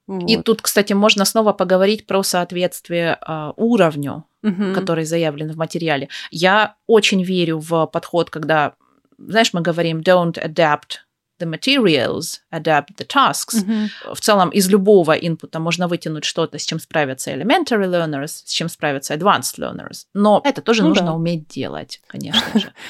Вот. 0.06 0.30
И 0.30 0.36
тут, 0.36 0.62
кстати, 0.62 0.92
можно 0.92 1.24
снова 1.24 1.54
поговорить 1.54 2.06
про 2.06 2.24
соответствие 2.24 3.18
э, 3.26 3.54
уровню, 3.56 4.26
угу. 4.44 4.74
который 4.74 5.06
заявлен 5.06 5.54
в 5.54 5.56
материале. 5.56 6.10
Я 6.30 6.76
очень 6.88 7.24
верю 7.24 7.60
в 7.60 7.86
подход, 7.86 8.30
когда, 8.30 8.74
знаешь, 9.18 9.54
мы 9.54 9.62
говорим 9.62 10.02
don't 10.02 10.34
adapt 10.34 11.00
the 11.40 11.50
materials, 11.50 12.42
adapt 12.52 12.98
the 12.98 13.08
tasks. 13.08 13.64
Mm-hmm. 13.66 14.14
В 14.14 14.20
целом 14.20 14.50
из 14.50 14.70
любого 14.70 15.14
input 15.14 15.52
а 15.52 15.60
можно 15.60 15.88
вытянуть 15.88 16.26
что-то, 16.26 16.60
с 16.60 16.66
чем 16.66 16.80
справятся 16.80 17.32
elementary 17.32 17.88
learners, 17.88 18.44
с 18.46 18.52
чем 18.52 18.68
справятся 18.68 19.14
advanced 19.14 19.58
learners. 19.58 20.06
Но 20.14 20.42
это 20.44 20.62
тоже 20.62 20.84
ну, 20.84 20.90
нужно 20.90 21.08
да. 21.08 21.14
уметь 21.14 21.48
делать, 21.48 22.02
конечно 22.08 22.60
же. 22.60 22.74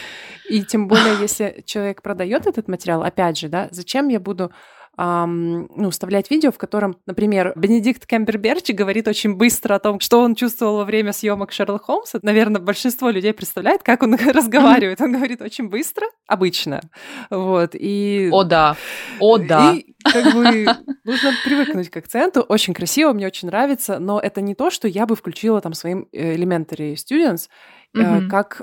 И 0.49 0.63
тем 0.63 0.87
более, 0.87 1.19
если 1.19 1.63
человек 1.65 2.01
продает 2.01 2.47
этот 2.47 2.67
материал, 2.67 3.03
опять 3.03 3.37
же, 3.37 3.49
да, 3.49 3.67
зачем 3.71 4.07
я 4.09 4.19
буду 4.19 4.51
эм, 4.97 5.67
ну, 5.75 5.89
вставлять 5.89 6.29
видео, 6.29 6.51
в 6.51 6.57
котором, 6.57 6.97
например, 7.05 7.53
Бенедикт 7.55 8.05
Камбербэтч 8.05 8.71
говорит 8.71 9.07
очень 9.07 9.35
быстро 9.35 9.75
о 9.75 9.79
том, 9.79 9.99
что 9.99 10.21
он 10.21 10.35
чувствовал 10.35 10.77
во 10.77 10.85
время 10.85 11.13
съемок 11.13 11.51
Шерлок 11.51 11.85
Холмса. 11.85 12.19
Наверное, 12.21 12.61
большинство 12.61 13.09
людей 13.09 13.33
представляет, 13.33 13.83
как 13.83 14.03
он 14.03 14.15
разговаривает. 14.33 15.01
Он 15.01 15.13
говорит 15.13 15.41
очень 15.41 15.69
быстро, 15.69 16.07
обычно. 16.27 16.81
Вот, 17.29 17.71
и... 17.73 18.29
О, 18.31 18.43
да. 18.43 18.75
О, 19.19 19.37
да. 19.37 19.73
И 19.73 19.93
как 20.03 20.33
бы 20.33 20.65
нужно 21.03 21.31
привыкнуть 21.43 21.89
к 21.89 21.97
акценту. 21.97 22.41
Очень 22.41 22.73
красиво, 22.73 23.13
мне 23.13 23.25
очень 23.27 23.47
нравится, 23.47 23.99
но 23.99 24.19
это 24.19 24.41
не 24.41 24.53
то, 24.53 24.69
что 24.69 24.87
я 24.87 25.05
бы 25.05 25.15
включила 25.15 25.61
там 25.61 25.73
своим 25.73 26.07
э, 26.11 26.35
elementary 26.35 26.95
students, 26.95 27.47
mm-hmm. 27.95 28.27
как 28.27 28.61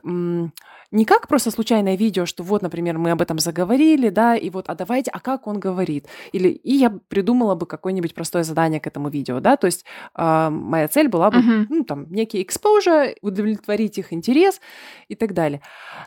не 0.92 1.04
как 1.04 1.28
просто 1.28 1.50
случайное 1.50 1.96
видео, 1.96 2.26
что 2.26 2.42
вот, 2.42 2.62
например, 2.62 2.98
мы 2.98 3.12
об 3.12 3.22
этом 3.22 3.38
заговорили, 3.38 4.08
да, 4.08 4.36
и 4.36 4.50
вот, 4.50 4.68
а 4.68 4.74
давайте, 4.74 5.10
а 5.12 5.20
как 5.20 5.46
он 5.46 5.60
говорит? 5.60 6.06
Или 6.32 6.48
и 6.48 6.74
я 6.74 6.90
придумала 6.90 7.54
бы 7.54 7.66
какое-нибудь 7.66 8.14
простое 8.14 8.42
задание 8.42 8.80
к 8.80 8.86
этому 8.86 9.08
видео, 9.08 9.40
да, 9.40 9.56
то 9.56 9.66
есть 9.66 9.84
э, 10.16 10.48
моя 10.50 10.88
цель 10.88 11.08
была 11.08 11.30
бы, 11.30 11.38
uh-huh. 11.38 11.66
ну, 11.68 11.84
там, 11.84 12.10
некий 12.10 12.42
exposure, 12.42 13.14
удовлетворить 13.22 13.98
их 13.98 14.12
интерес 14.12 14.60
и 15.08 15.14
так 15.14 15.32
далее. 15.32 15.60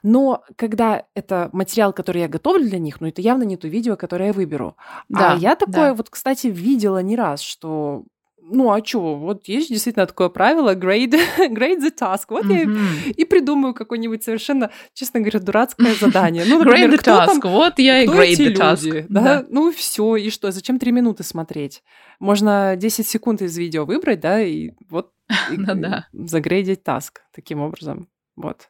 Но 0.04 0.44
когда 0.58 1.06
это 1.16 1.50
материал, 1.54 1.94
который 1.94 2.22
я 2.22 2.28
готовлю 2.28 2.68
для 2.68 2.80
них, 2.80 3.00
ну, 3.00 3.08
это 3.08 3.22
явно 3.22 3.44
не 3.44 3.56
то 3.56 3.68
видео, 3.68 3.96
которое 3.96 4.28
я 4.28 4.34
выберу. 4.34 4.76
Да, 5.08 5.34
а 5.34 5.38
я 5.38 5.56
такое 5.56 5.90
да. 5.90 5.94
вот, 5.94 6.10
кстати, 6.10 6.48
видела 6.48 7.02
не 7.02 7.16
раз, 7.16 7.42
что 7.42 8.04
ну 8.46 8.72
а 8.72 8.84
что, 8.84 9.16
вот 9.16 9.48
есть 9.48 9.70
действительно 9.70 10.06
такое 10.06 10.30
правило 10.30 10.76
grade, 10.76 11.20
grade 11.38 11.80
the 11.80 11.92
task. 11.98 12.26
Вот 12.30 12.46
mm-hmm. 12.46 13.06
я 13.06 13.12
и 13.12 13.26
придумаю 13.26 13.74
какое-нибудь 13.74 14.24
совершенно, 14.24 14.72
честно 14.94 15.20
говоря, 15.20 15.40
дурацкое 15.40 15.96
задание. 16.00 16.44
Ну, 16.46 16.60
например, 16.60 16.90
grade 16.90 17.00
the 17.00 17.04
task, 17.04 17.40
там, 17.42 17.52
вот 17.52 17.80
я 17.80 18.04
и 18.04 18.08
grade 18.08 18.38
the 18.38 18.54
task. 18.56 18.86
Люди, 18.86 19.06
да? 19.10 19.22
да? 19.22 19.46
Ну 19.50 19.72
все, 19.72 20.16
и 20.16 20.30
что, 20.30 20.52
зачем 20.52 20.80
три 20.80 20.92
минуты 20.92 21.24
смотреть? 21.24 21.84
Можно 22.20 22.76
10 22.76 23.08
секунд 23.08 23.42
из 23.42 23.58
видео 23.58 23.86
выбрать, 23.86 24.20
да, 24.20 24.42
и 24.42 24.72
вот 24.90 25.12
и, 25.52 25.58
ну, 25.58 25.76
да. 25.76 26.08
загрейдить 26.14 26.84
таск 26.84 27.22
таким 27.34 27.62
образом. 27.62 28.10
Вот. 28.36 28.70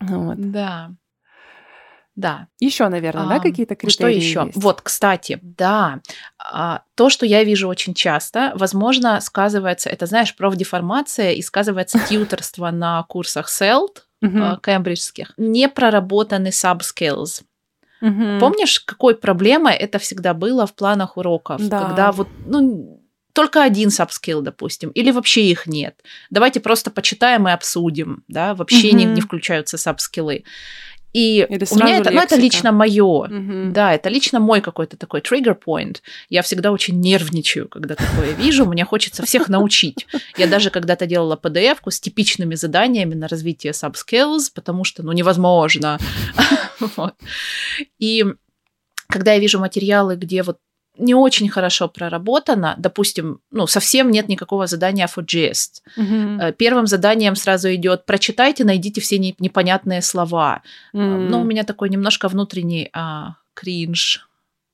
Вот. 0.00 0.50
Да. 0.50 0.90
Да. 2.14 2.48
Еще, 2.60 2.88
наверное, 2.88 3.26
да, 3.26 3.36
А, 3.36 3.40
какие-то 3.40 3.74
критерии 3.74 3.92
Что 3.94 4.06
еще? 4.08 4.42
есть? 4.46 4.62
Вот, 4.62 4.82
кстати, 4.82 5.38
да, 5.42 6.00
а, 6.38 6.82
то, 6.94 7.08
что 7.08 7.24
я 7.24 7.42
вижу 7.42 7.68
очень 7.68 7.94
часто, 7.94 8.52
возможно, 8.54 9.20
сказывается, 9.20 9.88
это, 9.88 10.06
знаешь, 10.06 10.36
профдеформация 10.36 11.32
и 11.32 11.42
сказывается 11.42 11.98
тьюторство 12.08 12.70
на 12.70 13.02
курсах 13.04 13.48
Мгм. 14.20 14.42
а, 14.42 14.60
кембриджских. 14.62 15.32
Не 15.36 15.68
проработаны 15.68 16.48
subskills. 16.48 17.42
Помнишь, 18.00 18.80
какой 18.80 19.14
проблемой 19.14 19.74
это 19.74 20.00
всегда 20.00 20.34
было 20.34 20.66
в 20.66 20.74
планах 20.74 21.16
уроков? 21.16 21.66
Да. 21.68 21.78
Когда 21.78 22.10
вот, 22.10 22.28
ну, 22.46 23.00
только 23.32 23.62
один 23.62 23.88
subskill, 23.88 24.42
допустим, 24.42 24.90
или 24.90 25.10
вообще 25.10 25.44
их 25.46 25.66
нет. 25.66 26.02
Давайте 26.30 26.60
просто 26.60 26.90
почитаем 26.90 27.48
и 27.48 27.52
обсудим, 27.52 28.24
да, 28.28 28.54
вообще 28.54 28.92
не, 28.92 29.04
включаются 29.20 29.76
subskillы. 29.76 30.44
И 31.12 31.46
Или 31.48 31.66
у 31.70 31.76
меня 31.76 31.98
это, 31.98 32.10
ну, 32.10 32.20
это 32.20 32.36
лично 32.36 32.72
мое. 32.72 33.28
Мгм. 33.28 33.72
Да, 33.72 33.92
это 33.94 34.08
лично 34.08 34.40
мой 34.40 34.60
какой-то 34.60 34.96
такой 34.96 35.20
trigger 35.20 35.56
point. 35.58 35.98
Я 36.30 36.42
всегда 36.42 36.72
очень 36.72 37.00
нервничаю, 37.00 37.68
когда 37.68 37.94
такое 37.94 38.32
вижу. 38.32 38.64
Мне 38.64 38.84
хочется 38.84 39.24
всех 39.24 39.48
научить. 39.48 40.06
Я 40.36 40.46
даже 40.46 40.70
когда-то 40.70 41.06
делала 41.06 41.36
PDF-ку 41.36 41.90
с 41.90 42.00
типичными 42.00 42.54
заданиями 42.54 43.14
на 43.14 43.28
развитие 43.28 43.72
subskills, 43.72 44.50
потому 44.54 44.84
что, 44.84 45.02
ну, 45.02 45.12
невозможно. 45.12 45.98
И 47.98 48.24
когда 49.08 49.34
я 49.34 49.38
вижу 49.38 49.58
материалы, 49.58 50.16
где 50.16 50.42
вот 50.42 50.58
не 50.98 51.14
очень 51.14 51.48
хорошо 51.48 51.88
проработано, 51.88 52.74
допустим, 52.78 53.40
ну, 53.50 53.66
совсем 53.66 54.10
нет 54.10 54.28
никакого 54.28 54.66
задания 54.66 55.06
for 55.06 55.24
gist. 55.24 55.80
Мгм. 55.96 56.40
Э, 56.40 56.52
Первым 56.52 56.86
заданием 56.86 57.34
сразу 57.36 57.72
идет 57.74 58.04
прочитайте, 58.06 58.64
найдите 58.64 59.00
все 59.00 59.18
не- 59.18 59.34
непонятные 59.38 60.02
слова. 60.02 60.62
М. 60.92 61.28
Ну, 61.28 61.40
у 61.40 61.44
меня 61.44 61.64
такой 61.64 61.88
немножко 61.88 62.28
внутренний 62.28 62.90
а, 62.92 63.36
кринж. 63.54 64.28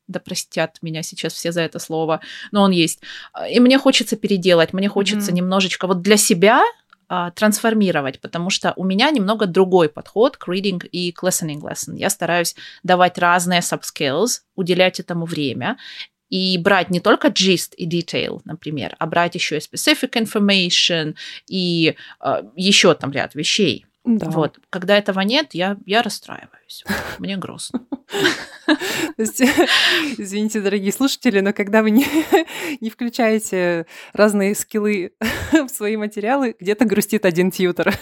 Да 0.09 0.21
простят 0.21 0.79
меня 0.83 1.03
сейчас 1.03 1.35
все 1.35 1.53
за 1.53 1.61
это 1.61 1.79
слово, 1.79 2.21
но 2.51 2.63
он 2.63 2.71
есть. 2.73 3.01
А, 3.33 3.47
И 3.49 3.61
мне 3.61 3.79
хочется 3.79 4.17
переделать, 4.17 4.73
мне 4.73 4.89
хочется 4.89 5.29
Мгм. 5.31 5.35
немножечко 5.37 5.87
вот 5.87 6.03
для 6.03 6.17
себя 6.17 6.63
а, 7.09 7.31
трансформировать, 7.31 8.21
потому 8.21 8.51
что 8.51 8.75
у 8.77 8.85
меня 8.85 9.11
немного 9.11 9.47
другой 9.47 9.88
подход 9.88 10.37
к 10.37 10.47
reading 10.49 10.87
и 10.87 11.11
к 11.12 11.23
listening 11.23 11.61
lesson. 11.61 11.97
Я 11.97 12.11
стараюсь 12.11 12.55
давать 12.83 13.18
разные 13.18 13.61
subskills, 13.61 14.40
уделять 14.55 15.01
этому 15.01 15.25
время 15.25 15.79
и 16.29 16.59
брать 16.59 16.90
не 16.90 17.01
только 17.01 17.29
gist 17.29 17.75
и 17.77 17.88
detail, 17.88 18.40
например, 18.44 18.94
а 18.99 19.07
брать 19.07 19.35
еще 19.35 19.57
и 19.57 19.61
specific 19.61 20.12
information 20.12 21.14
и 21.49 21.97
еще 22.55 22.94
там 22.94 23.11
ряд 23.12 23.35
вещей. 23.35 23.88
Да. 24.16 24.31
Вот. 24.31 24.59
Когда 24.71 24.97
этого 24.97 25.21
нет, 25.21 25.49
я, 25.53 25.77
я 25.85 26.03
расстраиваюсь. 26.03 26.83
Мне 27.18 27.37
грустно. 27.37 27.83
Извините, 29.18 30.62
дорогие 30.62 30.92
слушатели, 30.92 31.40
но 31.40 31.53
когда 31.53 31.83
вы 31.83 31.90
не, 31.90 32.07
включаете 32.90 33.85
разные 34.14 34.55
скиллы 34.55 35.12
в 35.53 35.68
свои 35.68 35.99
материалы, 35.99 36.57
где-то 36.59 36.87
грустит 36.87 37.27
один 37.27 37.51
тьютер. 37.51 37.94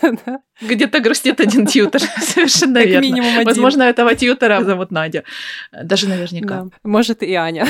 Где-то 0.61 1.01
грустит 1.01 1.41
один 1.41 1.67
тьютер. 1.67 2.01
Совершенно 2.21 2.79
верно. 2.85 3.05
минимум 3.05 3.33
один. 3.33 3.45
Возможно, 3.45 3.83
этого 3.83 4.15
тьютера 4.15 4.63
зовут 4.63 4.93
Надя. 4.93 5.25
Даже 5.73 6.09
наверняка. 6.09 6.67
Может, 6.85 7.25
и 7.25 7.35
Аня. 7.35 7.67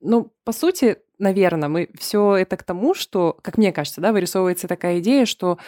Ну, 0.00 0.32
по 0.42 0.52
сути, 0.52 0.96
наверное, 1.18 1.68
мы 1.68 1.88
все 1.98 2.36
это 2.36 2.56
к 2.56 2.62
тому, 2.62 2.94
что, 2.94 3.36
как 3.42 3.58
мне 3.58 3.72
кажется, 3.72 4.00
да, 4.00 4.12
вырисовывается 4.12 4.68
такая 4.68 5.00
идея, 5.00 5.26
что 5.26 5.58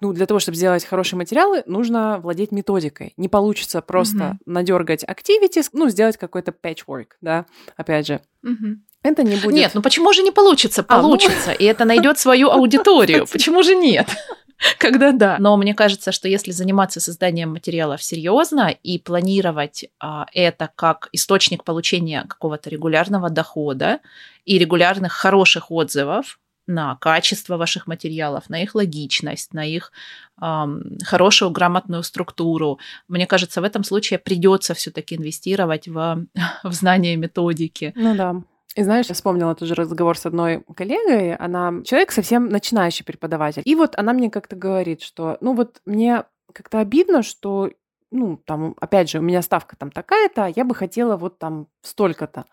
ну, 0.00 0.12
для 0.12 0.26
того, 0.26 0.38
чтобы 0.38 0.56
сделать 0.56 0.84
хорошие 0.84 1.16
материалы, 1.16 1.64
нужно 1.66 2.20
владеть 2.22 2.52
методикой. 2.52 3.14
Не 3.16 3.28
получится 3.28 3.80
просто 3.82 4.16
Мгм. 4.16 4.38
надергать 4.46 5.02
activities, 5.04 5.70
ну, 5.72 5.88
сделать 5.88 6.16
какой-то 6.16 6.52
patchwork, 6.52 7.08
да, 7.20 7.46
опять 7.76 8.06
же. 8.06 8.20
Мгм. 8.42 8.84
Это 9.02 9.22
не 9.22 9.36
будет... 9.36 9.54
Нет, 9.54 9.72
ну 9.74 9.82
почему 9.82 10.12
же 10.12 10.22
не 10.22 10.30
получится? 10.30 10.84
А, 10.88 10.96
ну- 10.96 11.02
Получится. 11.02 11.52
И 11.52 11.64
это 11.64 11.84
найдет 11.84 12.18
свою 12.18 12.50
аудиторию. 12.50 13.26
Почему 13.30 13.62
же 13.62 13.74
нет? 13.74 14.08
Когда 14.78 15.12
да. 15.12 15.36
Но 15.38 15.56
мне 15.56 15.74
кажется, 15.74 16.12
что 16.12 16.28
если 16.28 16.50
заниматься 16.50 17.00
созданием 17.00 17.50
материалов 17.50 18.02
серьезно 18.02 18.74
и 18.82 18.98
планировать 18.98 19.86
а, 20.00 20.26
это 20.32 20.70
как 20.74 21.08
источник 21.12 21.64
получения 21.64 22.24
какого-то 22.28 22.70
регулярного 22.70 23.30
дохода 23.30 24.00
и 24.44 24.58
регулярных 24.58 25.12
хороших 25.12 25.70
отзывов 25.70 26.38
на 26.66 26.96
качество 26.96 27.56
ваших 27.56 27.86
материалов, 27.86 28.50
на 28.50 28.62
их 28.62 28.74
логичность, 28.74 29.54
на 29.54 29.64
их 29.64 29.90
ам, 30.36 30.82
хорошую 31.02 31.50
грамотную 31.50 32.02
структуру. 32.02 32.78
Мне 33.08 33.26
кажется, 33.26 33.60
в 33.60 33.64
этом 33.64 33.84
случае 33.84 34.18
придется 34.18 34.74
все-таки 34.74 35.16
инвестировать 35.16 35.88
в, 35.88 36.26
в 36.62 36.72
знание 36.72 37.16
методики. 37.16 37.92
Ну 37.96 38.14
да. 38.14 38.42
И 38.76 38.82
знаешь, 38.82 39.06
я 39.06 39.14
вспомнила 39.14 39.54
тоже 39.54 39.74
разговор 39.74 40.16
с 40.16 40.26
одной 40.26 40.62
коллегой. 40.76 41.34
Она 41.34 41.82
человек 41.84 42.12
совсем 42.12 42.48
начинающий 42.48 43.04
преподаватель. 43.04 43.62
И 43.64 43.74
вот 43.74 43.98
она 43.98 44.12
мне 44.12 44.30
как-то 44.30 44.56
говорит, 44.56 45.00
что, 45.02 45.38
ну 45.40 45.54
вот 45.54 45.80
мне 45.84 46.24
как-то 46.52 46.78
обидно, 46.78 47.22
что, 47.22 47.70
ну 48.10 48.36
там, 48.36 48.74
опять 48.80 49.10
же, 49.10 49.18
у 49.18 49.22
меня 49.22 49.42
ставка 49.42 49.76
там 49.76 49.90
такая-то, 49.90 50.44
а 50.44 50.52
я 50.54 50.64
бы 50.64 50.74
хотела 50.74 51.16
вот 51.16 51.38
там 51.38 51.66
столько-то. 51.82 52.44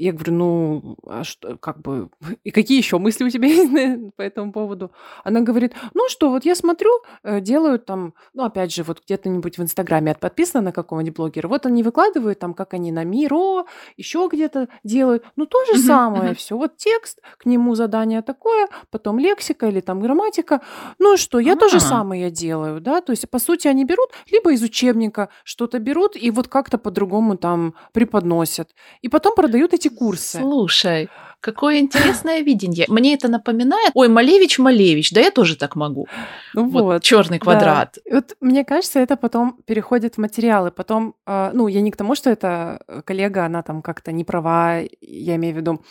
Я 0.00 0.12
говорю, 0.12 0.32
ну, 0.32 0.96
а 1.06 1.24
что, 1.24 1.58
как 1.58 1.82
бы, 1.82 2.08
и 2.44 2.50
какие 2.50 2.78
еще 2.78 2.98
мысли 2.98 3.22
у 3.24 3.28
тебя 3.28 3.48
есть 3.48 3.70
на- 3.70 4.10
по 4.16 4.22
этому 4.22 4.50
поводу? 4.50 4.92
Она 5.24 5.40
говорит, 5.42 5.74
ну 5.92 6.08
что, 6.08 6.30
вот 6.30 6.46
я 6.46 6.54
смотрю, 6.54 6.90
э, 7.22 7.40
делают 7.42 7.84
там, 7.84 8.14
ну, 8.32 8.44
опять 8.44 8.72
же, 8.72 8.82
вот 8.82 9.02
где-то-нибудь 9.04 9.58
в 9.58 9.62
Инстаграме 9.62 10.12
от 10.12 10.18
подписано 10.20 10.62
на 10.62 10.72
какого-нибудь 10.72 11.16
блогера, 11.16 11.48
вот 11.48 11.66
они 11.66 11.82
выкладывают 11.82 12.38
там, 12.38 12.54
как 12.54 12.72
они 12.72 12.92
на 12.92 13.04
Миро, 13.04 13.66
еще 13.98 14.26
где-то 14.32 14.68
делают, 14.84 15.22
ну, 15.36 15.44
то 15.44 15.62
же 15.66 15.78
самое 15.78 16.34
все, 16.34 16.56
вот 16.56 16.78
текст, 16.78 17.20
к 17.36 17.44
нему 17.44 17.74
задание 17.74 18.22
такое, 18.22 18.68
потом 18.90 19.18
лексика 19.18 19.66
или 19.66 19.80
там 19.80 20.00
грамматика, 20.00 20.62
ну, 20.98 21.18
что, 21.18 21.38
я 21.40 21.56
то 21.56 21.68
же 21.68 21.76
А. 21.76 21.80
самое 21.80 22.30
делаю, 22.30 22.80
да, 22.80 23.02
то 23.02 23.12
есть, 23.12 23.28
по 23.28 23.38
сути, 23.38 23.68
они 23.68 23.84
берут, 23.84 24.08
либо 24.30 24.50
из 24.52 24.62
учебника 24.62 25.28
что-то 25.44 25.78
берут 25.78 26.16
и 26.16 26.30
вот 26.30 26.48
как-то 26.48 26.78
по-другому 26.78 27.36
там 27.36 27.74
преподносят, 27.92 28.70
и 29.02 29.10
потом 29.10 29.34
продают 29.34 29.74
эти 29.74 29.89
курсы. 29.90 30.38
Слушай, 30.38 31.08
какое 31.40 31.78
интересное 31.78 32.40
видение. 32.40 32.86
Мне 32.88 33.14
это 33.14 33.28
напоминает, 33.28 33.90
ой, 33.94 34.08
Малевич, 34.08 34.58
Малевич, 34.58 35.10
да 35.12 35.20
я 35.20 35.30
тоже 35.30 35.56
так 35.56 35.76
могу. 35.76 36.06
Ну 36.54 36.68
Вот, 36.68 36.82
вот. 36.82 37.02
черный 37.02 37.38
Да. 37.38 37.44
квадрат. 37.44 37.98
И 38.04 38.12
Вот 38.14 38.36
мне 38.40 38.64
кажется, 38.64 39.00
это 39.00 39.16
потом 39.16 39.58
переходит 39.64 40.14
в 40.14 40.18
материалы. 40.18 40.70
Потом, 40.70 41.14
а, 41.26 41.50
ну, 41.52 41.68
я 41.68 41.80
не 41.80 41.90
к 41.90 41.96
тому, 41.96 42.14
что 42.14 42.30
эта 42.30 42.82
э, 42.86 43.02
коллега, 43.02 43.44
она 43.46 43.62
там 43.62 43.82
как-то 43.82 44.12
не 44.12 44.24
права, 44.24 44.80
я 45.00 45.36
имею 45.36 45.54
в 45.54 45.58
виду 45.58 45.82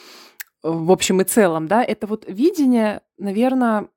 в 0.61 0.91
общем 0.91 1.21
и 1.21 1.23
целом, 1.23 1.67
да, 1.67 1.83
это 1.83 2.05
вот 2.05 2.25
видение, 2.27 3.01
наверное, 3.17 3.87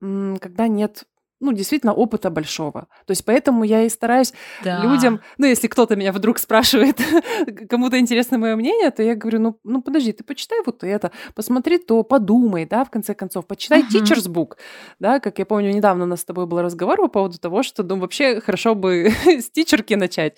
когда 0.40 0.68
нет 0.68 1.04
ну, 1.42 1.52
действительно, 1.52 1.92
опыта 1.92 2.30
большого. 2.30 2.86
То 3.06 3.10
есть 3.10 3.24
поэтому 3.24 3.64
я 3.64 3.82
и 3.82 3.88
стараюсь 3.88 4.32
Да. 4.64 4.82
людям, 4.82 5.20
ну, 5.38 5.46
если 5.46 5.68
кто-то 5.68 5.96
меня 5.96 6.12
вдруг 6.12 6.38
спрашивает, 6.38 6.96
кому-то 7.68 7.98
интересно 7.98 8.38
мое 8.38 8.56
мнение, 8.56 8.90
то 8.90 9.02
я 9.02 9.14
говорю, 9.14 9.40
ну, 9.40 9.58
ну, 9.64 9.82
подожди, 9.82 10.12
ты 10.12 10.24
почитай 10.24 10.60
вот 10.64 10.84
это, 10.84 11.10
посмотри 11.34 11.78
то, 11.78 12.02
подумай, 12.04 12.64
да, 12.66 12.84
в 12.84 12.90
конце 12.90 13.14
концов, 13.14 13.46
почитай 13.46 13.80
Мгм. 13.82 13.88
teacher's 13.88 14.28
book, 14.28 14.52
да, 15.00 15.20
как 15.20 15.38
я 15.38 15.44
помню, 15.46 15.72
недавно 15.72 16.04
у 16.04 16.06
нас 16.08 16.20
с 16.20 16.24
тобой 16.24 16.46
был 16.46 16.62
разговор 16.62 16.96
по 16.98 17.08
поводу 17.08 17.38
того, 17.38 17.62
что, 17.62 17.82
ну, 17.82 17.98
вообще 17.98 18.40
хорошо 18.40 18.74
бы 18.74 19.12
с 19.26 19.50
тичерки 19.50 19.94
начать 19.94 20.36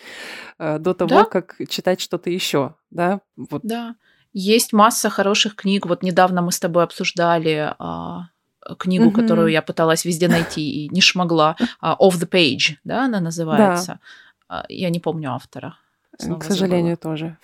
э, 0.59 0.79
до 0.79 0.95
того, 0.95 1.11
Да. 1.11 1.25
как 1.25 1.57
читать 1.69 2.01
что-то 2.01 2.31
еще, 2.31 2.75
да, 2.91 3.21
вот. 3.37 3.61
Да. 3.65 3.95
Есть 4.37 4.73
масса 4.73 5.11
хороших 5.11 5.55
книг. 5.55 5.87
Вот 5.87 6.03
недавно 6.03 6.43
мы 6.43 6.51
с 6.51 6.59
тобой 6.59 6.83
обсуждали 6.83 7.73
а, 7.79 8.23
книгу, 8.79 9.05
Мгм. 9.07 9.15
которую 9.15 9.49
я 9.49 9.63
пыталась 9.63 10.05
везде 10.05 10.29
найти 10.29 10.85
и 10.85 10.89
не 10.89 11.01
шмогла. 11.01 11.57
А, 11.81 11.97
Off 12.01 12.15
the 12.15 12.29
Page, 12.29 12.77
да, 12.85 13.05
она 13.05 13.21
называется. 13.21 13.99
А, 14.49 14.65
Я 14.69 14.91
не 14.91 15.01
помню 15.01 15.33
автора. 15.33 15.77
Снова 16.19 16.39
к 16.41 16.45
сожалению, 16.45 16.97
забыла. 17.03 17.17
тоже. 17.17 17.37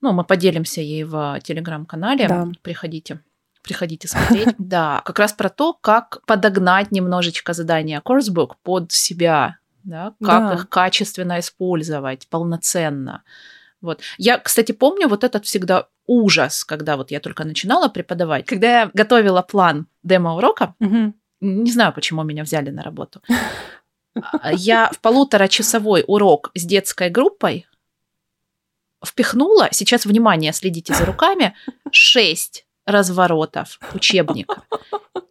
Ну, 0.00 0.12
мы 0.12 0.24
поделимся 0.24 0.80
ей 0.80 1.04
в 1.04 1.38
телеграм-канале. 1.44 2.26
Да. 2.28 2.48
Приходите. 2.62 3.20
Приходите 3.62 4.08
смотреть. 4.08 4.54
Да, 4.58 5.02
как 5.04 5.18
раз 5.18 5.32
про 5.32 5.48
то, 5.48 5.72
как 5.74 6.20
подогнать 6.26 6.90
немножечко 6.90 7.52
задания 7.52 8.00
Coursebook 8.00 8.52
под 8.64 8.90
себя, 8.92 9.58
да, 9.84 10.14
как 10.24 10.48
Да. 10.48 10.54
их 10.54 10.68
качественно 10.68 11.38
использовать, 11.38 12.26
полноценно. 12.28 13.22
Вот. 13.80 14.00
Я, 14.18 14.38
кстати, 14.38 14.72
помню 14.72 15.08
вот 15.08 15.22
этот 15.24 15.44
всегда 15.44 15.86
ужас, 16.06 16.64
когда 16.64 16.96
вот 16.96 17.10
я 17.10 17.20
только 17.20 17.44
начинала 17.44 17.88
преподавать. 17.88 18.46
Когда 18.46 18.80
я 18.80 18.90
готовила 18.92 19.42
план 19.42 19.86
демо-урока, 20.02 20.74
не 21.40 21.72
знаю, 21.72 21.92
почему 21.92 22.22
меня 22.22 22.44
взяли 22.44 22.70
на 22.70 22.82
работу, 22.82 23.20
а, 24.14 24.52
я 24.52 24.90
в 24.92 25.00
полуторачасовой 25.00 26.04
урок 26.06 26.50
с 26.54 26.64
детской 26.64 27.10
группой 27.10 27.66
впихнула, 29.04 29.68
сейчас, 29.72 30.06
внимание, 30.06 30.52
следите 30.52 30.94
за 30.94 31.04
руками, 31.04 31.54
шесть 31.90 32.66
разворотов 32.86 33.78
учебника. 33.94 34.62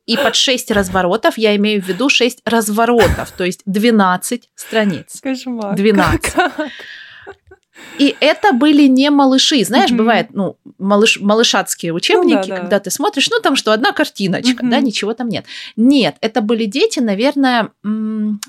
И 0.06 0.18
под 0.18 0.36
6 0.36 0.72
разворотов 0.72 1.38
я 1.38 1.56
имею 1.56 1.82
в 1.82 1.88
виду 1.88 2.10
6 2.10 2.42
разворотов, 2.46 3.32
то 3.32 3.46
есть 3.46 3.62
12 3.66 4.50
страниц. 4.56 5.22
Кошмар. 5.22 5.76
12. 5.76 6.34
Как? 6.34 6.54
И 7.98 8.16
это 8.20 8.54
были 8.54 8.88
не 8.88 9.10
малыши. 9.10 9.64
Знаешь, 9.64 9.92
бывает, 9.92 10.30
ну, 10.34 10.58
малыш, 10.80 11.20
малышатские 11.20 11.94
учебники, 11.94 12.48
да. 12.50 12.58
когда 12.58 12.80
ты 12.80 12.90
смотришь, 12.90 13.30
ну, 13.30 13.40
там 13.40 13.56
что, 13.56 13.72
одна 13.72 13.92
картиночка, 13.92 14.64
да, 14.64 14.80
ничего 14.80 15.14
там 15.14 15.30
нет. 15.30 15.46
Нет, 15.76 16.16
это 16.22 16.42
были 16.42 16.66
дети, 16.66 17.00
наверное, 17.00 17.70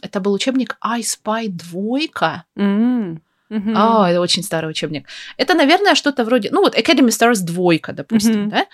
это 0.03 0.21
был 0.21 0.33
учебник 0.33 0.77
I 0.81 1.01
Spy 1.01 1.49
двойка. 1.49 2.45
М, 2.57 3.21
мгм. 3.51 3.75
А, 3.77 4.11
это 4.11 4.21
очень 4.21 4.42
старый 4.42 4.71
учебник. 4.71 5.07
Это, 5.37 5.55
наверное, 5.55 5.95
что-то 5.95 6.25
вроде, 6.25 6.49
ну, 6.51 6.62
вот 6.62 6.77
Academy 6.77 7.09
Stars 7.09 7.40
двойка, 7.42 7.92
допустим, 7.92 8.49
да? 8.49 8.66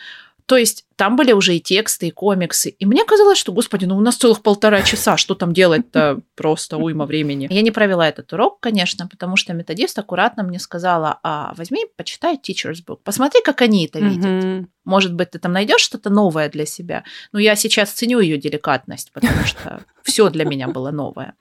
То 0.48 0.56
есть 0.56 0.87
там 0.96 1.16
были 1.16 1.32
уже 1.32 1.56
и 1.56 1.61
тексты, 1.61 2.08
и 2.08 2.11
комиксы. 2.11 2.70
И 2.70 2.87
мне 2.87 3.04
казалось, 3.04 3.37
что, 3.37 3.52
господи, 3.52 3.84
ну 3.84 3.98
у 3.98 4.00
нас 4.00 4.16
целых 4.16 4.42
полтора 4.42 4.80
часа, 4.80 5.18
что 5.18 5.34
там 5.34 5.52
делать-то 5.52 6.20
просто 6.37 6.78
уйма 6.78 7.04
времени. 7.04 7.48
Я 7.50 7.61
не 7.61 7.70
провела 7.70 8.08
этот 8.08 8.32
урок, 8.32 8.58
конечно, 8.58 9.06
потому 9.06 9.37
что 9.37 9.52
методист 9.52 9.98
аккуратно 9.98 10.42
мне 10.42 10.58
сказала, 10.58 11.20
а 11.22 11.52
возьми, 11.54 11.84
почитай 11.96 12.37
Teacher's 12.37 12.82
Book, 12.82 13.00
посмотри, 13.04 13.42
как 13.44 13.61
они 13.61 13.84
это 13.84 13.98
видят. 13.98 14.66
Может 14.87 15.12
быть, 15.12 15.32
ты 15.32 15.38
там 15.38 15.52
найдешь 15.52 15.82
что-то 15.82 16.08
новое 16.08 16.48
для 16.48 16.64
себя. 16.64 17.04
Но 17.32 17.38
я 17.38 17.54
сейчас 17.54 17.90
ценю 17.90 18.20
ее 18.20 18.38
деликатность, 18.38 19.12
потому 19.12 19.44
что 19.44 19.82
все 20.02 20.30
для 20.30 20.46
меня 20.46 20.66
было 20.68 20.90
новое 20.90 21.34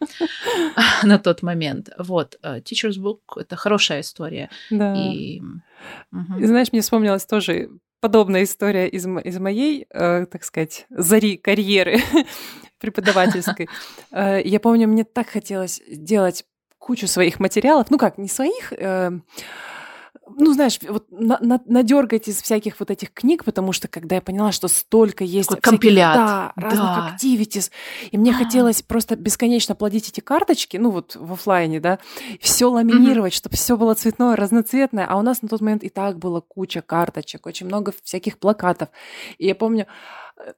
на 1.04 1.18
тот 1.18 1.44
момент. 1.44 1.92
Вот, 1.98 2.38
э, 2.44 2.60
Teacher's 2.60 2.98
Book— 2.98 3.20
это 3.38 3.56
хорошая 3.56 4.02
история. 4.02 4.50
Да. 4.70 4.94
И... 4.98 5.42
мгм. 6.12 6.40
И 6.40 6.46
знаешь, 6.46 6.72
мне 6.72 6.82
вспомнилась 6.82 7.26
тоже 7.26 7.70
подобная 8.00 8.44
история 8.44 8.88
из, 8.88 9.06
из 9.06 9.40
моей, 9.40 9.88
э, 9.90 10.26
так 10.26 10.44
сказать, 10.44 10.86
зари 10.90 11.38
карьеры 11.38 12.00
преподавательской. 12.80 13.70
Э, 14.12 14.42
я 14.44 14.60
помню, 14.60 14.88
мне 14.88 15.04
так 15.04 15.28
хотелось 15.28 15.82
делать 15.90 16.46
кучу 16.78 17.08
своих 17.08 17.40
материалов, 17.40 17.88
ну 17.90 17.98
как, 17.98 18.18
не 18.18 18.28
своих, 18.28 18.72
э, 18.72 19.12
ну, 20.36 20.54
знаешь, 20.54 20.80
вот 20.88 21.06
на, 21.10 21.38
на- 21.42 21.62
надергать 21.66 22.28
из 22.28 22.42
всяких 22.42 22.80
вот 22.80 22.92
этих 22.92 23.14
книг, 23.14 23.44
потому 23.46 23.72
что 23.72 23.88
когда 23.88 24.16
я 24.16 24.22
поняла, 24.22 24.52
что 24.52 24.68
столько 24.68 25.24
есть 25.24 25.50
Такой 25.50 25.62
всяких, 25.62 25.80
компилят. 25.80 26.14
да, 26.16 26.54
разных 26.56 26.84
Да. 26.84 27.08
активитис, 27.08 27.72
и 28.12 28.18
мне 28.18 28.32
А. 28.32 28.34
хотелось 28.34 28.82
просто 28.82 29.16
бесконечно 29.16 29.76
плодить 29.76 30.10
эти 30.10 30.20
карточки, 30.20 30.78
ну 30.78 30.90
вот 30.92 31.16
в 31.16 31.34
оффлайне, 31.34 31.80
да, 31.80 32.00
все 32.42 32.66
ламинировать, 32.70 33.34
чтобы 33.34 33.56
все 33.56 33.78
было 33.78 33.94
цветное, 33.94 34.36
разноцветное, 34.36 35.06
а 35.10 35.18
у 35.18 35.22
нас 35.22 35.42
на 35.42 35.48
тот 35.48 35.62
момент 35.62 35.84
и 35.84 35.90
так 35.90 36.18
было 36.20 36.42
куча 36.42 36.82
карточек, 36.82 37.46
очень 37.46 37.66
много 37.68 37.94
всяких 38.04 38.38
плакатов. 38.38 38.90
И 39.38 39.48
я 39.48 39.56
помню, 39.56 39.88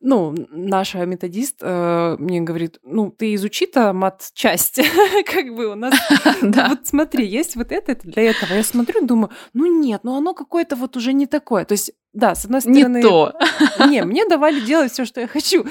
ну, 0.02 0.36
наша 0.52 1.06
методист 1.06 1.60
э, 1.62 2.16
мне 2.20 2.42
говорит, 2.42 2.80
ну, 2.84 3.12
ты 3.12 3.34
изучи-то 3.36 3.94
мат-часть, 3.94 4.80
как 5.26 5.56
бы 5.56 5.68
у 5.68 5.76
нас 5.76 5.94
вот 6.42 6.86
смотри, 6.88 7.26
есть 7.26 7.56
вот 7.56 7.72
это, 7.72 7.94
это 7.94 8.08
для 8.08 8.24
этого. 8.32 8.54
Я 8.54 8.64
смотрю, 8.64 9.06
думаю, 9.06 9.30
ну 9.54 9.66
нет, 9.66 10.02
ну 10.04 10.16
оно 10.18 10.34
какое-то 10.34 10.76
вот 10.76 10.98
уже 10.98 11.14
не 11.14 11.28
такое. 11.28 11.66
То 11.66 11.74
есть, 11.74 11.92
да, 12.14 12.36
с 12.36 12.46
одной 12.46 12.62
Не 12.66 12.80
стороны, 12.82 13.02
то. 13.02 13.34
не, 13.88 14.04
мне 14.04 14.26
давали 14.28 14.60
делать 14.62 14.92
все, 14.92 15.06
что 15.06 15.22
я 15.22 15.28
хочу. 15.28 15.66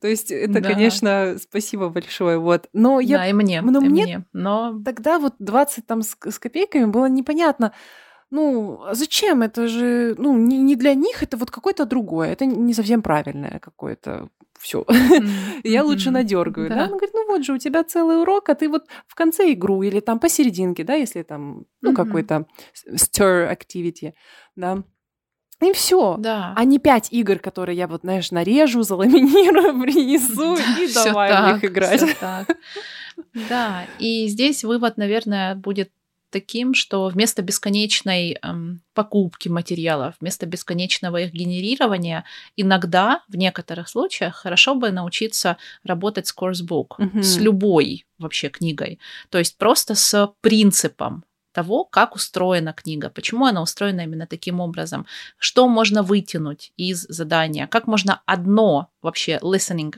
То 0.00 0.06
есть, 0.08 0.30
это, 0.30 0.60
Да. 0.60 0.72
конечно, 0.72 1.36
спасибо 1.40 1.88
большое. 1.88 2.38
Вот. 2.38 2.68
Но 2.72 3.00
я 3.00 3.18
Да, 3.18 3.26
и 3.28 3.32
мне, 3.32 3.58
и 3.58 3.60
мне- 3.60 3.80
мне. 3.80 4.24
Но 4.32 4.80
тогда 4.84 5.18
вот 5.18 5.34
20 5.38 5.86
там 5.86 6.02
с, 6.02 6.16
с 6.28 6.38
копейками 6.38 6.84
было 6.84 7.06
непонятно. 7.06 7.72
Ну, 8.30 8.82
а 8.84 8.94
зачем? 8.94 9.42
Это 9.42 9.68
же, 9.68 10.14
ну, 10.18 10.36
не, 10.36 10.58
не 10.58 10.76
для 10.76 10.94
них, 10.94 11.22
это 11.22 11.36
вот 11.36 11.50
какое-то 11.50 11.86
другое. 11.86 12.32
Это 12.32 12.44
не 12.44 12.74
совсем 12.74 13.02
правильное 13.02 13.58
какое-то 13.58 14.28
все. 14.58 14.84
Я 15.64 15.84
лучше 15.84 16.10
надергаю, 16.10 16.68
да. 16.68 16.74
Да. 16.74 16.80
Она 16.82 16.90
говорит, 16.90 17.14
ну 17.14 17.26
вот 17.26 17.44
же 17.44 17.52
у 17.54 17.58
тебя 17.58 17.84
целый 17.84 18.20
урок, 18.20 18.48
а 18.48 18.54
ты 18.54 18.68
вот 18.68 18.86
в 19.06 19.14
конце 19.14 19.52
игру 19.52 19.82
или 19.82 20.00
там 20.00 20.18
посерединке, 20.18 20.84
да, 20.84 20.94
если 20.94 21.22
там, 21.22 21.64
ну, 21.80 21.94
какой-то 21.94 22.46
stir 22.94 23.50
activity, 23.50 24.12
да. 24.56 24.82
И 25.60 25.72
все. 25.72 26.16
Да. 26.18 26.52
А 26.56 26.64
не 26.64 26.78
пять 26.78 27.12
игр, 27.12 27.38
которые 27.38 27.76
я 27.76 27.88
вот, 27.88 28.02
знаешь, 28.02 28.30
нарежу, 28.30 28.82
заламинирую, 28.84 29.80
принесу 29.80 30.56
и 30.56 30.92
давай 30.92 31.30
в 31.30 31.34
так, 31.34 31.54
них 31.54 31.64
играть. 31.64 32.16
Да, 33.48 33.84
и 33.98 34.28
здесь 34.28 34.62
вывод, 34.62 34.96
наверное, 34.96 35.56
будет 35.56 35.90
таким, 36.30 36.74
что 36.74 37.08
вместо 37.08 37.42
бесконечной 37.42 38.38
эм, 38.42 38.80
покупки 38.94 39.48
материалов, 39.48 40.14
вместо 40.20 40.46
бесконечного 40.46 41.18
их 41.18 41.32
генерирования, 41.32 42.24
иногда, 42.56 43.22
в 43.28 43.36
некоторых 43.36 43.88
случаях, 43.88 44.36
хорошо 44.36 44.74
бы 44.74 44.90
научиться 44.90 45.56
работать 45.84 46.26
с 46.26 46.34
course 46.36 46.62
Мгм. 46.98 47.22
с 47.22 47.38
любой 47.38 48.06
вообще 48.18 48.48
книгой. 48.48 48.98
То 49.30 49.38
есть 49.38 49.58
просто 49.58 49.94
с 49.94 50.32
принципом 50.40 51.24
того, 51.52 51.84
как 51.84 52.14
устроена 52.14 52.72
книга, 52.72 53.10
почему 53.10 53.46
она 53.46 53.62
устроена 53.62 54.02
именно 54.02 54.26
таким 54.26 54.60
образом, 54.60 55.06
что 55.38 55.66
можно 55.68 56.02
вытянуть 56.02 56.72
из 56.76 57.06
задания, 57.08 57.66
как 57.66 57.86
можно 57.86 58.22
одно 58.26 58.90
вообще 59.02 59.38
listening 59.42 59.94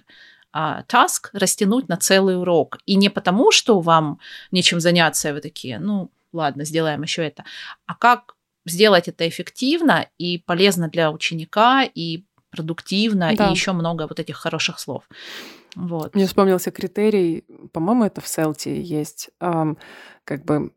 а, 0.52 0.82
task 0.88 1.28
растянуть 1.32 1.88
на 1.88 1.96
целый 1.96 2.38
урок. 2.38 2.78
И 2.86 2.96
не 2.96 3.08
потому, 3.08 3.52
что 3.52 3.80
вам 3.80 4.18
нечем 4.50 4.80
заняться, 4.80 5.28
и 5.28 5.32
вы 5.32 5.40
такие, 5.40 5.78
ну, 5.78 6.10
ладно, 6.32 6.64
сделаем 6.64 7.02
еще 7.02 7.24
это, 7.26 7.44
а 7.86 7.94
как 7.94 8.36
сделать 8.66 9.08
это 9.08 9.28
эффективно 9.28 10.08
и 10.18 10.38
полезно 10.38 10.88
для 10.88 11.10
ученика, 11.10 11.82
и 11.82 12.24
продуктивно, 12.50 13.34
Да. 13.36 13.48
и 13.48 13.50
еще 13.52 13.72
много 13.72 14.06
вот 14.08 14.18
этих 14.20 14.36
хороших 14.36 14.78
слов. 14.80 15.04
Вот. 15.76 16.14
Мне 16.14 16.26
вспомнился 16.26 16.70
критерий, 16.70 17.44
по-моему, 17.72 18.04
это 18.04 18.20
в 18.20 18.28
Селте 18.28 18.80
есть, 18.80 19.30
ам, 19.38 19.78
как 20.24 20.44
бы 20.44 20.72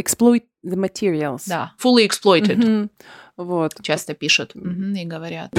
exploit 0.00 0.44
the 0.64 0.76
materials. 0.76 1.42
Да, 1.46 1.72
fully 1.82 2.06
exploited. 2.08 2.56
Мгм. 2.56 2.90
Вот. 3.36 3.74
Часто 3.82 4.14
пишут 4.14 4.54
мгм, 4.54 4.94
и 4.94 5.04
говорят. 5.04 5.52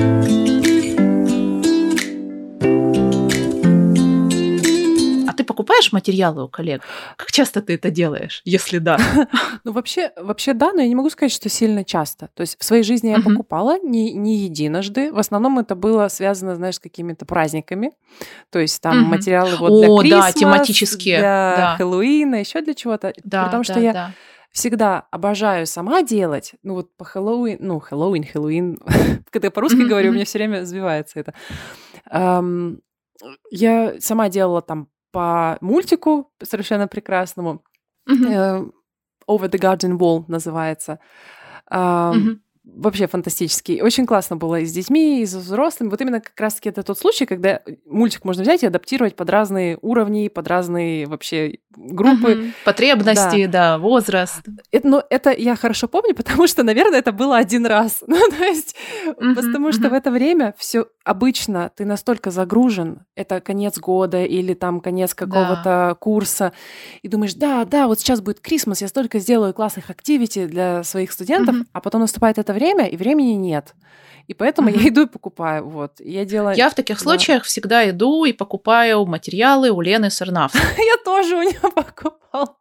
Ты 5.44 5.48
покупаешь 5.48 5.92
материалы 5.92 6.46
у 6.46 6.48
коллег? 6.48 6.82
Как 7.18 7.32
часто 7.32 7.62
ты 7.62 7.76
это 7.76 7.90
делаешь, 7.92 8.42
если 8.46 8.80
да? 8.80 8.98
Ну, 9.64 9.72
вообще, 9.72 10.12
вообще 10.18 10.54
да, 10.54 10.72
но 10.74 10.82
я 10.82 10.88
не 10.88 10.96
могу 10.96 11.10
сказать, 11.10 11.32
что 11.32 11.50
сильно 11.50 11.84
часто. 11.84 12.30
То 12.34 12.42
есть 12.42 12.58
в 12.60 12.64
своей 12.64 12.84
жизни 12.84 13.10
я 13.10 13.22
покупала 13.22 13.80
не, 13.80 14.14
не 14.14 14.38
единожды. 14.38 15.12
В 15.12 15.20
основном 15.20 15.60
это 15.60 15.76
было 15.76 16.08
связано, 16.08 16.56
знаешь, 16.56 16.76
с 16.76 16.80
какими-то 16.80 17.26
праздниками. 17.26 17.92
То 18.50 18.60
есть 18.60 18.82
там 18.82 19.04
материалы 19.04 19.56
вот 19.58 19.80
для 19.80 19.90
О, 19.90 19.98
да, 19.98 20.02
Крисмас, 20.02 20.34
тематические, 20.34 21.20
для. 21.20 21.76
Хэллоуина, 21.78 22.36
еще 22.36 22.62
для 22.62 22.74
чего-то. 22.74 23.14
Да, 23.24 23.46
Потому 23.46 23.64
что 23.64 23.80
я 23.80 23.94
да. 23.94 24.12
всегда 24.52 25.08
обожаю 25.12 25.66
сама 25.68 26.04
делать. 26.04 26.54
Ну 26.64 26.76
вот 26.76 26.96
по 26.96 27.06
Хэллоуин, 27.06 27.58
ну 27.60 27.80
Хэллоуин, 27.80 28.24
Хэллоуин. 28.24 28.80
Когда 29.32 29.48
я 29.48 29.52
по-русски 29.52 29.82
говорю, 29.88 30.12
у 30.12 30.14
меня 30.14 30.26
все 30.26 30.40
время 30.40 30.66
сбивается 30.66 31.20
это. 31.20 31.34
Я 33.52 33.94
сама 34.00 34.30
делала 34.30 34.62
там 34.62 34.90
по 35.14 35.58
мультику 35.62 36.32
совершенно 36.44 36.88
прекрасному. 36.88 37.64
Э, 38.34 38.66
Over 39.28 39.50
the 39.50 39.58
Garden 39.60 39.98
Wall 39.98 40.26
называется. 40.28 41.00
Мгм. 42.18 42.43
Вообще 42.66 43.08
фантастический. 43.08 43.82
Очень 43.82 44.06
классно 44.06 44.38
было 44.38 44.62
и 44.62 44.66
с 44.66 44.72
детьми, 44.72 45.22
и 45.22 45.26
с 45.26 45.34
взрослыми. 45.34 45.90
Вот 45.90 46.00
именно 46.00 46.22
как 46.22 46.40
раз-таки 46.40 46.70
это 46.70 46.82
тот 46.82 46.98
случай, 46.98 47.26
когда 47.26 47.60
мультик 47.86 48.24
можно 48.24 48.42
взять 48.44 48.64
и 48.64 48.68
адаптировать 48.68 49.18
под 49.18 49.30
разные 49.30 49.78
уровни, 49.82 50.30
под 50.30 50.48
разные 50.48 51.06
вообще 51.08 51.58
группы. 51.76 52.36
Мгм. 52.36 52.54
Потребности, 52.64 53.48
да, 53.48 53.78
возраст. 53.78 54.42
Это, 54.72 54.88
ну, 54.88 55.02
это 55.10 55.32
я 55.32 55.56
хорошо 55.58 55.88
помню, 55.90 56.16
потому 56.16 56.48
что, 56.48 56.64
наверное, 56.64 57.00
это 57.00 57.12
было 57.12 57.36
один 57.38 57.66
раз. 57.66 58.02
Ну, 58.14 58.20
то 58.30 58.44
есть, 58.46 58.76
Мгм, 59.18 59.36
потому 59.36 59.72
что 59.72 59.82
мгм. 59.82 59.90
в 59.90 59.94
это 59.94 60.12
время 60.12 60.54
все 60.58 60.86
обычно 61.04 61.72
ты 61.76 61.84
настолько 61.84 62.30
загружен, 62.32 63.00
это 63.16 63.42
конец 63.42 63.78
года 63.80 64.24
или 64.24 64.54
там 64.54 64.80
конец 64.80 65.14
какого-то 65.16 65.98
курса, 66.00 66.54
и 67.02 67.08
думаешь, 67.08 67.34
да, 67.34 67.66
да, 67.66 67.88
вот 67.88 68.00
сейчас 68.00 68.22
будет 68.22 68.40
Крисмас, 68.40 68.82
я 68.82 68.88
столько 68.88 69.20
сделаю 69.20 69.54
классных 69.54 69.90
активити 69.90 70.46
для 70.46 70.84
своих 70.84 71.12
студентов, 71.12 71.56
Мгм. 71.56 71.68
а 71.74 71.82
потом 71.82 72.02
наступает 72.02 72.38
это 72.38 72.53
время, 72.54 72.86
и 72.88 72.98
времени 72.98 73.34
нет. 73.34 73.74
И 74.28 74.34
поэтому 74.34 74.70
Мгм. 74.70 74.80
я 74.80 74.88
иду 74.90 75.02
и 75.04 75.06
покупаю. 75.06 75.68
Вот. 75.68 76.00
И 76.00 76.12
Я 76.12 76.24
делаю... 76.26 76.56
Я 76.56 76.70
в 76.70 76.76
таких 76.76 76.98
да. 76.98 77.04
случаях 77.04 77.44
всегда 77.44 77.90
иду 77.90 78.24
и 78.26 78.32
покупаю 78.34 79.06
материалы 79.06 79.70
у 79.70 79.82
Лены 79.82 80.10
Сарнавской. 80.10 80.62
Я 80.78 80.98
тоже 81.04 81.36
у 81.36 81.42
нее 81.42 81.60
покупала. 81.76 82.56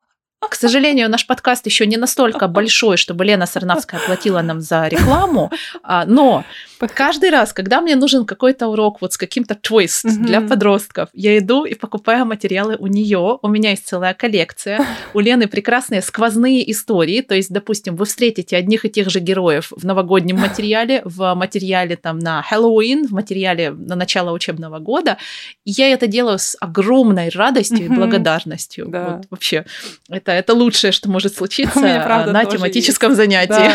К 0.49 0.55
сожалению, 0.55 1.09
наш 1.09 1.27
подкаст 1.27 1.67
еще 1.67 1.87
не 1.87 1.97
настолько 1.97 2.49
большой, 2.49 2.97
чтобы 2.97 3.25
Лена 3.25 3.47
Сарнавская 3.47 4.01
платила 4.01 4.43
нам 4.43 4.61
за 4.61 4.89
рекламу, 4.89 5.51
а, 5.83 6.05
но 6.05 6.45
Каждый 6.89 7.31
раз, 7.31 7.53
когда 7.53 7.81
мне 7.81 7.97
нужен 7.97 8.25
какой-то 8.25 8.67
урок 8.69 9.01
вот 9.01 9.13
с 9.13 9.17
каким-то 9.17 9.55
твист 9.55 10.05
mm-hmm. 10.05 10.25
для 10.25 10.41
подростков, 10.41 11.09
я 11.13 11.39
иду 11.39 11.65
и 11.65 11.75
покупаю 11.75 12.27
материалы 12.27 12.77
у 12.79 12.87
нее. 12.87 13.39
У 13.41 13.49
меня 13.49 13.71
есть 13.71 13.87
целая 13.87 14.15
коллекция. 14.15 14.85
У 15.15 15.21
Лены 15.21 15.47
прекрасные 15.47 16.03
сквозные 16.03 16.69
истории. 16.71 17.21
То 17.21 17.35
есть, 17.35 17.51
допустим, 17.51 17.97
вы 17.97 18.05
встретите 18.05 18.57
одних 18.57 18.85
и 18.85 18.91
тех 18.91 19.11
же 19.11 19.21
героев 19.21 19.71
в 19.71 19.85
новогоднем 19.85 20.37
материале, 20.37 21.03
в 21.05 21.35
материале 21.35 21.97
там 21.97 22.19
на 22.19 22.43
Хэллоуин, 22.43 23.07
в 23.07 23.13
материале 23.13 23.71
на 23.71 23.95
начало 23.95 24.33
учебного 24.33 24.79
года. 24.79 25.19
И 25.65 25.71
я 25.71 25.89
это 25.89 26.07
делаю 26.07 26.39
с 26.39 26.57
огромной 26.61 27.29
радостью 27.29 27.79
mm-hmm. 27.79 27.93
и 27.93 27.97
благодарностью. 27.97 28.87
Да. 28.89 29.17
Вот, 29.17 29.27
вообще, 29.31 29.65
это, 30.09 30.32
это 30.35 30.55
лучшее, 30.55 30.93
что 30.93 31.09
может 31.11 31.35
случиться 31.35 31.81
на 31.81 32.45
тематическом 32.45 33.11
есть. 33.11 33.17
занятии. 33.17 33.73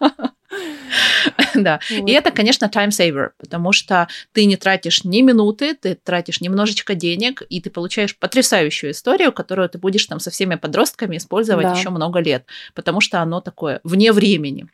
Да. 0.00 0.32
Да. 1.54 1.80
И 1.90 2.10
это, 2.12 2.30
конечно, 2.30 2.66
time 2.66 2.88
saver, 2.88 3.30
потому 3.38 3.72
что 3.72 4.08
ты 4.32 4.44
не 4.44 4.56
тратишь 4.56 5.04
ни 5.04 5.20
минуты, 5.20 5.74
ты 5.74 5.94
тратишь 5.94 6.40
немножечко 6.40 6.94
денег, 6.94 7.42
и 7.48 7.60
ты 7.60 7.70
получаешь 7.70 8.16
потрясающую 8.16 8.92
историю, 8.92 9.32
которую 9.32 9.68
ты 9.68 9.78
будешь 9.78 10.06
там 10.06 10.20
со 10.20 10.30
всеми 10.30 10.54
подростками 10.54 11.16
использовать 11.16 11.66
да. 11.66 11.74
еще 11.74 11.90
много 11.90 12.20
лет, 12.20 12.46
потому 12.74 13.00
что 13.00 13.20
оно 13.20 13.40
такое 13.40 13.80
вне 13.84 14.12
времени 14.12 14.68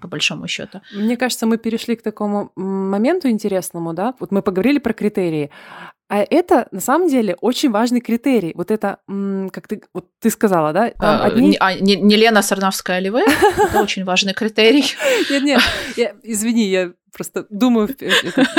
по 0.00 0.08
большому 0.08 0.48
счету. 0.48 0.80
Мне 0.92 1.16
кажется, 1.16 1.46
мы 1.46 1.58
перешли 1.58 1.96
к 1.96 2.02
такому 2.02 2.50
моменту 2.56 3.28
интересному, 3.28 3.92
да. 3.92 4.14
Вот 4.18 4.32
мы 4.32 4.42
поговорили 4.42 4.78
про 4.78 4.92
критерии, 4.92 5.50
а 6.08 6.26
это 6.28 6.68
на 6.72 6.80
самом 6.80 7.08
деле 7.08 7.36
очень 7.40 7.70
важный 7.70 8.00
критерий. 8.00 8.52
Вот 8.54 8.70
это, 8.70 8.98
как 9.50 9.66
ты, 9.68 9.82
вот 9.94 10.08
ты 10.20 10.30
сказала, 10.30 10.72
да? 10.72 10.92
А, 10.98 11.24
одни... 11.24 11.56
а, 11.58 11.74
не, 11.74 11.96
не 11.96 12.16
Лена 12.16 12.42
Сарнавская 12.42 12.98
ли 12.98 13.10
вы? 13.10 13.22
Это 13.22 13.80
очень 13.82 14.04
важный 14.04 14.34
критерий. 14.34 14.84
Нет, 15.30 15.62
нет, 15.96 16.14
извини, 16.22 16.68
я 16.68 16.92
просто 17.12 17.46
думаю 17.50 17.88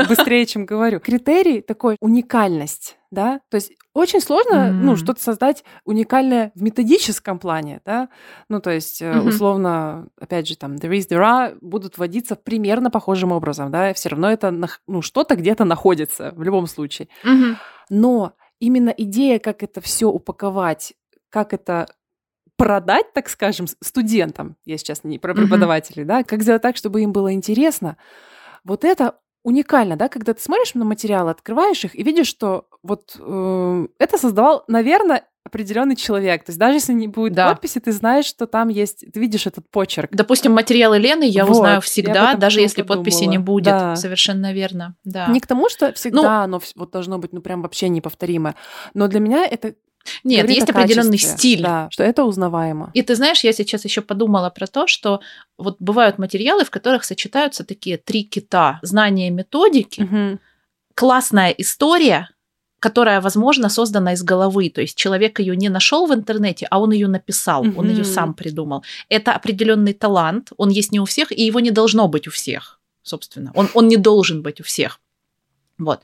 быстрее, 0.07 0.45
чем 0.45 0.65
говорю. 0.65 0.99
Критерий 0.99 1.61
такой 1.61 1.97
уникальность, 1.99 2.97
да, 3.11 3.41
то 3.49 3.55
есть 3.55 3.73
очень 3.93 4.21
сложно, 4.21 4.53
mm-hmm. 4.53 4.71
ну, 4.71 4.95
что-то 4.95 5.21
создать 5.21 5.63
уникальное 5.85 6.51
в 6.55 6.61
методическом 6.61 7.39
плане, 7.39 7.81
да, 7.85 8.09
ну, 8.49 8.59
то 8.59 8.71
есть 8.71 9.01
mm-hmm. 9.01 9.27
условно, 9.27 10.07
опять 10.19 10.47
же, 10.47 10.57
там, 10.57 10.75
there 10.75 10.91
is, 10.91 11.07
there 11.09 11.21
are 11.21 11.57
будут 11.61 11.97
вводиться 11.97 12.35
примерно 12.35 12.89
похожим 12.89 13.31
образом, 13.31 13.71
да, 13.71 13.93
все 13.93 14.09
равно 14.09 14.31
это, 14.31 14.51
ну, 14.87 15.01
что-то 15.01 15.35
где-то 15.35 15.65
находится 15.65 16.33
в 16.35 16.43
любом 16.43 16.67
случае. 16.67 17.07
Mm-hmm. 17.23 17.42
Но 17.89 18.33
именно 18.59 18.89
идея, 18.89 19.39
как 19.39 19.63
это 19.63 19.81
все 19.81 20.07
упаковать, 20.07 20.93
как 21.29 21.53
это 21.53 21.87
продать, 22.55 23.11
так 23.13 23.29
скажем, 23.29 23.67
студентам, 23.81 24.55
я 24.65 24.77
сейчас 24.77 25.03
не 25.03 25.19
про 25.19 25.33
преподавателей, 25.33 26.05
да, 26.05 26.23
как 26.23 26.43
сделать 26.43 26.61
так, 26.61 26.77
чтобы 26.77 27.01
им 27.01 27.11
было 27.11 27.33
интересно, 27.33 27.97
вот 28.63 28.85
это 28.85 29.19
уникально, 29.43 29.97
да, 29.97 30.07
когда 30.07 30.33
ты 30.33 30.41
смотришь 30.41 30.73
на 30.73 30.85
материалы, 30.85 31.31
открываешь 31.31 31.83
их 31.83 31.95
и 31.95 32.03
видишь, 32.03 32.27
что 32.27 32.67
вот 32.81 33.17
э, 33.19 33.87
это 33.99 34.17
создавал, 34.17 34.63
наверное, 34.67 35.27
определенный 35.45 35.95
человек. 35.95 36.43
То 36.43 36.51
есть 36.51 36.59
даже 36.59 36.75
если 36.75 36.93
не 36.93 37.07
будет 37.07 37.33
да. 37.33 37.49
подписи, 37.49 37.79
ты 37.79 37.91
знаешь, 37.91 38.25
что 38.25 38.47
там 38.47 38.69
есть, 38.69 39.05
ты 39.11 39.19
видишь 39.19 39.45
этот 39.45 39.69
почерк. 39.69 40.09
Допустим, 40.11 40.53
материалы 40.53 40.97
Лены 40.97 41.23
я 41.23 41.45
вот, 41.45 41.53
узнаю 41.53 41.81
всегда, 41.81 42.35
даже 42.35 42.61
если 42.61 42.81
подписи 42.81 43.25
не 43.25 43.37
будет. 43.37 43.65
Да. 43.65 43.95
Совершенно 43.95 44.53
верно. 44.53 44.95
Да. 45.03 45.27
Не 45.27 45.39
к 45.39 45.47
тому, 45.47 45.69
что 45.69 45.91
всегда 45.93 46.21
ну, 46.21 46.27
оно 46.27 46.61
вот 46.75 46.91
должно 46.91 47.17
быть, 47.19 47.33
ну 47.33 47.41
прям 47.41 47.61
вообще 47.61 47.89
неповторимо. 47.89 48.55
Но 48.93 49.07
для 49.07 49.19
меня 49.19 49.45
это 49.45 49.75
нет, 50.23 50.49
есть 50.49 50.69
определенный 50.69 51.17
стиль. 51.17 51.61
Да, 51.61 51.87
что 51.89 52.03
это 52.03 52.23
узнаваемо. 52.23 52.91
И 52.93 53.01
ты 53.01 53.15
знаешь, 53.15 53.43
я 53.43 53.53
сейчас 53.53 53.85
еще 53.85 54.01
подумала 54.01 54.49
про 54.49 54.67
то, 54.67 54.87
что 54.87 55.21
вот 55.57 55.77
бывают 55.79 56.17
материалы, 56.17 56.65
в 56.65 56.69
которых 56.69 57.03
сочетаются 57.03 57.63
такие 57.63 57.97
три 57.97 58.23
кита: 58.23 58.79
знание 58.81 59.29
методики, 59.29 60.01
угу. 60.01 60.39
классная 60.93 61.51
история, 61.51 62.29
которая, 62.83 63.21
возможно, 63.21 63.69
создана 63.69 64.11
из 64.11 64.23
головы. 64.23 64.69
То 64.69 64.81
есть 64.81 64.97
человек 64.97 65.39
ее 65.39 65.55
не 65.55 65.69
нашел 65.69 66.05
в 66.05 66.13
интернете, 66.13 66.67
а 66.69 66.79
он 66.79 66.91
ее 66.91 67.07
написал, 67.07 67.61
угу. 67.61 67.79
он 67.79 67.89
ее 67.89 68.03
сам 68.03 68.33
придумал. 68.33 68.83
Это 69.07 69.31
определенный 69.31 69.93
талант, 69.93 70.51
он 70.57 70.69
есть 70.69 70.91
не 70.91 70.99
у 70.99 71.05
всех, 71.05 71.31
и 71.31 71.45
его 71.45 71.61
не 71.61 71.71
должно 71.71 72.09
быть 72.09 72.27
у 72.27 72.31
всех, 72.31 72.81
собственно. 73.01 73.51
Он, 73.55 73.69
он 73.73 73.87
не 73.87 73.95
должен 73.95 74.41
быть 74.41 74.59
у 74.59 74.63
всех. 74.63 74.99
Вот. 75.77 76.01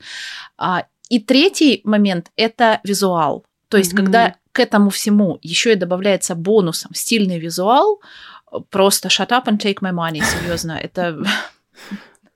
А, 0.56 0.86
и 1.10 1.18
третий 1.18 1.82
момент 1.84 2.30
это 2.36 2.80
визуал. 2.84 3.44
То 3.68 3.76
есть, 3.76 3.92
mm-hmm. 3.92 3.96
когда 3.96 4.34
к 4.52 4.60
этому 4.60 4.88
всему 4.88 5.38
еще 5.42 5.72
и 5.72 5.76
добавляется 5.76 6.34
бонусом 6.34 6.94
стильный 6.94 7.38
визуал, 7.38 8.00
просто 8.70 9.08
shut 9.08 9.28
up 9.28 9.44
and 9.44 9.58
take 9.58 9.80
my 9.82 9.92
money, 9.92 10.22
серьезно, 10.24 10.72
это, 10.72 11.22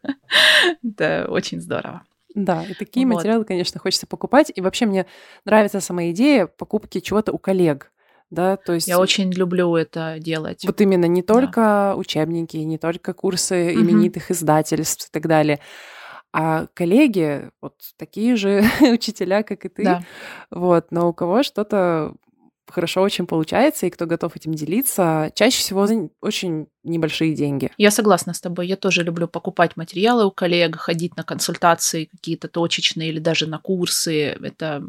это 0.82 1.26
очень 1.30 1.62
здорово. 1.62 2.02
Да, 2.34 2.64
и 2.64 2.74
такие 2.74 3.06
вот. 3.06 3.16
материалы, 3.16 3.44
конечно, 3.44 3.80
хочется 3.80 4.06
покупать. 4.06 4.50
И 4.54 4.60
вообще 4.60 4.86
мне 4.86 5.06
нравится 5.44 5.80
сама 5.80 6.10
идея 6.10 6.46
покупки 6.46 7.00
чего-то 7.00 7.32
у 7.32 7.38
коллег. 7.38 7.92
Да, 8.30 8.56
то 8.56 8.72
есть... 8.72 8.88
Я 8.88 8.98
очень 8.98 9.32
люблю 9.32 9.76
это 9.76 10.16
делать. 10.18 10.64
Вот 10.64 10.80
именно 10.80 11.04
не 11.04 11.22
только 11.22 11.60
да. 11.60 11.96
учебники, 11.96 12.56
не 12.56 12.78
только 12.78 13.12
курсы 13.12 13.74
именитых 13.74 14.24
угу. 14.24 14.32
издательств 14.34 15.08
и 15.08 15.12
так 15.12 15.28
далее, 15.28 15.60
а 16.32 16.66
коллеги 16.74 17.50
вот 17.60 17.74
такие 17.96 18.34
же 18.34 18.64
учителя, 18.80 19.44
как 19.44 19.64
и 19.64 19.68
ты. 19.68 19.84
Да. 19.84 20.02
Вот, 20.50 20.86
но 20.90 21.08
у 21.08 21.12
кого 21.12 21.44
что-то 21.44 22.14
хорошо 22.68 23.02
очень 23.02 23.26
получается, 23.26 23.86
и 23.86 23.90
кто 23.90 24.06
готов 24.06 24.36
этим 24.36 24.54
делиться, 24.54 25.30
чаще 25.34 25.58
всего 25.58 25.86
за 25.86 26.08
очень 26.20 26.66
небольшие 26.82 27.34
деньги. 27.34 27.70
Я 27.78 27.90
согласна 27.90 28.34
с 28.34 28.40
тобой. 28.40 28.66
Я 28.66 28.76
тоже 28.76 29.02
люблю 29.02 29.28
покупать 29.28 29.76
материалы 29.76 30.24
у 30.24 30.30
коллег, 30.30 30.76
ходить 30.76 31.16
на 31.16 31.22
консультации 31.22 32.06
какие-то 32.06 32.48
точечные 32.48 33.10
или 33.10 33.18
даже 33.18 33.46
на 33.46 33.58
курсы. 33.58 34.36
Это 34.42 34.82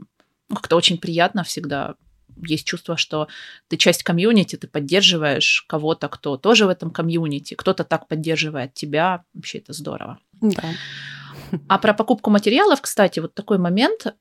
ну, 0.49 0.55
как-то 0.55 0.75
очень 0.75 0.97
приятно 0.97 1.43
всегда. 1.43 1.95
Есть 2.45 2.65
чувство, 2.65 2.97
что 2.97 3.27
ты 3.69 3.77
часть 3.77 4.03
комьюнити, 4.03 4.57
ты 4.57 4.67
поддерживаешь 4.67 5.65
кого-то, 5.67 6.09
кто 6.09 6.37
тоже 6.37 6.65
в 6.65 6.69
этом 6.69 6.91
комьюнити, 6.91 7.53
кто-то 7.53 7.83
так 7.83 8.07
поддерживает 8.07 8.73
тебя. 8.73 9.23
Вообще 9.33 9.59
это 9.59 9.73
здорово. 9.73 10.19
Да. 10.41 10.63
А 11.67 11.77
про 11.77 11.93
покупку 11.93 12.29
материалов, 12.29 12.81
кстати, 12.81 13.19
вот 13.19 13.33
такой 13.33 13.57
момент. 13.57 14.15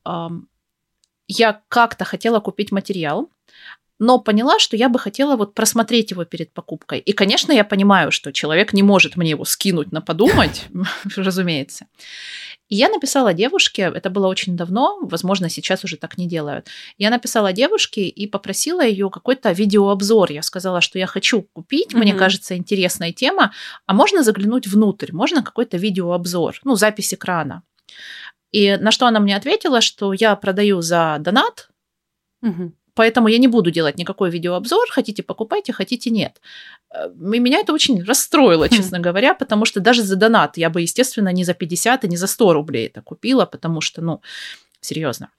Я 1.28 1.62
как-то 1.68 2.04
хотела 2.04 2.40
купить 2.40 2.72
материал, 2.72 3.30
но 3.98 4.18
поняла, 4.18 4.58
что 4.58 4.76
я 4.76 4.88
бы 4.88 4.98
хотела 4.98 5.36
вот 5.36 5.54
просмотреть 5.54 6.10
его 6.10 6.24
перед 6.24 6.52
покупкой. 6.52 6.98
И, 6.98 7.12
конечно, 7.12 7.52
я 7.52 7.64
понимаю, 7.64 8.10
что 8.10 8.32
человек 8.32 8.72
не 8.72 8.82
может 8.82 9.16
мне 9.16 9.30
его 9.30 9.44
скинуть 9.44 9.92
на 9.92 10.00
подумать, 10.00 10.66
разумеется. 11.16 11.86
И 12.68 12.76
я 12.76 12.88
написала 12.88 13.34
девушке, 13.34 13.92
это 13.94 14.10
было 14.10 14.26
очень 14.26 14.56
давно, 14.56 14.98
возможно, 15.02 15.50
сейчас 15.50 15.84
уже 15.84 15.96
так 15.96 16.18
не 16.18 16.26
делают. 16.26 16.68
Я 16.98 17.10
написала 17.10 17.52
девушке 17.52 18.08
и 18.08 18.26
попросила 18.26 18.84
ее 18.84 19.10
какой-то 19.10 19.52
видеообзор. 19.52 20.32
Я 20.32 20.42
сказала, 20.42 20.80
что 20.80 20.98
я 20.98 21.06
хочу 21.06 21.42
купить, 21.52 21.92
mm-hmm. 21.92 21.98
мне 21.98 22.14
кажется, 22.14 22.56
интересная 22.56 23.12
тема, 23.12 23.52
а 23.86 23.92
можно 23.92 24.22
заглянуть 24.22 24.66
внутрь, 24.66 25.12
можно 25.12 25.42
какой-то 25.42 25.76
видеообзор, 25.76 26.60
ну, 26.64 26.74
запись 26.74 27.12
экрана. 27.12 27.62
И 28.54 28.76
на 28.76 28.92
что 28.92 29.06
она 29.06 29.18
мне 29.18 29.36
ответила, 29.36 29.80
что 29.80 30.12
я 30.12 30.36
продаю 30.36 30.80
за 30.80 31.16
донат, 31.18 31.70
mm-hmm. 32.44 32.70
Поэтому 32.96 33.26
я 33.26 33.38
не 33.38 33.48
буду 33.48 33.72
делать 33.72 33.98
никакой 33.98 34.30
видеообзор. 34.30 34.86
Хотите, 34.88 35.24
покупайте, 35.24 35.72
хотите, 35.72 36.10
нет. 36.10 36.40
Э, 36.94 37.08
и 37.08 37.38
меня 37.40 37.58
это 37.58 37.72
очень 37.72 38.04
расстроило, 38.04 38.66
хм. 38.66 38.70
честно 38.70 39.00
говоря, 39.00 39.34
потому 39.34 39.64
что 39.64 39.80
даже 39.80 40.02
за 40.02 40.14
донат 40.14 40.56
я 40.56 40.70
бы, 40.70 40.80
естественно, 40.80 41.32
не 41.32 41.42
за 41.42 41.54
50 41.54 42.04
и 42.04 42.08
не 42.08 42.16
за 42.16 42.28
100 42.28 42.52
рублей 42.52 42.86
это 42.86 43.02
купила, 43.02 43.46
потому 43.46 43.80
что, 43.80 44.00
ну, 44.00 44.22
серьезно. 44.80 45.30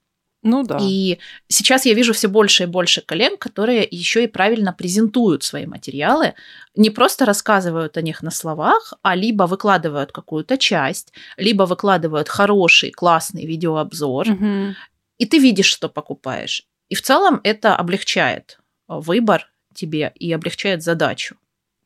Ну 0.45 0.63
да. 0.63 0.77
И 0.79 1.17
сейчас 1.47 1.88
я 1.88 1.95
вижу 1.95 2.13
все 2.13 2.27
больше 2.27 2.63
и 2.63 2.67
больше 2.67 3.01
коллег, 3.01 3.39
которые 3.39 3.88
еще 3.89 4.23
и 4.23 4.27
правильно 4.27 4.73
презентуют 4.73 5.43
свои 5.43 5.65
материалы, 5.65 6.36
не 6.75 6.91
просто 6.91 7.25
рассказывают 7.25 7.97
о 7.97 8.03
них 8.03 8.21
на 8.21 8.29
словах, 8.29 8.93
а 9.01 9.15
либо 9.15 9.45
выкладывают 9.45 10.12
какую-то 10.12 10.60
часть, 10.60 11.13
либо 11.38 11.63
выкладывают 11.63 12.29
хороший, 12.29 12.91
классный 12.91 13.47
видеообзор, 13.47 14.29
угу. 14.29 14.75
и 15.17 15.25
ты 15.25 15.39
видишь, 15.39 15.65
что 15.65 15.89
покупаешь. 15.89 16.67
И 16.89 16.95
в 16.95 17.01
целом 17.01 17.41
это 17.43 17.75
облегчает 17.75 18.60
э, 18.88 18.99
выбор 18.99 19.49
тебе 19.73 20.13
и 20.13 20.31
облегчает 20.31 20.84
задачу. 20.84 21.38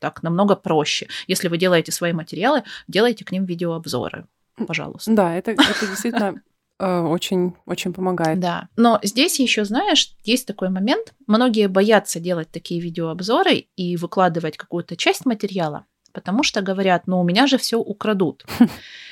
Так 0.02 0.22
намного 0.22 0.58
проще. 0.58 1.08
Если 1.28 1.48
вы 1.48 1.58
делаете 1.58 1.94
свои 1.94 2.12
материалы, 2.12 2.64
делайте 2.90 3.24
к 3.24 3.32
ним 3.32 3.46
видеообзоры, 3.46 4.26
пожалуйста. 4.68 5.12
Да, 5.14 5.34
это, 5.34 5.52
это 5.52 5.88
действительно 5.88 6.42
очень, 6.80 7.56
очень 7.66 7.94
помогает. 7.94 8.40
Да. 8.40 8.70
Но 8.78 9.00
здесь 9.04 9.40
еще, 9.40 9.66
знаешь, 9.66 10.16
есть 10.24 10.48
такой 10.48 10.70
момент. 10.70 11.14
Многие 11.28 11.68
боятся 11.68 12.20
делать 12.20 12.50
такие 12.52 12.80
видеообзоры 12.80 13.68
и 13.76 13.98
выкладывать 13.98 14.58
какую-то 14.58 14.96
часть 14.96 15.26
материала, 15.26 15.86
потому 16.14 16.44
что 16.44 16.62
говорят, 16.62 17.08
ну, 17.08 17.20
у 17.20 17.24
меня 17.24 17.48
же 17.48 17.58
все 17.58 17.78
украдут. 17.78 18.46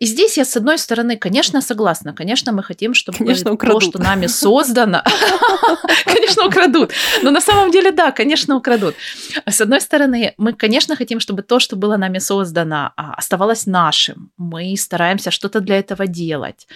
И 0.00 0.06
здесь 0.06 0.38
я, 0.38 0.44
с 0.44 0.56
одной 0.56 0.78
стороны, 0.78 1.18
конечно, 1.18 1.60
согласна. 1.60 2.14
Конечно, 2.14 2.52
мы 2.52 2.62
хотим, 2.62 2.94
чтобы 2.94 3.18
Конечно, 3.18 3.56
то, 3.56 3.80
что 3.80 3.98
нами 3.98 4.28
создано... 4.28 5.02
Конечно, 6.04 6.46
украдут. 6.46 6.92
Но 7.22 7.30
на 7.30 7.40
самом 7.40 7.70
деле, 7.70 7.90
да, 7.92 8.10
конечно, 8.10 8.56
украдут. 8.56 8.94
С 9.46 9.60
одной 9.60 9.80
стороны, 9.80 10.34
мы, 10.38 10.52
конечно, 10.52 10.96
хотим, 10.96 11.20
чтобы 11.20 11.42
то, 11.42 11.60
что 11.60 11.76
было 11.76 11.96
нами 11.96 12.18
создано, 12.18 12.92
а, 12.96 13.14
оставалось 13.14 13.66
нашим. 13.66 14.30
Мы 14.38 14.76
стараемся 14.76 15.30
что-то 15.30 15.60
для 15.60 15.78
этого 15.78 16.06
делать. 16.06 16.66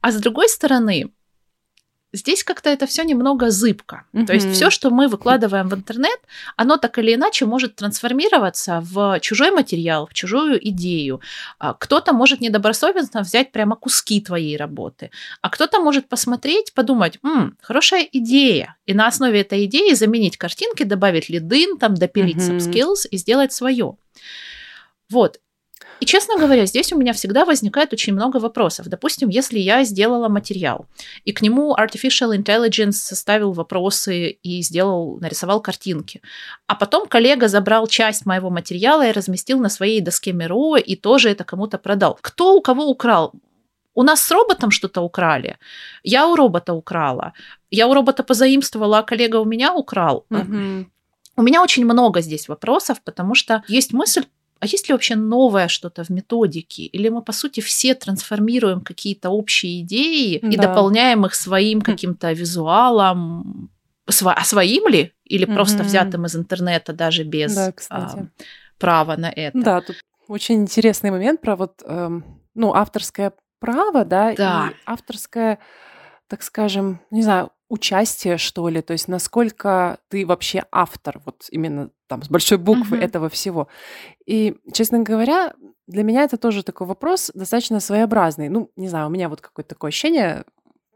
А 0.00 0.12
с 0.12 0.16
другой 0.16 0.48
стороны, 0.48 1.10
здесь 2.12 2.44
как-то 2.44 2.70
это 2.70 2.86
все 2.86 3.02
немного 3.04 3.50
зыбко. 3.50 4.04
То 4.26 4.32
есть 4.32 4.50
все, 4.50 4.70
что 4.70 4.90
мы 4.90 5.08
выкладываем 5.08 5.68
в 5.68 5.74
интернет, 5.74 6.18
оно 6.56 6.76
так 6.76 6.98
или 6.98 7.14
иначе 7.14 7.44
может 7.46 7.76
трансформироваться 7.76 8.80
в 8.82 9.18
чужой 9.20 9.50
материал, 9.50 10.06
в 10.06 10.14
чужую 10.14 10.58
идею. 10.68 11.20
А, 11.58 11.74
Кто-то 11.74 12.12
может 12.12 12.40
недобросовестно 12.40 13.20
взять 13.22 13.52
прямо 13.52 13.76
куски 13.76 14.20
твоей 14.20 14.56
работы, 14.56 15.10
а 15.42 15.50
кто-то 15.50 15.80
может 15.80 16.08
посмотреть, 16.08 16.72
подумать, 16.74 17.18
«М, 17.22 17.56
хорошая 17.60 18.08
идея, 18.12 18.76
и 18.86 18.94
на 18.94 19.06
основе 19.08 19.40
этой 19.40 19.64
идеи 19.66 19.94
заменить 19.94 20.36
картинки, 20.36 20.84
добавить 20.84 21.28
лидын, 21.28 21.76
там, 21.78 21.94
допилить 21.94 22.36
Мгм. 22.48 22.56
subskills 22.58 23.06
и 23.10 23.16
сделать 23.16 23.52
свое. 23.52 23.96
Вот. 25.10 25.38
И, 26.00 26.04
честно 26.04 26.36
говоря, 26.38 26.66
здесь 26.66 26.92
у 26.92 26.98
меня 26.98 27.12
всегда 27.12 27.44
возникает 27.44 27.92
очень 27.92 28.12
много 28.12 28.36
вопросов. 28.36 28.86
Допустим, 28.86 29.28
если 29.28 29.58
я 29.58 29.84
сделала 29.84 30.28
материал, 30.28 30.86
и 31.24 31.32
к 31.32 31.40
нему 31.40 31.74
Artificial 31.74 32.36
Intelligence 32.36 32.92
составил 32.92 33.52
вопросы 33.52 34.30
и 34.30 34.62
сделал, 34.62 35.18
нарисовал 35.20 35.60
картинки, 35.60 36.20
а 36.66 36.74
потом 36.74 37.08
коллега 37.08 37.48
забрал 37.48 37.86
часть 37.86 38.26
моего 38.26 38.50
материала 38.50 39.06
и 39.06 39.12
разместил 39.12 39.58
на 39.58 39.70
своей 39.70 40.00
доске 40.00 40.32
Миро 40.32 40.76
и 40.76 40.96
тоже 40.96 41.30
это 41.30 41.44
кому-то 41.44 41.78
продал. 41.78 42.18
Кто 42.20 42.54
у 42.56 42.60
кого 42.60 42.86
украл? 42.86 43.32
У 43.94 44.02
нас 44.02 44.22
с 44.22 44.30
роботом 44.30 44.70
что-то 44.70 45.00
украли. 45.00 45.56
Я 46.02 46.28
у 46.28 46.36
робота 46.36 46.74
украла. 46.74 47.32
Я 47.70 47.86
у 47.86 47.94
робота 47.94 48.22
позаимствовала, 48.22 48.98
а 48.98 49.02
коллега 49.02 49.36
у 49.36 49.46
меня 49.46 49.74
украл. 49.74 50.26
Мгм. 50.28 50.90
У 51.36 51.42
меня 51.42 51.62
очень 51.62 51.84
много 51.84 52.20
здесь 52.20 52.48
вопросов, 52.48 53.00
потому 53.02 53.34
что 53.34 53.62
есть 53.68 53.94
мысль, 53.94 54.24
а 54.60 54.66
есть 54.66 54.88
ли 54.88 54.92
вообще 54.92 55.16
новое 55.16 55.68
что-то 55.68 56.04
в 56.04 56.10
методике? 56.10 56.82
Или 56.84 57.08
мы, 57.08 57.22
по 57.22 57.32
сути, 57.32 57.60
все 57.60 57.94
трансформируем 57.94 58.80
какие-то 58.80 59.30
общие 59.30 59.80
идеи 59.82 60.36
и 60.36 60.56
Да. 60.56 60.68
дополняем 60.68 61.24
их 61.26 61.34
своим 61.34 61.80
каким-то 61.82 62.32
визуалом? 62.32 63.70
Сво- 64.08 64.34
А 64.36 64.44
своим 64.44 64.88
ли? 64.88 65.12
Или 65.24 65.44
просто 65.44 65.78
Мгм. 65.78 65.86
взятым 65.88 66.26
из 66.26 66.36
интернета 66.36 66.92
даже 66.92 67.24
без 67.24 67.54
Да, 67.54 67.72
а, 67.90 68.26
права 68.78 69.16
на 69.16 69.30
это? 69.30 69.58
Да, 69.58 69.80
тут 69.80 69.96
очень 70.28 70.62
интересный 70.62 71.10
момент 71.10 71.40
про 71.40 71.56
вот, 71.56 71.82
эм, 71.84 72.24
ну, 72.54 72.72
авторское 72.74 73.32
право, 73.58 74.04
да, 74.04 74.32
Да. 74.34 74.68
и 74.70 74.76
авторское, 74.86 75.58
так 76.28 76.42
скажем, 76.42 77.00
не 77.10 77.22
знаю, 77.22 77.50
участие, 77.68 78.38
что 78.38 78.68
ли, 78.68 78.80
то 78.82 78.92
есть 78.92 79.08
насколько 79.08 79.98
ты 80.08 80.24
вообще 80.26 80.64
автор, 80.72 81.20
вот 81.24 81.46
именно 81.50 81.90
там 82.08 82.22
с 82.22 82.28
большой 82.28 82.58
буквы 82.58 82.96
Мгм. 82.98 83.06
этого 83.06 83.28
всего. 83.28 83.68
И, 84.26 84.56
честно 84.72 85.00
говоря, 85.00 85.54
для 85.88 86.02
меня 86.04 86.24
это 86.24 86.36
тоже 86.38 86.62
такой 86.64 86.86
вопрос 86.86 87.32
достаточно 87.34 87.80
своеобразный. 87.80 88.48
Ну, 88.50 88.70
не 88.76 88.88
знаю, 88.88 89.08
у 89.08 89.10
меня 89.10 89.28
вот 89.28 89.40
какое-то 89.40 89.70
такое 89.70 89.90
ощущение, 89.90 90.44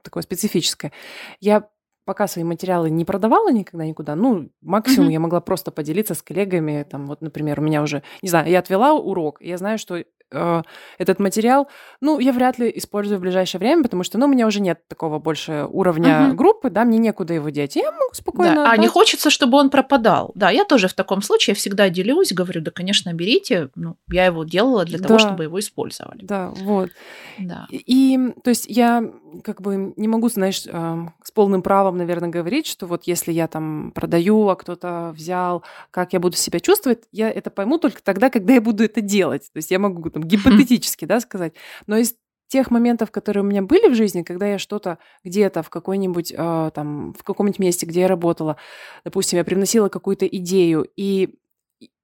такое 0.02 0.22
специфическое. 0.24 0.92
Я 1.40 1.68
пока 2.06 2.26
свои 2.28 2.44
материалы 2.44 2.90
не 2.90 3.04
продавала 3.04 3.52
никогда 3.52 3.86
никуда, 3.86 4.16
ну, 4.16 4.50
максимум 4.62 5.06
Мгм. 5.08 5.12
я 5.12 5.20
могла 5.20 5.40
просто 5.40 5.70
поделиться 5.72 6.14
с 6.14 6.22
коллегами, 6.22 6.86
там, 6.90 7.06
вот, 7.06 7.22
например, 7.22 7.60
у 7.60 7.62
меня 7.64 7.82
уже, 7.82 8.02
не 8.22 8.28
знаю, 8.30 8.48
я 8.50 8.60
отвела 8.60 8.94
урок, 8.94 9.38
я 9.42 9.58
знаю, 9.58 9.78
что 9.78 10.04
э, 10.32 10.62
этот 10.98 11.18
материал, 11.18 11.68
ну, 12.00 12.18
я 12.18 12.32
вряд 12.32 12.58
ли 12.58 12.72
использую 12.74 13.18
в 13.18 13.20
ближайшее 13.22 13.58
время, 13.58 13.82
потому 13.82 14.02
что, 14.02 14.18
ну, 14.18 14.26
у 14.26 14.28
меня 14.28 14.46
уже 14.46 14.60
нет 14.60 14.86
такого 14.88 15.18
больше 15.18 15.66
уровня 15.70 16.20
Мгм. 16.28 16.36
группы, 16.36 16.70
да, 16.70 16.84
мне 16.84 16.98
некуда 16.98 17.34
его 17.34 17.48
деть. 17.50 17.76
Я 17.76 17.90
могу 17.92 18.12
спокойно 18.12 18.54
Да, 18.54 18.70
А 18.70 18.76
не 18.76 18.88
хочется, 18.88 19.30
чтобы 19.30 19.58
он 19.58 19.70
пропадал. 19.70 20.32
Да, 20.34 20.50
я 20.50 20.64
тоже 20.64 20.88
в 20.88 20.94
таком 20.94 21.22
случае 21.22 21.54
всегда 21.54 21.88
делюсь, 21.90 22.32
говорю, 22.32 22.60
да, 22.60 22.70
конечно, 22.70 23.12
берите. 23.12 23.70
Ну, 23.74 23.96
я 24.10 24.26
его 24.26 24.44
делала 24.44 24.84
для 24.84 24.98
того, 24.98 25.14
Да. 25.14 25.18
чтобы 25.18 25.44
его 25.44 25.58
использовали. 25.58 26.24
Да, 26.24 26.50
вот. 26.50 26.90
Да. 27.38 27.66
И, 27.70 28.18
то 28.44 28.50
есть 28.50 28.66
я 28.68 29.02
как 29.44 29.62
бы 29.62 29.92
не 29.96 30.08
могу, 30.08 30.28
знаешь, 30.28 30.62
эм, 30.66 31.12
с 31.22 31.30
полным 31.30 31.62
правом, 31.62 31.96
наверное, 31.96 32.28
говорить, 32.28 32.66
что 32.66 32.86
вот 32.86 33.04
если 33.04 33.32
я 33.32 33.46
там 33.46 33.92
продаю, 33.94 34.48
а 34.48 34.56
кто-то 34.56 35.12
взял, 35.14 35.62
как 35.90 36.12
я 36.12 36.20
буду 36.20 36.36
себя 36.36 36.60
чувствовать, 36.60 37.04
я 37.12 37.30
это 37.30 37.50
пойму 37.50 37.78
только 37.78 38.02
тогда, 38.02 38.30
когда 38.30 38.54
я 38.54 38.60
буду 38.60 38.84
это 38.84 39.00
делать. 39.00 39.42
То 39.52 39.58
есть 39.58 39.70
я 39.70 39.78
могу 39.78 40.10
там 40.10 40.19
гипотетически, 40.24 41.04
да, 41.04 41.20
сказать. 41.20 41.54
Но 41.86 41.96
из 41.96 42.14
тех 42.48 42.70
моментов, 42.70 43.10
которые 43.10 43.44
у 43.44 43.46
меня 43.46 43.62
были 43.62 43.88
в 43.88 43.94
жизни, 43.94 44.22
когда 44.22 44.46
я 44.46 44.58
что-то 44.58 44.98
где-то 45.24 45.62
в 45.62 45.70
какой-нибудь 45.70 46.32
э, 46.36 46.70
там 46.74 47.14
в 47.14 47.22
каком-нибудь 47.22 47.60
месте, 47.60 47.86
где 47.86 48.00
я 48.00 48.08
работала, 48.08 48.56
допустим, 49.04 49.38
я 49.38 49.44
привносила 49.44 49.88
какую-то 49.88 50.26
идею 50.26 50.86
и 50.96 51.34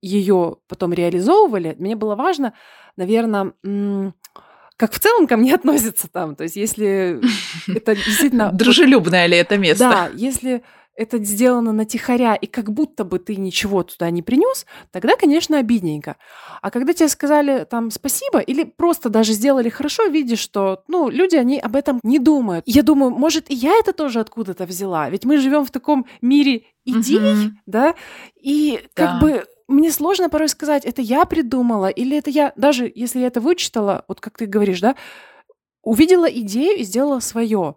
ее 0.00 0.56
потом 0.68 0.92
реализовывали, 0.92 1.74
мне 1.78 1.96
было 1.96 2.14
важно, 2.14 2.54
наверное, 2.96 3.52
как 4.76 4.92
в 4.92 4.98
целом 5.00 5.26
ко 5.26 5.36
мне 5.36 5.54
относятся 5.56 6.08
там. 6.08 6.36
То 6.36 6.44
есть 6.44 6.56
если 6.56 7.20
это 7.66 7.96
действительно... 7.96 8.52
Дружелюбное 8.52 9.26
ли 9.26 9.36
это 9.36 9.58
место? 9.58 9.90
Да, 9.90 10.10
если 10.14 10.62
это 10.97 11.18
сделано 11.22 11.72
на 11.72 11.84
тихоря, 11.84 12.34
и 12.34 12.47
как 12.47 12.72
будто 12.72 13.05
бы 13.05 13.18
ты 13.18 13.36
ничего 13.36 13.82
туда 13.82 14.11
не 14.11 14.22
принес, 14.22 14.66
тогда, 14.90 15.16
конечно, 15.16 15.59
обидненько. 15.59 16.16
А 16.62 16.70
когда 16.70 16.92
тебе 16.92 17.09
сказали 17.09 17.64
там 17.68 17.90
спасибо, 17.90 18.38
или 18.40 18.64
просто 18.64 19.09
даже 19.09 19.32
сделали 19.32 19.68
хорошо, 19.68 20.07
видишь, 20.07 20.38
что, 20.40 20.82
ну, 20.88 21.09
люди, 21.09 21.36
они 21.36 21.59
об 21.59 21.76
этом 21.76 22.01
не 22.03 22.18
думают. 22.18 22.64
Я 22.66 22.82
думаю, 22.82 23.11
может, 23.11 23.51
и 23.51 23.55
я 23.55 23.78
это 23.78 23.92
тоже 23.92 24.20
откуда-то 24.20 24.64
взяла, 24.66 25.11
ведь 25.11 25.24
мы 25.24 25.38
живем 25.38 25.64
в 25.64 25.70
таком 25.70 26.07
мире 26.22 26.64
идей, 26.84 27.18
Мгм. 27.34 27.59
да, 27.66 27.94
и 28.40 28.80
как 28.94 29.12
Да. 29.12 29.18
бы 29.18 29.44
мне 29.68 29.90
сложно 29.90 30.28
порой 30.28 30.49
сказать, 30.49 30.84
это 30.84 31.03
я 31.03 31.24
придумала, 31.24 31.88
или 31.88 32.16
это 32.16 32.30
я, 32.30 32.53
даже 32.57 32.90
если 32.94 33.18
я 33.20 33.26
это 33.26 33.40
вычитала, 33.40 34.05
вот 34.09 34.20
как 34.20 34.38
ты 34.38 34.47
говоришь, 34.47 34.80
да, 34.80 34.94
увидела 35.82 36.26
идею 36.26 36.78
и 36.78 36.82
сделала 36.84 37.20
свое. 37.20 37.74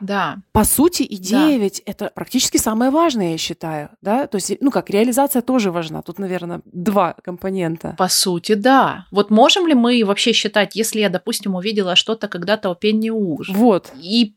Да. 0.00 0.38
По 0.52 0.64
сути, 0.64 1.06
идея 1.08 1.56
Да. 1.56 1.64
ведь 1.64 1.80
это 1.80 2.10
практически 2.14 2.56
самое 2.56 2.90
важное, 2.90 3.32
я 3.32 3.38
считаю, 3.38 3.90
да, 4.02 4.26
то 4.26 4.36
есть, 4.36 4.52
ну 4.60 4.70
как, 4.70 4.90
реализация 4.90 5.42
тоже 5.42 5.70
важна, 5.70 6.02
тут, 6.02 6.18
наверное, 6.18 6.60
два 6.66 7.14
компонента. 7.24 7.94
По 7.98 8.08
сути, 8.08 8.54
да. 8.54 9.06
Вот 9.10 9.30
можем 9.30 9.66
ли 9.66 9.74
мы 9.74 10.02
вообще 10.04 10.32
считать, 10.32 10.76
если 10.76 11.00
я, 11.00 11.08
допустим, 11.08 11.54
увидела 11.54 11.96
что-то 11.96 12.28
когда-то 12.28 12.70
у 12.70 12.74
Пенни 12.74 13.10
Уж, 13.10 13.50
Вот, 13.50 13.92
и 14.00 14.36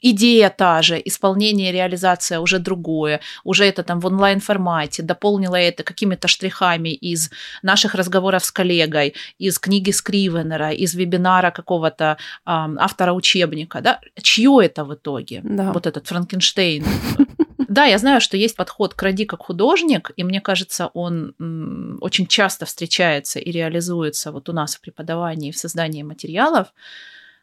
идея 0.00 0.50
та 0.50 0.82
же, 0.82 1.00
исполнение, 1.04 1.72
реализация 1.72 2.40
уже 2.40 2.58
другое, 2.58 3.20
уже 3.44 3.64
это 3.64 3.82
там 3.82 4.00
в 4.00 4.06
онлайн-формате, 4.06 5.02
дополнила 5.02 5.56
это 5.56 5.82
какими-то 5.82 6.28
штрихами 6.28 6.90
из 6.90 7.30
наших 7.62 7.94
разговоров 7.94 8.44
с 8.44 8.50
коллегой, 8.50 9.14
из 9.38 9.58
книги 9.58 9.90
Скривенера, 9.90 10.70
из 10.72 10.94
вебинара 10.94 11.50
какого-то 11.50 12.16
ам, 12.44 12.78
автора 12.78 13.12
учебника, 13.12 13.80
да, 13.80 14.00
чье 14.22 14.60
это 14.62 14.84
в 14.84 14.94
итоге? 14.94 15.40
да. 15.44 15.72
Вот 15.72 15.86
этот 15.86 16.06
Франкенштейн. 16.06 16.84
Да, 17.68 17.84
я 17.84 17.98
знаю, 17.98 18.20
что 18.22 18.38
есть 18.38 18.56
подход 18.56 18.94
«кради 18.94 19.26
как 19.26 19.42
художник», 19.42 20.12
и 20.16 20.24
мне 20.24 20.40
кажется, 20.40 20.90
он 20.94 21.34
м, 21.38 21.98
очень 22.00 22.26
часто 22.26 22.64
встречается 22.64 23.38
и 23.40 23.52
реализуется 23.52 24.32
вот 24.32 24.48
у 24.48 24.52
нас 24.54 24.76
в 24.76 24.80
преподавании, 24.80 25.52
в 25.52 25.58
создании 25.58 26.02
материалов. 26.02 26.68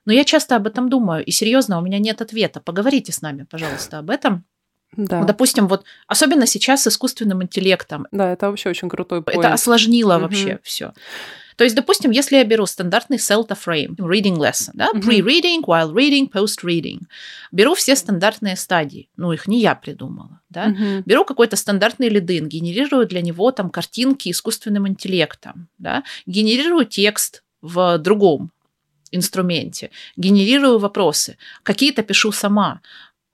Но 0.05 0.13
я 0.13 0.23
часто 0.23 0.55
об 0.55 0.67
этом 0.67 0.89
думаю, 0.89 1.23
и 1.25 1.31
серьезно, 1.31 1.79
у 1.79 1.81
меня 1.81 1.99
нет 1.99 2.21
ответа. 2.21 2.61
Поговорите 2.61 3.11
с 3.11 3.21
нами, 3.21 3.43
пожалуйста, 3.49 3.99
об 3.99 4.09
этом. 4.09 4.43
да. 4.95 5.23
Допустим, 5.23 5.67
вот 5.67 5.83
особенно 6.07 6.45
сейчас 6.45 6.83
с 6.83 6.87
искусственным 6.87 7.43
интеллектом. 7.43 8.07
Да, 8.11 8.31
это 8.31 8.49
вообще 8.49 8.69
очень 8.69 8.87
крутой 8.87 9.19
Это 9.19 9.31
поинт. 9.31 9.45
осложнило 9.45 10.13
Мгм. 10.13 10.21
вообще 10.23 10.59
все. 10.63 10.93
То 11.57 11.63
есть, 11.63 11.75
допустим, 11.75 12.11
если 12.11 12.35
я 12.35 12.43
беру 12.43 12.65
стандартный 12.65 13.15
CELTA 13.17 13.57
frame, 13.57 13.95
reading 13.97 14.35
lesson, 14.37 14.71
да, 14.73 14.91
pre-reading, 14.93 15.61
while 15.65 15.93
reading, 15.93 16.29
post-reading, 16.29 16.99
беру 17.53 17.75
все 17.75 17.95
стандартные 17.95 18.57
стадии, 18.57 19.09
ну, 19.15 19.31
их 19.31 19.47
не 19.47 19.61
я 19.61 19.73
придумала, 19.75 20.41
да, 20.49 20.67
Мгм. 20.67 21.03
беру 21.05 21.23
какой-то 21.23 21.55
стандартный 21.55 22.09
лидын, 22.09 22.47
генерирую 22.49 23.07
для 23.07 23.21
него 23.21 23.51
там 23.51 23.69
картинки 23.69 24.29
искусственным 24.31 24.85
интеллектом, 24.87 25.69
да, 25.77 26.03
генерирую 26.25 26.85
текст 26.85 27.43
в 27.61 27.97
другом 27.99 28.51
инструменте, 29.15 29.89
генерирую 30.17 30.79
вопросы, 30.79 31.37
какие-то 31.63 32.03
пишу 32.03 32.31
сама. 32.31 32.81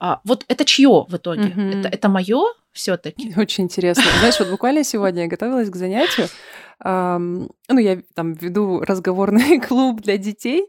А 0.00 0.20
вот 0.24 0.44
это 0.48 0.64
чье 0.64 1.04
в 1.08 1.14
итоге? 1.16 1.42
Мгм. 1.54 1.80
Это, 1.80 1.88
это 1.88 2.08
мое 2.08 2.42
все-таки? 2.72 3.32
Очень 3.40 3.64
интересно. 3.64 4.04
Знаешь, 4.18 4.38
вот 4.40 4.48
буквально 4.50 4.84
сегодня 4.84 5.22
я 5.22 5.28
готовилась 5.28 5.70
к 5.70 5.76
занятию. 5.76 6.26
ам, 6.80 7.48
ну, 7.68 7.78
я 7.78 8.02
там 8.14 8.32
веду 8.34 8.80
разговорный 8.80 9.60
клуб 9.68 10.00
для 10.00 10.18
детей. 10.18 10.66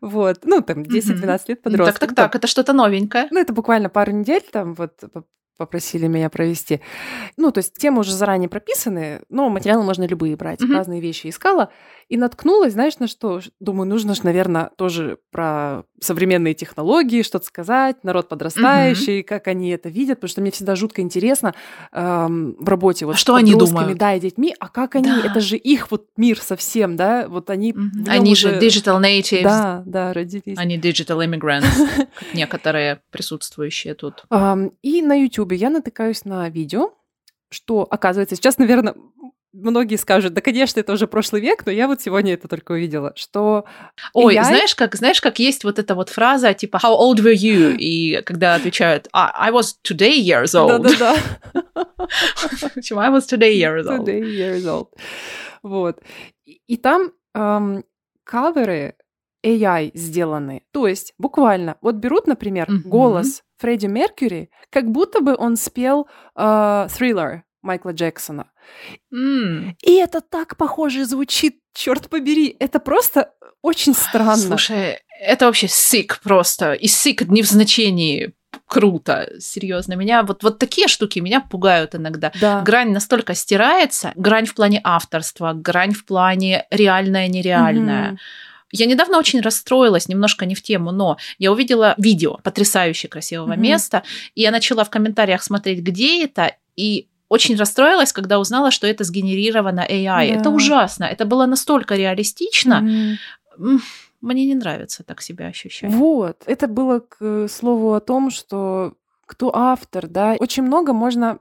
Вот. 0.00 0.38
Ну, 0.44 0.62
там 0.62 0.82
10-12 0.82 1.40
лет 1.48 1.60
Ну, 1.64 1.70
подростков. 1.70 1.98
Так, 1.98 2.08
так, 2.08 2.16
так, 2.16 2.36
это 2.36 2.46
что-то 2.46 2.72
новенькое. 2.72 3.28
Ну, 3.30 3.38
это 3.38 3.52
буквально 3.52 3.90
пару 3.90 4.12
недель, 4.12 4.42
там 4.50 4.74
вот 4.74 4.92
попросили 5.64 6.06
меня 6.06 6.30
провести. 6.30 6.80
Ну, 7.36 7.50
то 7.50 7.58
есть 7.58 7.74
темы 7.76 8.00
уже 8.00 8.14
заранее 8.14 8.48
прописаны, 8.48 9.20
но 9.28 9.50
материалы 9.50 9.84
можно 9.84 10.04
любые 10.06 10.36
брать. 10.36 10.60
Мгм. 10.62 10.74
Разные 10.74 11.00
вещи 11.02 11.28
искала. 11.28 11.68
И 12.08 12.16
наткнулась, 12.16 12.72
знаешь, 12.72 12.98
на 12.98 13.06
что? 13.06 13.40
Думаю, 13.60 13.86
нужно 13.88 14.14
же, 14.14 14.22
наверное, 14.24 14.70
тоже 14.76 15.18
про 15.30 15.84
современные 16.00 16.54
технологии 16.54 17.22
что-то 17.22 17.44
сказать, 17.44 18.02
народ 18.04 18.28
подрастающий, 18.28 19.22
как 19.22 19.46
они 19.48 19.68
это 19.70 19.90
видят, 19.90 20.18
потому 20.18 20.30
что 20.30 20.40
мне 20.40 20.50
всегда 20.50 20.74
жутко 20.76 21.02
интересно 21.02 21.54
эм, 21.92 22.56
в 22.58 22.68
работе 22.68 23.04
вот 23.06 23.14
А 23.16 23.18
что 23.18 23.34
с 23.34 23.38
они 23.38 23.54
думают? 23.54 23.98
да, 23.98 24.14
и 24.14 24.20
детьми, 24.20 24.56
а 24.58 24.68
как 24.70 24.96
они, 24.96 25.08
Да. 25.08 25.22
это 25.30 25.40
же 25.40 25.56
их 25.58 25.90
вот 25.90 26.06
мир 26.16 26.40
совсем, 26.40 26.96
да, 26.96 27.28
вот 27.28 27.50
они 27.50 27.72
нём 27.74 27.92
Они 28.08 28.34
же 28.34 28.48
уже- 28.48 28.58
digital 28.58 29.00
natives, 29.00 29.42
Да, 29.44 29.82
да, 29.86 30.12
родились. 30.14 30.56
они 30.58 30.78
digital 30.78 31.18
immigrants, 31.24 32.08
некоторые 32.34 33.02
присутствующие 33.10 33.94
тут. 33.94 34.24
И 34.82 35.02
на 35.02 35.14
YouTube 35.14 35.49
я 35.56 35.70
натыкаюсь 35.70 36.24
на 36.24 36.48
видео, 36.48 36.92
что, 37.50 37.86
оказывается, 37.90 38.36
сейчас, 38.36 38.58
наверное, 38.58 38.94
многие 39.52 39.96
скажут, 39.96 40.34
да, 40.34 40.40
конечно, 40.40 40.80
это 40.80 40.92
уже 40.92 41.06
прошлый 41.06 41.40
век, 41.40 41.66
но 41.66 41.72
я 41.72 41.88
вот 41.88 42.00
сегодня 42.00 42.34
это 42.34 42.48
только 42.48 42.72
увидела, 42.72 43.12
что 43.16 43.64
Ой, 44.12 44.36
AI 44.36 44.44
знаешь, 44.44 44.74
как, 44.74 44.94
знаешь, 44.94 45.20
как 45.20 45.38
есть 45.38 45.64
вот 45.64 45.78
эта 45.78 45.94
вот 45.94 46.08
фраза 46.08 46.54
типа 46.54 46.76
«How 46.82 46.96
old 46.96 47.18
were 47.18 47.34
you?» 47.34 47.76
И 47.76 48.22
когда 48.22 48.54
отвечают 48.54 49.08
«I 49.12 49.50
I 49.50 49.52
was 49.52 49.74
today 49.82 50.18
years 50.20 50.54
old». 50.54 50.82
Да-да-да. 50.82 51.16
I 52.06 53.10
was 53.10 53.26
today 53.26 53.54
years 53.54 53.86
old? 53.86 54.06
Today 54.06 54.22
years 54.22 54.64
old. 54.66 54.88
Вот. 55.62 56.00
И, 56.44 56.60
и 56.66 56.76
там 56.76 57.12
ам, 57.34 57.84
каверы 58.24 58.94
AI 59.44 59.90
сделаны. 59.94 60.62
То 60.70 60.86
есть 60.86 61.14
буквально, 61.18 61.76
вот 61.80 61.96
берут, 61.96 62.26
например, 62.26 62.68
голос 62.84 63.42
Фредди 63.60 63.86
Меркьюри, 63.86 64.48
как 64.70 64.90
будто 64.90 65.20
бы 65.20 65.34
он 65.36 65.56
спел 65.56 66.08
э, 66.36 66.40
Thriller 66.42 67.40
Майкла 67.62 67.92
Джексона. 67.92 68.50
М, 69.12 69.76
И 69.82 69.92
это 69.96 70.20
так 70.20 70.56
похоже 70.56 71.04
звучит, 71.04 71.58
черт 71.74 72.08
побери. 72.08 72.56
Это 72.58 72.80
просто 72.80 73.32
очень 73.62 73.94
странно. 73.94 74.36
Слушай, 74.36 74.98
это 75.20 75.46
вообще 75.46 75.66
sick 75.66 76.14
просто. 76.22 76.72
И 76.72 76.86
sick 76.86 77.24
не 77.28 77.42
в 77.42 77.46
значении 77.46 78.32
круто, 78.66 79.28
серьезно. 79.40 79.94
Меня 79.94 80.22
вот, 80.22 80.42
вот 80.42 80.58
такие 80.58 80.88
штуки 80.88 81.18
меня 81.20 81.40
пугают 81.40 81.94
иногда. 81.94 82.32
да. 82.40 82.62
Грань 82.62 82.92
настолько 82.92 83.34
стирается, 83.34 84.12
грань 84.16 84.46
в 84.46 84.54
плане 84.54 84.80
авторства, 84.84 85.52
грань 85.52 85.92
в 85.92 86.04
плане 86.06 86.66
реальное-нереальное. 86.70 88.08
Мгм. 88.12 88.18
Я 88.72 88.86
недавно 88.86 89.18
очень 89.18 89.40
расстроилась, 89.40 90.08
немножко 90.08 90.46
не 90.46 90.54
в 90.54 90.62
тему, 90.62 90.92
но 90.92 91.16
я 91.38 91.52
увидела 91.52 91.94
видео 91.98 92.38
потрясающе 92.42 93.08
красивого 93.08 93.52
Мгм. 93.52 93.62
места, 93.62 94.02
и 94.34 94.42
я 94.42 94.50
начала 94.50 94.84
в 94.84 94.90
комментариях 94.90 95.42
смотреть, 95.42 95.80
где 95.80 96.24
это, 96.24 96.54
и 96.76 97.08
очень 97.28 97.56
расстроилась, 97.56 98.12
когда 98.12 98.38
узнала, 98.40 98.70
что 98.70 98.86
это 98.86 99.04
сгенерировано 99.04 99.80
AI. 99.88 100.28
Да. 100.28 100.34
Это 100.40 100.50
ужасно. 100.50 101.04
Это 101.04 101.24
было 101.24 101.46
настолько 101.46 101.94
реалистично. 101.94 103.18
М, 103.58 103.80
Мне 104.20 104.44
не 104.46 104.54
нравится 104.54 105.02
так 105.02 105.22
себя 105.22 105.46
ощущать. 105.46 105.90
Вот. 105.90 106.42
Это 106.46 106.66
было 106.68 106.98
к 107.00 107.48
слову 107.48 107.94
о 107.94 108.00
том, 108.00 108.30
что 108.30 108.94
кто 109.24 109.54
автор, 109.56 110.08
да. 110.08 110.36
Очень 110.38 110.64
много 110.64 110.92
можно 110.92 111.38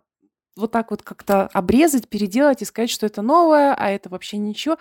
вот 0.56 0.72
так 0.72 0.92
вот 0.92 1.04
как-то 1.04 1.48
обрезать, 1.54 2.08
переделать 2.10 2.62
и 2.62 2.66
сказать, 2.66 2.90
что 2.90 3.06
это 3.06 3.22
новое, 3.22 3.74
а 3.74 3.90
это 3.90 4.10
вообще 4.10 4.38
ничего. 4.38 4.78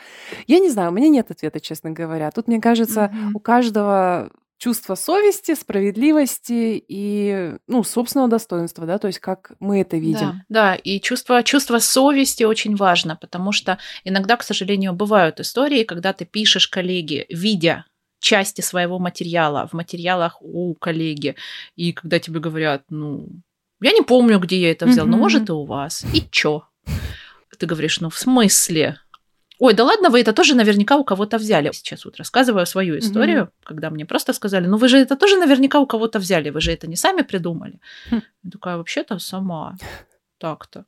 Я 0.46 0.58
не 0.58 0.70
знаю, 0.70 0.90
у 0.90 0.94
меня 0.94 1.08
нет 1.08 1.30
ответа, 1.30 1.60
честно 1.60 1.90
говоря. 1.90 2.30
Тут, 2.30 2.48
мне 2.48 2.60
кажется, 2.60 3.10
Мгм. 3.12 3.36
у 3.36 3.40
каждого 3.40 4.30
чувство 4.58 4.96
совести, 4.96 5.54
справедливости 5.54 6.82
и, 6.88 7.54
ну, 7.68 7.84
собственного 7.84 8.28
достоинства, 8.28 8.86
да, 8.86 8.98
то 8.98 9.06
есть 9.06 9.20
как 9.20 9.52
мы 9.60 9.80
это 9.80 9.96
видим. 9.96 10.42
Да, 10.48 10.74
да, 10.74 10.74
и 10.74 11.00
чувство, 11.00 11.42
чувство 11.44 11.78
совести 11.78 12.42
очень 12.42 12.74
важно, 12.74 13.16
потому 13.16 13.52
что 13.52 13.78
иногда, 14.02 14.36
к 14.36 14.42
сожалению, 14.42 14.94
бывают 14.94 15.38
истории, 15.38 15.84
когда 15.84 16.12
ты 16.12 16.24
пишешь 16.24 16.66
коллеге, 16.66 17.26
видя 17.28 17.84
части 18.20 18.60
своего 18.60 18.98
материала 18.98 19.68
в 19.68 19.74
материалах 19.74 20.38
у 20.42 20.74
коллеги, 20.74 21.36
и 21.76 21.92
когда 21.92 22.18
тебе 22.18 22.40
говорят, 22.40 22.82
ну, 22.90 23.28
я 23.80 23.92
не 23.92 24.02
помню, 24.02 24.38
где 24.38 24.60
я 24.60 24.70
это 24.70 24.86
взял, 24.86 25.06
но 25.06 25.12
Мгм. 25.12 25.20
может 25.20 25.48
и 25.48 25.52
у 25.52 25.64
вас. 25.64 26.04
И 26.14 26.22
чё? 26.30 26.64
Ты 27.58 27.66
говоришь, 27.66 28.00
ну, 28.00 28.08
в 28.08 28.18
смысле? 28.18 29.00
Ой, 29.58 29.74
да 29.74 29.84
ладно, 29.84 30.10
вы 30.10 30.20
это 30.20 30.32
тоже 30.32 30.54
наверняка 30.54 30.96
у 30.96 31.04
кого-то 31.04 31.38
взяли. 31.38 31.72
Сейчас 31.72 32.04
вот 32.04 32.16
рассказываю 32.16 32.64
свою 32.66 32.98
историю, 32.98 33.50
когда 33.64 33.90
мне 33.90 34.04
просто 34.06 34.32
сказали, 34.32 34.66
ну 34.68 34.76
вы 34.76 34.88
же 34.88 34.98
это 34.98 35.16
тоже 35.16 35.36
наверняка 35.36 35.80
у 35.80 35.86
кого-то 35.86 36.20
взяли, 36.20 36.50
вы 36.50 36.60
же 36.60 36.70
это 36.70 36.86
не 36.86 36.94
сами 36.96 37.22
придумали. 37.22 37.80
Хм. 38.10 38.22
Я 38.44 38.50
такая, 38.52 38.76
вообще-то 38.76 39.18
сама. 39.18 39.76
Так-то. 40.38 40.84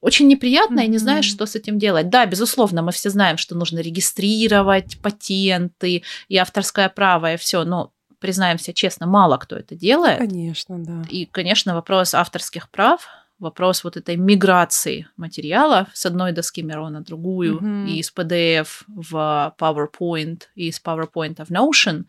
Очень 0.00 0.28
неприятно, 0.28 0.80
и 0.80 0.88
не 0.88 0.98
знаешь, 0.98 1.26
что 1.26 1.44
с 1.44 1.56
этим 1.56 1.78
делать. 1.78 2.08
Да, 2.08 2.24
безусловно, 2.24 2.82
мы 2.82 2.92
все 2.92 3.10
знаем, 3.10 3.36
что 3.36 3.54
нужно 3.54 3.80
регистрировать 3.80 4.98
патенты 5.02 6.02
и 6.28 6.36
авторское 6.38 6.88
право, 6.88 7.34
и 7.34 7.36
все, 7.36 7.64
но 7.64 7.92
признаемся 8.20 8.72
честно, 8.72 9.06
мало 9.06 9.36
кто 9.38 9.56
это 9.56 9.74
делает. 9.74 10.18
Конечно, 10.18 10.78
да. 10.78 11.02
И, 11.10 11.26
конечно, 11.26 11.74
вопрос 11.74 12.14
авторских 12.14 12.70
прав, 12.70 13.06
вопрос 13.38 13.84
вот 13.84 13.96
этой 13.96 14.16
миграции 14.16 15.08
материалов 15.16 15.88
с 15.94 16.04
одной 16.06 16.32
доски 16.32 16.62
Миро 16.62 16.88
на 16.90 17.00
другую, 17.00 17.54
Мгм. 17.56 17.86
и 17.86 17.98
из 17.98 18.12
PDF 18.14 18.84
в 18.86 19.54
PowerPoint, 19.58 20.42
и 20.54 20.68
из 20.68 20.80
PowerPoint 20.84 21.44
в 21.44 21.50
Notion, 21.50 22.04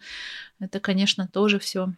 это, 0.59 0.80
конечно, 0.80 1.28
тоже 1.28 1.57
все 1.59 1.93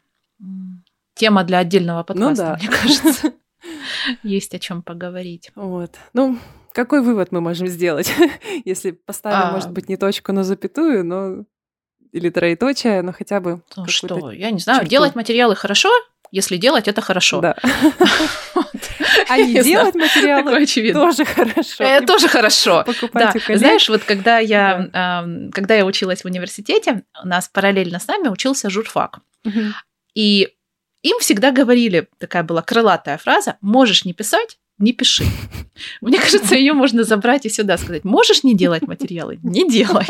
тема 1.15 1.43
для 1.43 1.59
отдельного 1.59 1.99
Ну 1.99 2.03
подкаста, 2.03 2.43
да. 2.43 2.57
мне 2.59 2.67
кажется. 2.69 3.33
Есть 4.23 4.53
о 4.53 4.59
чем 4.59 4.81
поговорить. 4.81 5.51
Вот. 5.55 5.91
Ну, 6.13 6.37
какой 6.73 7.01
вывод 7.01 7.31
мы 7.31 7.39
можем 7.41 7.67
сделать? 7.67 8.13
Если 8.65 8.91
поставим, 8.91 9.49
А. 9.49 9.51
может 9.51 9.71
быть, 9.71 9.89
не 9.89 9.95
точку, 9.97 10.31
но 10.33 10.43
запятую, 10.43 11.05
но 11.05 11.45
или 12.13 12.29
троеточие, 12.29 13.01
но 13.01 13.11
хотя 13.11 13.39
бы 13.39 13.61
Ну 13.75 13.87
что, 13.87 14.31
я 14.31 14.51
не 14.51 14.59
знаю, 14.59 14.79
черту. 14.79 14.89
делать 14.91 15.15
материалы 15.15 15.55
хорошо, 15.55 15.89
если 16.31 16.57
делать 16.57 16.87
это 16.87 17.01
хорошо. 17.01 17.41
Да. 17.41 17.55
А 19.29 19.37
не 19.37 19.63
делать 19.63 19.95
материалы 19.95 20.65
тоже 20.93 21.25
хорошо. 21.25 21.83
Это 21.83 22.05
тоже 22.05 22.27
хорошо. 22.27 22.85
Да, 23.13 23.33
знаешь, 23.49 23.87
вот 23.89 24.03
когда 24.03 24.39
я, 24.39 24.89
когда 25.51 25.75
я 25.75 25.85
училась 25.85 26.21
в 26.23 26.25
университете, 26.25 27.03
у 27.23 27.27
нас 27.27 27.47
параллельно 27.47 27.99
с 27.99 28.07
нами 28.07 28.27
учился 28.27 28.69
журфак. 28.69 29.19
И 30.13 30.49
им 31.01 31.19
всегда 31.19 31.51
говорили, 31.51 32.07
такая 32.17 32.43
была 32.43 32.61
крылатая 32.61 33.17
фраза, 33.17 33.57
можешь 33.61 34.05
не 34.05 34.13
писать, 34.13 34.57
не 34.77 34.93
пиши. 34.93 35.23
Мне 36.01 36.19
кажется, 36.19 36.55
ее 36.55 36.73
можно 36.73 37.03
забрать 37.03 37.45
и 37.45 37.49
сюда 37.49 37.77
сказать. 37.77 38.03
Можешь 38.03 38.43
не 38.43 38.55
делать 38.55 38.83
материалы? 38.83 39.39
Не 39.43 39.69
делай. 39.69 40.05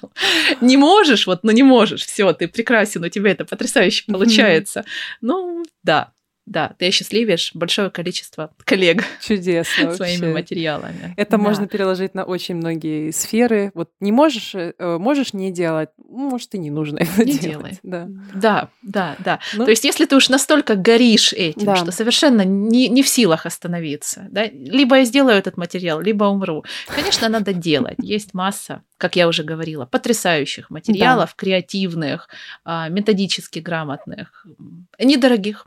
Не 0.60 0.76
можешь, 0.76 1.26
вот, 1.26 1.40
ну 1.42 1.52
не 1.52 1.62
можешь, 1.62 2.04
все, 2.04 2.32
ты 2.32 2.48
прекрасен, 2.48 3.04
у 3.04 3.08
тебя 3.08 3.30
это 3.30 3.44
потрясающе 3.44 4.04
получается. 4.06 4.84
Ну, 5.20 5.62
да, 5.82 6.12
да, 6.50 6.74
ты 6.78 6.88
осчастливишь 6.88 7.52
большое 7.54 7.90
количество 7.90 8.50
коллег 8.64 9.04
Чудесно 9.22 9.92
своими 9.94 10.16
вообще. 10.22 10.32
материалами. 10.34 11.14
Это 11.16 11.30
Да. 11.32 11.38
можно 11.38 11.68
переложить 11.68 12.14
на 12.14 12.24
очень 12.24 12.56
многие 12.56 13.12
сферы. 13.12 13.70
Вот 13.74 13.90
не 14.00 14.10
можешь, 14.10 14.54
э, 14.56 14.72
можешь 14.98 15.32
не 15.32 15.52
делать, 15.52 15.90
может, 16.08 16.54
и 16.56 16.58
не 16.58 16.70
нужно 16.70 16.98
это 16.98 17.24
Не 17.24 17.38
делать. 17.38 17.40
делай. 17.40 17.78
Да. 17.84 18.08
Да, 18.34 18.68
да, 18.82 19.16
да. 19.20 19.38
Ну, 19.54 19.64
То 19.64 19.70
есть, 19.70 19.84
если 19.84 20.06
ты 20.06 20.16
уж 20.16 20.28
настолько 20.28 20.74
горишь 20.74 21.32
этим, 21.32 21.66
Да. 21.66 21.76
что 21.76 21.92
совершенно 21.92 22.42
не, 22.44 22.88
не 22.88 23.02
в 23.04 23.08
силах 23.08 23.46
остановиться, 23.46 24.26
да, 24.30 24.46
либо 24.52 24.96
я 24.96 25.04
сделаю 25.04 25.36
этот 25.38 25.56
материал, 25.56 26.00
либо 26.00 26.24
умру. 26.24 26.64
Конечно, 26.88 27.28
надо 27.28 27.52
делать. 27.52 27.96
Есть 28.02 28.34
масса, 28.34 28.82
как 28.98 29.14
я 29.14 29.28
уже 29.28 29.44
говорила, 29.44 29.86
потрясающих 29.86 30.68
материалов, 30.70 31.36
креативных, 31.36 32.28
а, 32.64 32.88
методически 32.88 33.60
грамотных, 33.60 34.44
недорогих. 34.98 35.66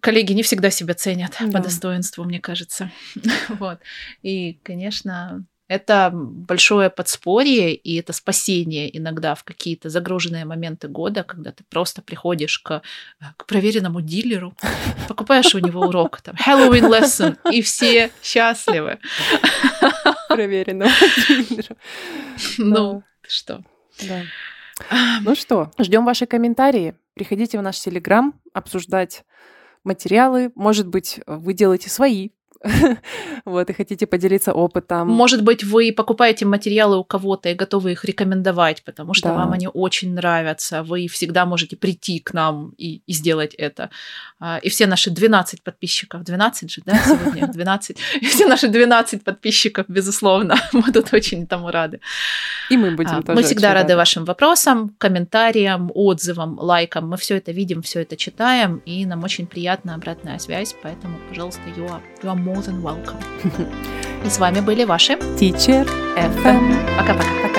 Коллеги 0.00 0.32
не 0.32 0.42
всегда 0.42 0.70
себя 0.70 0.94
ценят 0.94 1.36
Да. 1.38 1.46
по 1.50 1.58
достоинству, 1.60 2.24
мне 2.24 2.40
кажется. 2.40 2.90
вот. 3.48 3.78
И, 4.22 4.58
конечно, 4.64 5.44
это 5.68 6.10
большое 6.12 6.90
подспорье, 6.90 7.74
и 7.74 7.96
это 7.96 8.12
спасение 8.12 8.96
иногда 8.96 9.34
в 9.34 9.42
какие-то 9.44 9.88
загруженные 9.90 10.44
моменты 10.44 10.88
года, 10.88 11.24
когда 11.24 11.50
ты 11.50 11.64
просто 11.68 12.02
приходишь 12.02 12.58
к, 12.60 12.82
к 13.36 13.46
проверенному 13.46 14.00
дилеру, 14.00 14.54
покупаешь 15.08 15.54
у 15.54 15.58
него 15.58 15.80
урок, 15.80 16.20
там, 16.20 16.36
Halloween 16.36 16.88
lesson, 16.88 17.36
и 17.52 17.62
все 17.62 18.10
счастливы. 18.22 18.98
Проверенного 20.28 20.90
дилера. 21.48 21.76
Ну, 22.58 23.02
ты 23.22 23.30
что? 23.30 23.64
Да. 24.06 24.22
Ну 25.22 25.34
что, 25.34 25.72
ждем 25.78 26.04
ваши 26.04 26.26
комментарии. 26.26 26.94
Приходите 27.16 27.58
в 27.58 27.62
наш 27.62 27.80
Телеграм 27.80 28.38
обсуждать 28.52 29.24
материалы. 29.84 30.52
Может 30.54 30.86
быть, 30.86 31.18
вы 31.26 31.54
делаете 31.54 31.88
свои 31.88 32.32
вот, 33.44 33.70
и 33.70 33.72
хотите 33.72 34.06
поделиться 34.06 34.52
опытом. 34.52 35.08
Может 35.08 35.42
быть, 35.42 35.64
вы 35.64 35.92
покупаете 35.92 36.44
материалы 36.44 36.98
у 36.98 37.04
кого-то 37.04 37.48
и 37.48 37.54
готовы 37.54 37.92
их 37.92 38.04
рекомендовать, 38.04 38.82
потому 38.84 39.14
что 39.14 39.28
да. 39.28 39.34
вам 39.34 39.52
они 39.52 39.68
очень 39.68 40.14
нравятся. 40.14 40.82
Вы 40.82 41.08
всегда 41.08 41.46
можете 41.46 41.76
прийти 41.76 42.18
к 42.18 42.34
нам 42.34 42.74
и, 42.78 43.02
и 43.06 43.12
сделать 43.12 43.54
это. 43.54 43.90
А, 44.40 44.58
и 44.58 44.68
все 44.68 44.86
наши 44.86 45.10
12 45.10 45.62
подписчиков, 45.62 46.22
12 46.22 46.70
же, 46.70 46.82
да, 46.84 46.98
сегодня 47.04 47.46
12, 47.46 47.98
и 48.20 48.26
все 48.26 48.46
наши 48.46 48.68
12 48.68 49.24
подписчиков, 49.24 49.86
безусловно, 49.88 50.56
будут 50.72 51.12
очень 51.12 51.46
тому 51.46 51.70
рады. 51.70 52.00
И 52.70 52.76
мы 52.76 52.96
будем 52.96 53.16
а, 53.16 53.22
тоже 53.22 53.36
Мы 53.36 53.42
всегда 53.42 53.74
рады 53.74 53.96
вашим 53.96 54.24
вопросам, 54.24 54.94
комментариям, 54.98 55.90
отзывам, 55.94 56.58
лайкам. 56.58 57.08
Мы 57.08 57.16
все 57.16 57.36
это 57.36 57.52
видим, 57.52 57.82
все 57.82 58.02
это 58.02 58.16
читаем, 58.16 58.82
и 58.86 59.06
нам 59.06 59.24
очень 59.24 59.46
приятна 59.46 59.94
обратная 59.94 60.38
связь, 60.38 60.74
поэтому, 60.82 61.18
пожалуйста, 61.28 61.62
you 61.76 61.88
are 61.88 62.02
more 62.56 62.62
than 62.62 62.82
welcome. 62.82 63.20
И 64.24 64.30
с 64.30 64.38
вами 64.38 64.60
были 64.60 64.84
ваши 64.84 65.12
Teacher 65.12 65.86
FM. 66.16 66.74
Пока-пока. 66.98 67.55